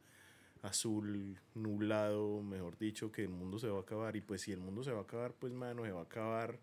azul, 0.61 1.39
nublado, 1.55 2.43
mejor 2.43 2.77
dicho, 2.77 3.11
que 3.11 3.23
el 3.23 3.29
mundo 3.29 3.57
se 3.57 3.69
va 3.69 3.79
a 3.79 3.81
acabar. 3.81 4.15
Y 4.15 4.21
pues 4.21 4.41
si 4.41 4.51
el 4.51 4.59
mundo 4.59 4.83
se 4.83 4.91
va 4.91 4.99
a 4.99 5.03
acabar, 5.03 5.33
pues 5.33 5.51
mano, 5.51 5.83
se 5.83 5.91
va 5.91 6.01
a 6.01 6.03
acabar, 6.03 6.59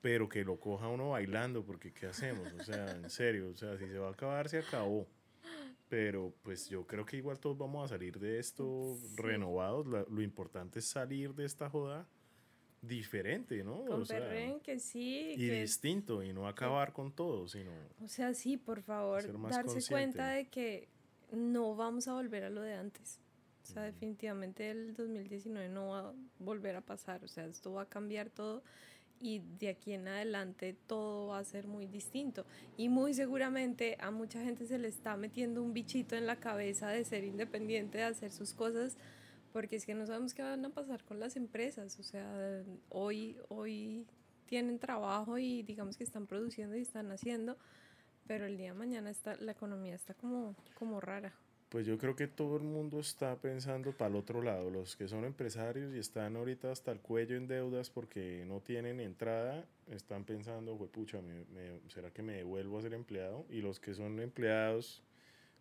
pero 0.00 0.28
que 0.28 0.42
lo 0.44 0.58
coja 0.58 0.88
uno 0.88 1.10
bailando, 1.10 1.64
porque 1.64 1.92
¿qué 1.92 2.06
hacemos? 2.06 2.52
O 2.58 2.64
sea, 2.64 2.90
en 2.90 3.08
serio, 3.10 3.50
o 3.50 3.56
sea, 3.56 3.78
si 3.78 3.86
se 3.86 3.98
va 3.98 4.08
a 4.08 4.12
acabar, 4.12 4.48
se 4.48 4.58
acabó. 4.58 5.06
Pero 5.92 6.32
pues 6.42 6.70
yo 6.70 6.86
creo 6.86 7.04
que 7.04 7.18
igual 7.18 7.38
todos 7.38 7.58
vamos 7.58 7.84
a 7.84 7.88
salir 7.88 8.18
de 8.18 8.38
esto 8.38 8.96
renovados. 9.14 9.86
lo 9.86 10.22
importante 10.22 10.78
es 10.78 10.86
salir 10.86 11.34
de 11.34 11.44
esta 11.44 11.68
joda 11.68 12.08
diferente, 12.80 13.62
¿no? 13.62 13.84
Con 13.84 14.00
o 14.00 14.62
que 14.62 14.78
sí. 14.78 15.34
Y 15.36 15.50
distinto, 15.50 16.22
y 16.22 16.32
no 16.32 16.48
acabar 16.48 16.94
con 16.94 17.12
todo, 17.12 17.46
sino... 17.46 17.72
O 18.02 18.08
sea, 18.08 18.32
sí, 18.32 18.56
por 18.56 18.80
favor, 18.80 19.22
darse 19.50 19.86
cuenta 19.86 20.30
de 20.30 20.46
que 20.46 20.88
no 21.30 21.76
vamos 21.76 22.08
a 22.08 22.14
volver 22.14 22.44
a 22.44 22.48
lo 22.48 22.62
de 22.62 22.72
antes. 22.72 23.20
O 23.62 23.66
sea, 23.66 23.82
definitivamente 23.82 24.70
el 24.70 24.94
2019 24.94 25.68
no 25.68 25.88
va 25.88 26.08
a 26.08 26.14
volver 26.38 26.74
a 26.74 26.80
pasar. 26.80 27.22
O 27.22 27.28
sea, 27.28 27.44
esto 27.44 27.70
va 27.70 27.82
a 27.82 27.88
cambiar 27.90 28.30
todo 28.30 28.62
y 29.22 29.40
de 29.58 29.68
aquí 29.68 29.92
en 29.92 30.08
adelante 30.08 30.76
todo 30.86 31.28
va 31.28 31.38
a 31.38 31.44
ser 31.44 31.66
muy 31.66 31.86
distinto. 31.86 32.44
Y 32.76 32.88
muy 32.88 33.14
seguramente 33.14 33.96
a 34.00 34.10
mucha 34.10 34.42
gente 34.42 34.66
se 34.66 34.78
le 34.78 34.88
está 34.88 35.16
metiendo 35.16 35.62
un 35.62 35.72
bichito 35.72 36.16
en 36.16 36.26
la 36.26 36.36
cabeza 36.36 36.88
de 36.88 37.04
ser 37.04 37.24
independiente, 37.24 37.98
de 37.98 38.04
hacer 38.04 38.32
sus 38.32 38.52
cosas 38.52 38.96
porque 39.52 39.76
es 39.76 39.86
que 39.86 39.94
no 39.94 40.06
sabemos 40.06 40.34
qué 40.34 40.42
van 40.42 40.64
a 40.64 40.70
pasar 40.70 41.04
con 41.04 41.20
las 41.20 41.36
empresas, 41.36 41.98
o 41.98 42.02
sea, 42.02 42.64
hoy, 42.88 43.36
hoy 43.48 44.06
tienen 44.46 44.78
trabajo 44.78 45.38
y 45.38 45.62
digamos 45.62 45.96
que 45.96 46.04
están 46.04 46.26
produciendo 46.26 46.76
y 46.76 46.80
están 46.80 47.10
haciendo, 47.12 47.56
pero 48.26 48.46
el 48.46 48.56
día 48.56 48.72
de 48.72 48.78
mañana 48.78 49.10
está, 49.10 49.36
la 49.36 49.52
economía 49.52 49.94
está 49.94 50.14
como, 50.14 50.56
como 50.74 51.00
rara. 51.00 51.34
Pues 51.72 51.86
yo 51.86 51.96
creo 51.96 52.14
que 52.14 52.26
todo 52.26 52.58
el 52.58 52.64
mundo 52.64 53.00
está 53.00 53.34
pensando 53.40 53.92
para 53.92 54.10
el 54.10 54.16
otro 54.16 54.42
lado, 54.42 54.68
los 54.68 54.94
que 54.94 55.08
son 55.08 55.24
empresarios 55.24 55.94
y 55.94 55.98
están 55.98 56.36
ahorita 56.36 56.70
hasta 56.70 56.92
el 56.92 57.00
cuello 57.00 57.34
en 57.34 57.48
deudas 57.48 57.88
porque 57.88 58.44
no 58.46 58.60
tienen 58.60 59.00
entrada, 59.00 59.64
están 59.90 60.24
pensando, 60.24 60.76
pucha, 60.76 61.22
¿será 61.88 62.10
que 62.10 62.20
me 62.20 62.34
devuelvo 62.34 62.78
a 62.78 62.82
ser 62.82 62.92
empleado? 62.92 63.46
Y 63.48 63.62
los 63.62 63.80
que 63.80 63.94
son 63.94 64.20
empleados 64.20 65.02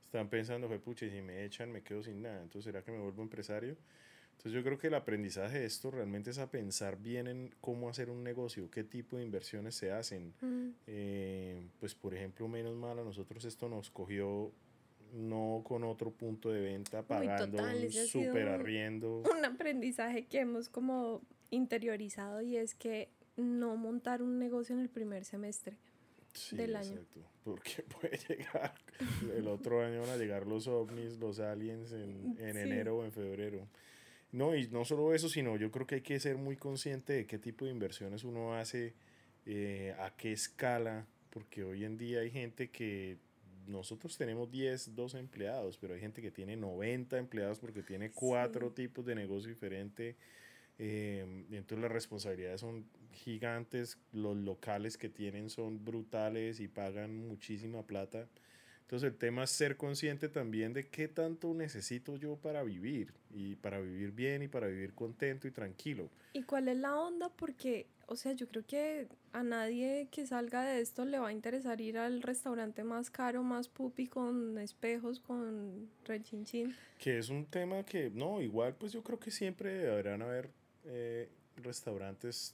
están 0.03 0.27
pensando, 0.27 0.67
fue 0.67 0.79
pucha, 0.79 1.09
si 1.09 1.21
me 1.21 1.45
echan 1.45 1.71
me 1.71 1.81
quedo 1.81 2.03
sin 2.03 2.21
nada, 2.21 2.41
entonces 2.41 2.65
¿será 2.65 2.83
que 2.83 2.91
me 2.91 2.99
vuelvo 2.99 3.23
empresario? 3.23 3.77
Entonces 4.31 4.51
yo 4.51 4.63
creo 4.65 4.77
que 4.77 4.87
el 4.87 4.95
aprendizaje 4.95 5.59
de 5.59 5.65
esto 5.65 5.91
realmente 5.91 6.31
es 6.31 6.39
a 6.39 6.51
pensar 6.51 6.97
bien 6.97 7.27
en 7.27 7.55
cómo 7.61 7.87
hacer 7.87 8.09
un 8.09 8.21
negocio, 8.21 8.69
qué 8.69 8.83
tipo 8.83 9.15
de 9.15 9.23
inversiones 9.23 9.75
se 9.75 9.93
hacen. 9.93 10.33
Eh, 10.87 11.69
pues 11.79 11.95
por 11.95 12.13
ejemplo, 12.13 12.49
menos 12.49 12.75
mal 12.75 12.99
a 12.99 13.03
nosotros 13.05 13.45
esto 13.45 13.69
nos 13.69 13.89
cogió 13.89 14.51
no 15.13 15.61
con 15.65 15.83
otro 15.83 16.11
punto 16.11 16.51
de 16.51 16.61
venta, 16.61 17.03
pagando 17.03 17.63
un 17.63 17.91
súper 17.91 18.47
arriendo. 18.47 19.23
Un 19.37 19.45
aprendizaje 19.45 20.25
que 20.25 20.39
hemos 20.39 20.69
como 20.69 21.21
interiorizado 21.49 22.41
y 22.41 22.57
es 22.57 22.75
que 22.75 23.09
no 23.37 23.75
montar 23.75 24.21
un 24.21 24.39
negocio 24.39 24.75
en 24.75 24.81
el 24.81 24.89
primer 24.89 25.25
semestre 25.25 25.77
del 26.51 26.75
año. 26.75 26.91
Exacto, 26.91 27.21
porque 27.43 27.83
puede 27.99 28.17
llegar, 28.27 28.73
el 29.35 29.47
otro 29.47 29.83
año 29.83 30.01
van 30.01 30.11
a 30.11 30.17
llegar 30.17 30.47
los 30.47 30.67
ovnis, 30.67 31.17
los 31.17 31.39
aliens 31.39 31.91
en, 31.91 32.37
en 32.39 32.57
enero 32.57 32.97
o 32.97 33.05
en 33.05 33.11
febrero. 33.11 33.67
No, 34.31 34.55
y 34.55 34.67
no 34.69 34.85
solo 34.85 35.13
eso, 35.13 35.27
sino 35.27 35.57
yo 35.57 35.71
creo 35.71 35.85
que 35.85 35.95
hay 35.95 36.01
que 36.01 36.19
ser 36.19 36.37
muy 36.37 36.55
consciente 36.55 37.13
de 37.13 37.25
qué 37.25 37.37
tipo 37.37 37.65
de 37.65 37.71
inversiones 37.71 38.23
uno 38.23 38.55
hace, 38.55 38.93
eh, 39.45 39.93
a 39.99 40.15
qué 40.15 40.31
escala, 40.31 41.05
porque 41.29 41.63
hoy 41.63 41.83
en 41.83 41.97
día 41.97 42.21
hay 42.21 42.31
gente 42.31 42.69
que 42.69 43.17
nosotros 43.67 44.17
tenemos 44.17 44.51
10, 44.51 44.95
12 44.95 45.19
empleados, 45.19 45.77
pero 45.77 45.93
hay 45.93 45.99
gente 45.99 46.21
que 46.21 46.31
tiene 46.31 46.55
90 46.55 47.17
empleados 47.17 47.59
porque 47.59 47.83
tiene 47.83 48.11
cuatro 48.11 48.71
tipos 48.71 49.05
de 49.05 49.15
negocio 49.15 49.49
diferente 49.49 50.15
eh, 50.83 51.45
entonces 51.51 51.77
las 51.77 51.91
responsabilidades 51.91 52.61
son 52.61 52.87
gigantes, 53.11 53.99
los 54.13 54.35
locales 54.35 54.97
que 54.97 55.09
tienen 55.09 55.51
son 55.51 55.85
brutales 55.85 56.59
y 56.59 56.67
pagan 56.67 57.27
muchísima 57.27 57.83
plata. 57.83 58.27
Entonces 58.81 59.11
el 59.11 59.15
tema 59.15 59.43
es 59.43 59.51
ser 59.51 59.77
consciente 59.77 60.27
también 60.27 60.73
de 60.73 60.87
qué 60.87 61.07
tanto 61.07 61.53
necesito 61.53 62.17
yo 62.17 62.35
para 62.35 62.63
vivir 62.63 63.13
y 63.29 63.57
para 63.57 63.79
vivir 63.79 64.11
bien 64.11 64.41
y 64.41 64.47
para 64.47 64.65
vivir 64.65 64.95
contento 64.95 65.47
y 65.47 65.51
tranquilo. 65.51 66.09
¿Y 66.33 66.41
cuál 66.43 66.67
es 66.67 66.77
la 66.77 66.97
onda? 66.97 67.29
Porque, 67.29 67.85
o 68.11 68.17
sea, 68.17 68.33
yo 68.33 68.45
creo 68.49 68.65
que 68.65 69.07
a 69.31 69.41
nadie 69.41 70.09
que 70.11 70.27
salga 70.27 70.65
de 70.65 70.81
esto 70.81 71.05
le 71.05 71.17
va 71.17 71.29
a 71.29 71.31
interesar 71.31 71.79
ir 71.79 71.97
al 71.97 72.21
restaurante 72.21 72.83
más 72.83 73.09
caro, 73.09 73.41
más 73.41 73.69
pupi, 73.69 74.07
con 74.07 74.57
espejos, 74.57 75.21
con 75.21 75.89
rechinchin. 76.03 76.75
Que 76.99 77.17
es 77.17 77.29
un 77.29 77.45
tema 77.45 77.83
que, 77.83 78.09
no, 78.09 78.41
igual 78.41 78.75
pues 78.75 78.91
yo 78.91 79.01
creo 79.01 79.17
que 79.17 79.31
siempre 79.31 79.73
deberán 79.73 80.21
haber 80.21 80.49
eh, 80.83 81.29
restaurantes 81.55 82.53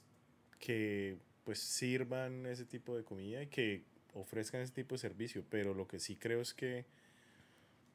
que 0.60 1.18
pues 1.42 1.58
sirvan 1.58 2.46
ese 2.46 2.64
tipo 2.64 2.96
de 2.96 3.02
comida 3.02 3.42
y 3.42 3.48
que 3.48 3.82
ofrezcan 4.14 4.60
ese 4.60 4.72
tipo 4.72 4.94
de 4.94 5.00
servicio, 5.00 5.44
pero 5.50 5.74
lo 5.74 5.88
que 5.88 5.98
sí 5.98 6.14
creo 6.14 6.40
es 6.40 6.54
que 6.54 6.86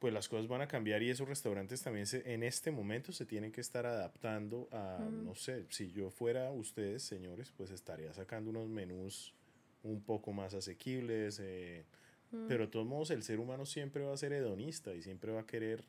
pues 0.04 0.14
las 0.14 0.28
cosas 0.28 0.50
van 0.50 0.60
a 0.60 0.68
cambiar 0.68 1.02
y 1.02 1.10
esos 1.10 1.30
restaurantes 1.30 1.82
también 1.82 2.06
se, 2.06 2.34
en 2.34 2.44
este 2.44 2.72
momento 2.72 3.14
se 3.14 3.26
tienen 3.26 3.54
que 3.54 3.62
estar 3.62 3.86
adaptando 3.86 4.68
a, 4.74 5.00
no 5.00 5.34
sé, 5.34 5.66
si 5.70 5.94
yo 5.94 6.10
fuera 6.10 6.52
ustedes, 6.52 7.04
señores, 7.04 7.54
pues 7.56 7.72
estaría 7.72 8.14
sacando 8.14 8.50
unos 8.50 8.68
menús 8.68 9.34
un 9.82 10.02
poco 10.02 10.34
más 10.34 10.56
asequibles, 10.56 11.40
eh, 11.42 11.86
pero 12.50 12.66
de 12.66 12.68
todos 12.70 12.86
modos 12.86 13.12
el 13.12 13.24
ser 13.24 13.40
humano 13.40 13.66
siempre 13.66 14.04
va 14.04 14.14
a 14.14 14.18
ser 14.18 14.34
hedonista 14.34 14.94
y 14.94 15.02
siempre 15.02 15.32
va 15.32 15.40
a 15.40 15.46
querer 15.46 15.86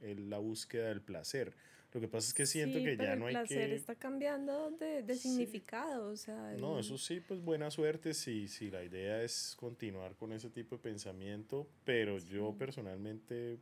la 0.00 0.38
búsqueda 0.38 0.88
del 0.88 1.02
placer. 1.02 1.54
Lo 1.92 2.00
que 2.00 2.08
pasa 2.08 2.28
es 2.28 2.34
que 2.34 2.46
siento 2.46 2.78
que 2.78 2.96
ya 2.96 3.16
no 3.16 3.26
hay 3.26 3.34
que... 3.34 3.40
El 3.40 3.46
placer 3.48 3.72
está 3.72 3.94
cambiando 3.94 4.70
de, 4.70 5.02
de 5.02 5.14
significado, 5.14 6.10
o 6.10 6.16
sea... 6.16 6.54
No, 6.58 6.78
eso 6.78 6.96
sí, 6.96 7.20
pues 7.20 7.42
buena 7.42 7.70
suerte 7.70 8.14
si, 8.14 8.48
si 8.48 8.70
la 8.70 8.82
idea 8.82 9.22
es 9.22 9.54
continuar 9.58 10.16
con 10.16 10.32
ese 10.32 10.48
tipo 10.48 10.76
de 10.76 10.82
pensamiento, 10.82 11.68
pero 11.84 12.18
yo 12.18 12.54
personalmente 12.58 13.58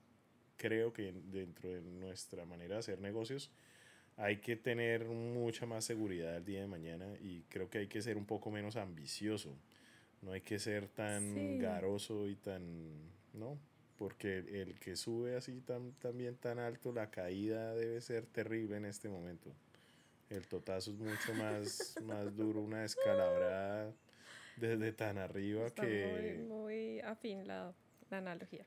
creo 0.57 0.93
que 0.93 1.13
dentro 1.13 1.71
de 1.71 1.81
nuestra 1.81 2.45
manera 2.45 2.75
de 2.75 2.81
hacer 2.81 3.01
negocios 3.01 3.51
hay 4.17 4.37
que 4.37 4.55
tener 4.55 5.07
mucha 5.07 5.65
más 5.67 5.85
seguridad 5.85 6.37
el 6.37 6.45
día 6.45 6.61
de 6.61 6.67
mañana 6.67 7.07
y 7.21 7.43
creo 7.49 7.71
que 7.71 7.79
hay 7.79 7.87
que 7.87 8.03
ser 8.03 8.19
un 8.19 8.27
poco 8.27 8.51
menos 8.51 8.77
ambicioso. 8.77 9.57
No 10.21 10.33
hay 10.33 10.43
que 10.43 10.59
ser 10.59 10.87
tan 10.87 11.59
garoso 11.59 12.29
y 12.29 12.37
tan, 12.37 12.63
¿no? 13.33 13.59
Porque 14.01 14.39
el 14.39 14.79
que 14.79 14.97
sube 14.97 15.37
así 15.37 15.61
tan, 15.61 15.93
también 15.93 16.35
tan 16.35 16.59
alto, 16.59 16.91
la 16.91 17.11
caída 17.11 17.75
debe 17.75 18.01
ser 18.01 18.25
terrible 18.25 18.79
en 18.79 18.87
este 18.87 19.11
momento. 19.11 19.53
El 20.31 20.47
totazo 20.49 20.93
es 20.93 20.97
mucho 20.97 21.35
más, 21.35 21.95
más 22.05 22.35
duro, 22.35 22.63
una 22.63 22.83
escalabrada 22.83 23.93
desde 24.57 24.93
tan 24.93 25.19
arriba 25.19 25.67
Está 25.67 25.83
que... 25.83 26.39
Muy, 26.39 26.49
muy 26.49 27.01
afín 27.01 27.47
la, 27.47 27.75
la 28.09 28.19
analogía. 28.19 28.65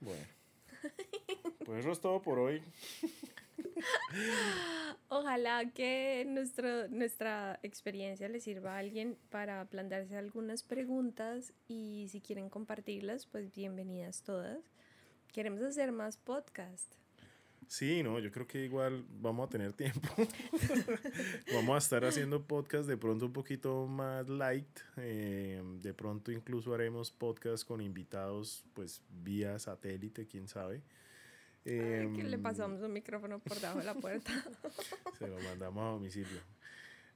Bueno. 0.00 0.24
Pues 1.64 1.80
eso 1.80 1.92
es 1.92 2.00
todo 2.00 2.20
por 2.20 2.40
hoy. 2.40 2.60
Ojalá 5.08 5.70
que 5.72 6.24
nuestro, 6.28 6.88
nuestra 6.88 7.58
experiencia 7.62 8.28
le 8.28 8.40
sirva 8.40 8.76
a 8.76 8.78
alguien 8.78 9.18
para 9.30 9.64
plantearse 9.66 10.16
algunas 10.16 10.62
preguntas 10.62 11.52
y 11.68 12.08
si 12.10 12.20
quieren 12.20 12.48
compartirlas, 12.48 13.26
pues 13.26 13.52
bienvenidas 13.52 14.22
todas. 14.22 14.58
Queremos 15.32 15.62
hacer 15.62 15.92
más 15.92 16.16
podcast. 16.16 16.94
Sí, 17.70 18.02
no, 18.02 18.18
yo 18.18 18.32
creo 18.32 18.48
que 18.48 18.64
igual 18.64 19.04
vamos 19.08 19.46
a 19.46 19.48
tener 19.48 19.72
tiempo. 19.72 20.08
vamos 21.54 21.74
a 21.76 21.78
estar 21.78 22.04
haciendo 22.04 22.44
podcast 22.44 22.88
de 22.88 22.96
pronto 22.96 23.26
un 23.26 23.32
poquito 23.32 23.86
más 23.86 24.28
light. 24.28 24.80
Eh, 24.96 25.62
de 25.80 25.94
pronto 25.94 26.32
incluso 26.32 26.74
haremos 26.74 27.12
podcast 27.12 27.64
con 27.64 27.80
invitados, 27.80 28.64
pues 28.74 29.04
vía 29.22 29.56
satélite, 29.60 30.26
quién 30.26 30.48
sabe. 30.48 30.82
Eh, 31.64 32.10
que 32.16 32.22
le 32.22 32.38
pasamos 32.38 32.80
un 32.80 32.92
micrófono 32.92 33.38
por 33.38 33.58
debajo 33.58 33.78
de 33.78 33.84
la 33.84 33.94
puerta. 33.94 34.32
se 35.18 35.28
lo 35.28 35.38
mandamos 35.40 35.82
a 35.82 35.88
domicilio. 35.88 36.40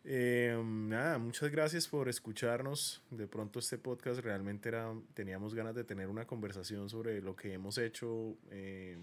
Eh, 0.07 0.61
nada, 0.63 1.17
muchas 1.19 1.51
gracias 1.51 1.89
por 1.89 2.09
escucharnos. 2.09 3.03
De 3.11 3.27
pronto 3.27 3.59
este 3.59 3.79
podcast 3.79 4.21
realmente 4.21 4.69
era, 4.69 4.93
teníamos 5.15 5.55
ganas 5.55 5.75
de 5.75 5.85
tener 5.85 6.09
una 6.09 6.27
conversación 6.27 6.91
sobre 6.91 7.23
lo 7.23 7.35
que 7.35 7.55
hemos 7.55 7.79
hecho. 7.79 8.37
Eh, 8.51 8.99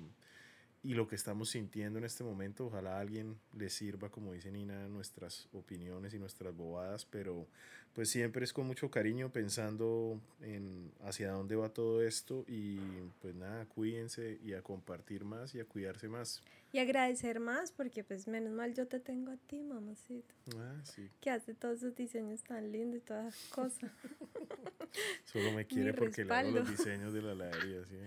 y 0.83 0.93
lo 0.95 1.07
que 1.07 1.15
estamos 1.15 1.49
sintiendo 1.49 1.99
en 1.99 2.05
este 2.05 2.23
momento. 2.23 2.67
Ojalá 2.67 2.99
alguien 2.99 3.37
le 3.57 3.69
sirva, 3.69 4.09
como 4.09 4.33
dice 4.33 4.51
Nina, 4.51 4.87
nuestras 4.87 5.47
opiniones 5.53 6.13
y 6.13 6.19
nuestras 6.19 6.55
bobadas, 6.55 7.05
pero 7.05 7.47
pues 7.93 8.09
siempre 8.09 8.43
es 8.43 8.53
con 8.53 8.67
mucho 8.67 8.89
cariño 8.89 9.31
pensando 9.31 10.19
en 10.41 10.91
hacia 11.03 11.31
dónde 11.31 11.55
va 11.55 11.69
todo 11.69 12.01
esto 12.01 12.45
y 12.47 12.79
pues 13.21 13.35
nada, 13.35 13.65
cuídense 13.65 14.39
y 14.43 14.53
a 14.53 14.61
compartir 14.61 15.25
más 15.25 15.53
y 15.55 15.59
a 15.59 15.65
cuidarse 15.65 16.07
más. 16.07 16.41
Y 16.73 16.79
agradecer 16.79 17.39
más 17.39 17.71
porque 17.71 18.03
pues 18.03 18.27
menos 18.27 18.53
mal 18.53 18.73
yo 18.73 18.87
te 18.87 18.99
tengo 18.99 19.31
a 19.31 19.37
ti, 19.37 19.61
mamacita. 19.61 20.33
Ah, 20.57 20.79
sí. 20.83 21.09
Que 21.19 21.29
hace 21.29 21.53
todos 21.53 21.79
esos 21.79 21.95
diseños 21.95 22.43
tan 22.43 22.71
lindos 22.71 23.01
y 23.01 23.01
todas 23.01 23.25
las 23.25 23.35
cosas. 23.49 23.91
Solo 25.25 25.51
me 25.51 25.65
quiere 25.67 25.93
porque 25.93 26.25
le 26.25 26.33
hago 26.33 26.51
los 26.51 26.69
diseños 26.69 27.13
de 27.13 27.21
la 27.21 27.33
heladería, 27.33 27.85
¿sí? 27.85 27.97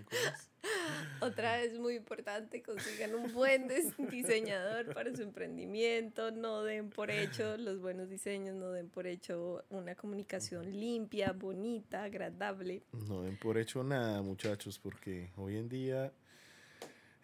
Otra 1.21 1.57
vez 1.57 1.79
muy 1.79 1.97
importante, 1.97 2.63
consigan 2.63 3.15
un 3.15 3.33
buen 3.33 3.69
diseñador 4.11 4.93
para 4.93 5.15
su 5.15 5.23
emprendimiento, 5.23 6.31
no 6.31 6.63
den 6.63 6.91
por 6.91 7.11
hecho 7.11 7.57
los 7.57 7.81
buenos 7.81 8.09
diseños, 8.09 8.55
no 8.55 8.71
den 8.71 8.89
por 8.89 9.07
hecho 9.07 9.65
una 9.71 9.95
comunicación 9.95 10.71
limpia, 10.79 11.33
bonita, 11.33 12.05
agradable. 12.05 12.83
No 13.09 13.23
den 13.23 13.37
por 13.39 13.59
hecho 13.59 13.83
nada, 13.85 14.23
muchachos, 14.23 14.79
porque 14.79 15.31
hoy 15.37 15.57
en 15.57 15.69
día, 15.69 16.13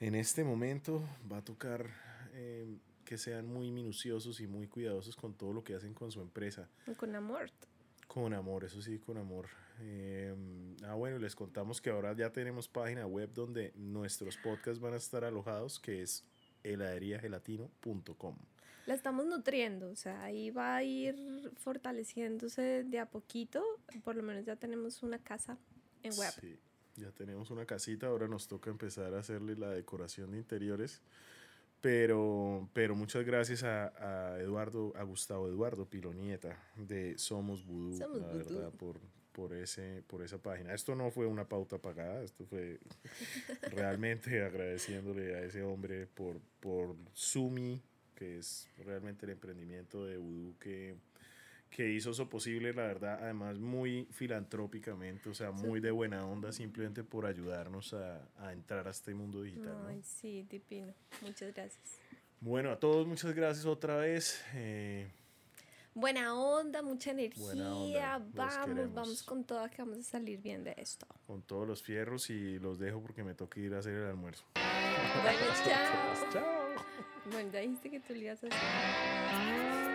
en 0.00 0.14
este 0.14 0.44
momento, 0.44 1.06
va 1.30 1.38
a 1.38 1.44
tocar 1.44 1.86
eh, 2.32 2.66
que 3.04 3.18
sean 3.18 3.46
muy 3.46 3.70
minuciosos 3.70 4.40
y 4.40 4.46
muy 4.46 4.66
cuidadosos 4.66 5.14
con 5.14 5.34
todo 5.34 5.52
lo 5.52 5.62
que 5.62 5.74
hacen 5.74 5.92
con 5.92 6.10
su 6.10 6.20
empresa. 6.20 6.68
Con 6.96 7.14
amor. 7.14 7.50
Con 8.06 8.32
amor, 8.32 8.64
eso 8.64 8.80
sí, 8.80 8.98
con 8.98 9.18
amor. 9.18 9.46
Eh, 9.80 10.34
ah, 10.84 10.94
bueno, 10.94 11.18
les 11.18 11.36
contamos 11.36 11.80
que 11.80 11.90
ahora 11.90 12.14
ya 12.14 12.32
tenemos 12.32 12.66
página 12.66 13.06
web 13.06 13.30
donde 13.32 13.72
nuestros 13.76 14.36
podcasts 14.38 14.80
van 14.80 14.94
a 14.94 14.96
estar 14.96 15.22
alojados, 15.22 15.78
que 15.78 16.02
es 16.02 16.24
heladeriagelatino.com. 16.64 18.36
La 18.86 18.94
estamos 18.94 19.26
nutriendo, 19.26 19.90
o 19.90 19.96
sea, 19.96 20.22
ahí 20.22 20.50
va 20.50 20.76
a 20.76 20.82
ir 20.82 21.52
fortaleciéndose 21.58 22.84
de 22.84 22.98
a 22.98 23.06
poquito. 23.06 23.62
Por 24.02 24.16
lo 24.16 24.22
menos 24.22 24.46
ya 24.46 24.56
tenemos 24.56 25.02
una 25.02 25.18
casa 25.18 25.58
en 26.02 26.14
web. 26.14 26.32
Sí, 26.40 26.58
ya 26.96 27.10
tenemos 27.12 27.50
una 27.50 27.66
casita, 27.66 28.08
ahora 28.08 28.28
nos 28.28 28.48
toca 28.48 28.70
empezar 28.70 29.14
a 29.14 29.20
hacerle 29.20 29.56
la 29.56 29.70
decoración 29.70 30.32
de 30.32 30.38
interiores. 30.38 31.00
Pero, 31.80 32.68
pero 32.74 32.94
muchas 32.94 33.24
gracias 33.24 33.62
a, 33.62 34.34
a, 34.34 34.38
Eduardo, 34.40 34.92
a 34.96 35.02
Gustavo 35.02 35.48
Eduardo 35.48 35.86
Pilonieta 35.86 36.58
de 36.76 37.16
Somos 37.16 37.64
Vudú, 37.64 37.98
la 37.98 38.26
verdad, 38.34 38.70
por, 38.72 39.00
por, 39.32 39.54
ese, 39.54 40.02
por 40.06 40.22
esa 40.22 40.36
página. 40.36 40.74
Esto 40.74 40.94
no 40.94 41.10
fue 41.10 41.24
una 41.24 41.48
pauta 41.48 41.78
pagada, 41.78 42.22
esto 42.22 42.44
fue 42.44 42.80
realmente 43.74 44.42
agradeciéndole 44.44 45.36
a 45.36 45.42
ese 45.42 45.62
hombre 45.62 46.06
por, 46.06 46.38
por 46.60 46.94
Sumi, 47.14 47.80
que 48.14 48.38
es 48.38 48.68
realmente 48.84 49.24
el 49.24 49.32
emprendimiento 49.32 50.04
de 50.04 50.18
Vudú 50.18 50.58
que 50.58 50.96
que 51.70 51.88
hizo 51.88 52.10
eso 52.10 52.28
posible, 52.28 52.74
la 52.74 52.82
verdad, 52.82 53.20
además 53.22 53.58
muy 53.58 54.06
filantrópicamente, 54.10 55.28
o 55.28 55.34
sea, 55.34 55.52
muy 55.52 55.80
de 55.80 55.92
buena 55.92 56.26
onda, 56.26 56.52
simplemente 56.52 57.04
por 57.04 57.26
ayudarnos 57.26 57.94
a, 57.94 58.28
a 58.38 58.52
entrar 58.52 58.88
a 58.88 58.90
este 58.90 59.14
mundo 59.14 59.42
digital. 59.42 59.76
Ay, 59.86 60.02
sí, 60.02 60.44
Tipino. 60.48 60.92
Muchas 61.22 61.54
gracias. 61.54 62.00
Bueno, 62.40 62.70
a 62.70 62.80
todos 62.80 63.06
muchas 63.06 63.32
gracias 63.34 63.66
otra 63.66 63.96
vez. 63.96 64.42
Eh, 64.54 65.10
buena 65.94 66.34
onda, 66.34 66.82
mucha 66.82 67.12
energía. 67.12 68.20
Vamos, 68.34 68.94
vamos 68.94 69.22
con 69.22 69.44
todo, 69.44 69.68
que 69.70 69.82
vamos 69.82 69.98
a 69.98 70.02
salir 70.02 70.40
bien 70.40 70.64
de 70.64 70.74
esto. 70.76 71.06
Con 71.26 71.42
todos 71.42 71.68
los 71.68 71.82
fierros 71.82 72.30
y 72.30 72.58
los 72.58 72.78
dejo 72.78 73.00
porque 73.00 73.22
me 73.22 73.34
toca 73.34 73.60
ir 73.60 73.74
a 73.74 73.78
hacer 73.78 73.92
el 73.92 74.06
almuerzo. 74.06 74.44
Bueno, 74.54 75.38
chao. 75.64 76.30
chao. 76.32 76.84
Bueno, 77.30 77.52
ya 77.52 77.60
dijiste 77.60 77.90
que 77.90 78.00
tú 78.00 78.14
le 78.14 78.20
ibas 78.20 78.42
a 78.42 78.46
hacer. 78.48 79.89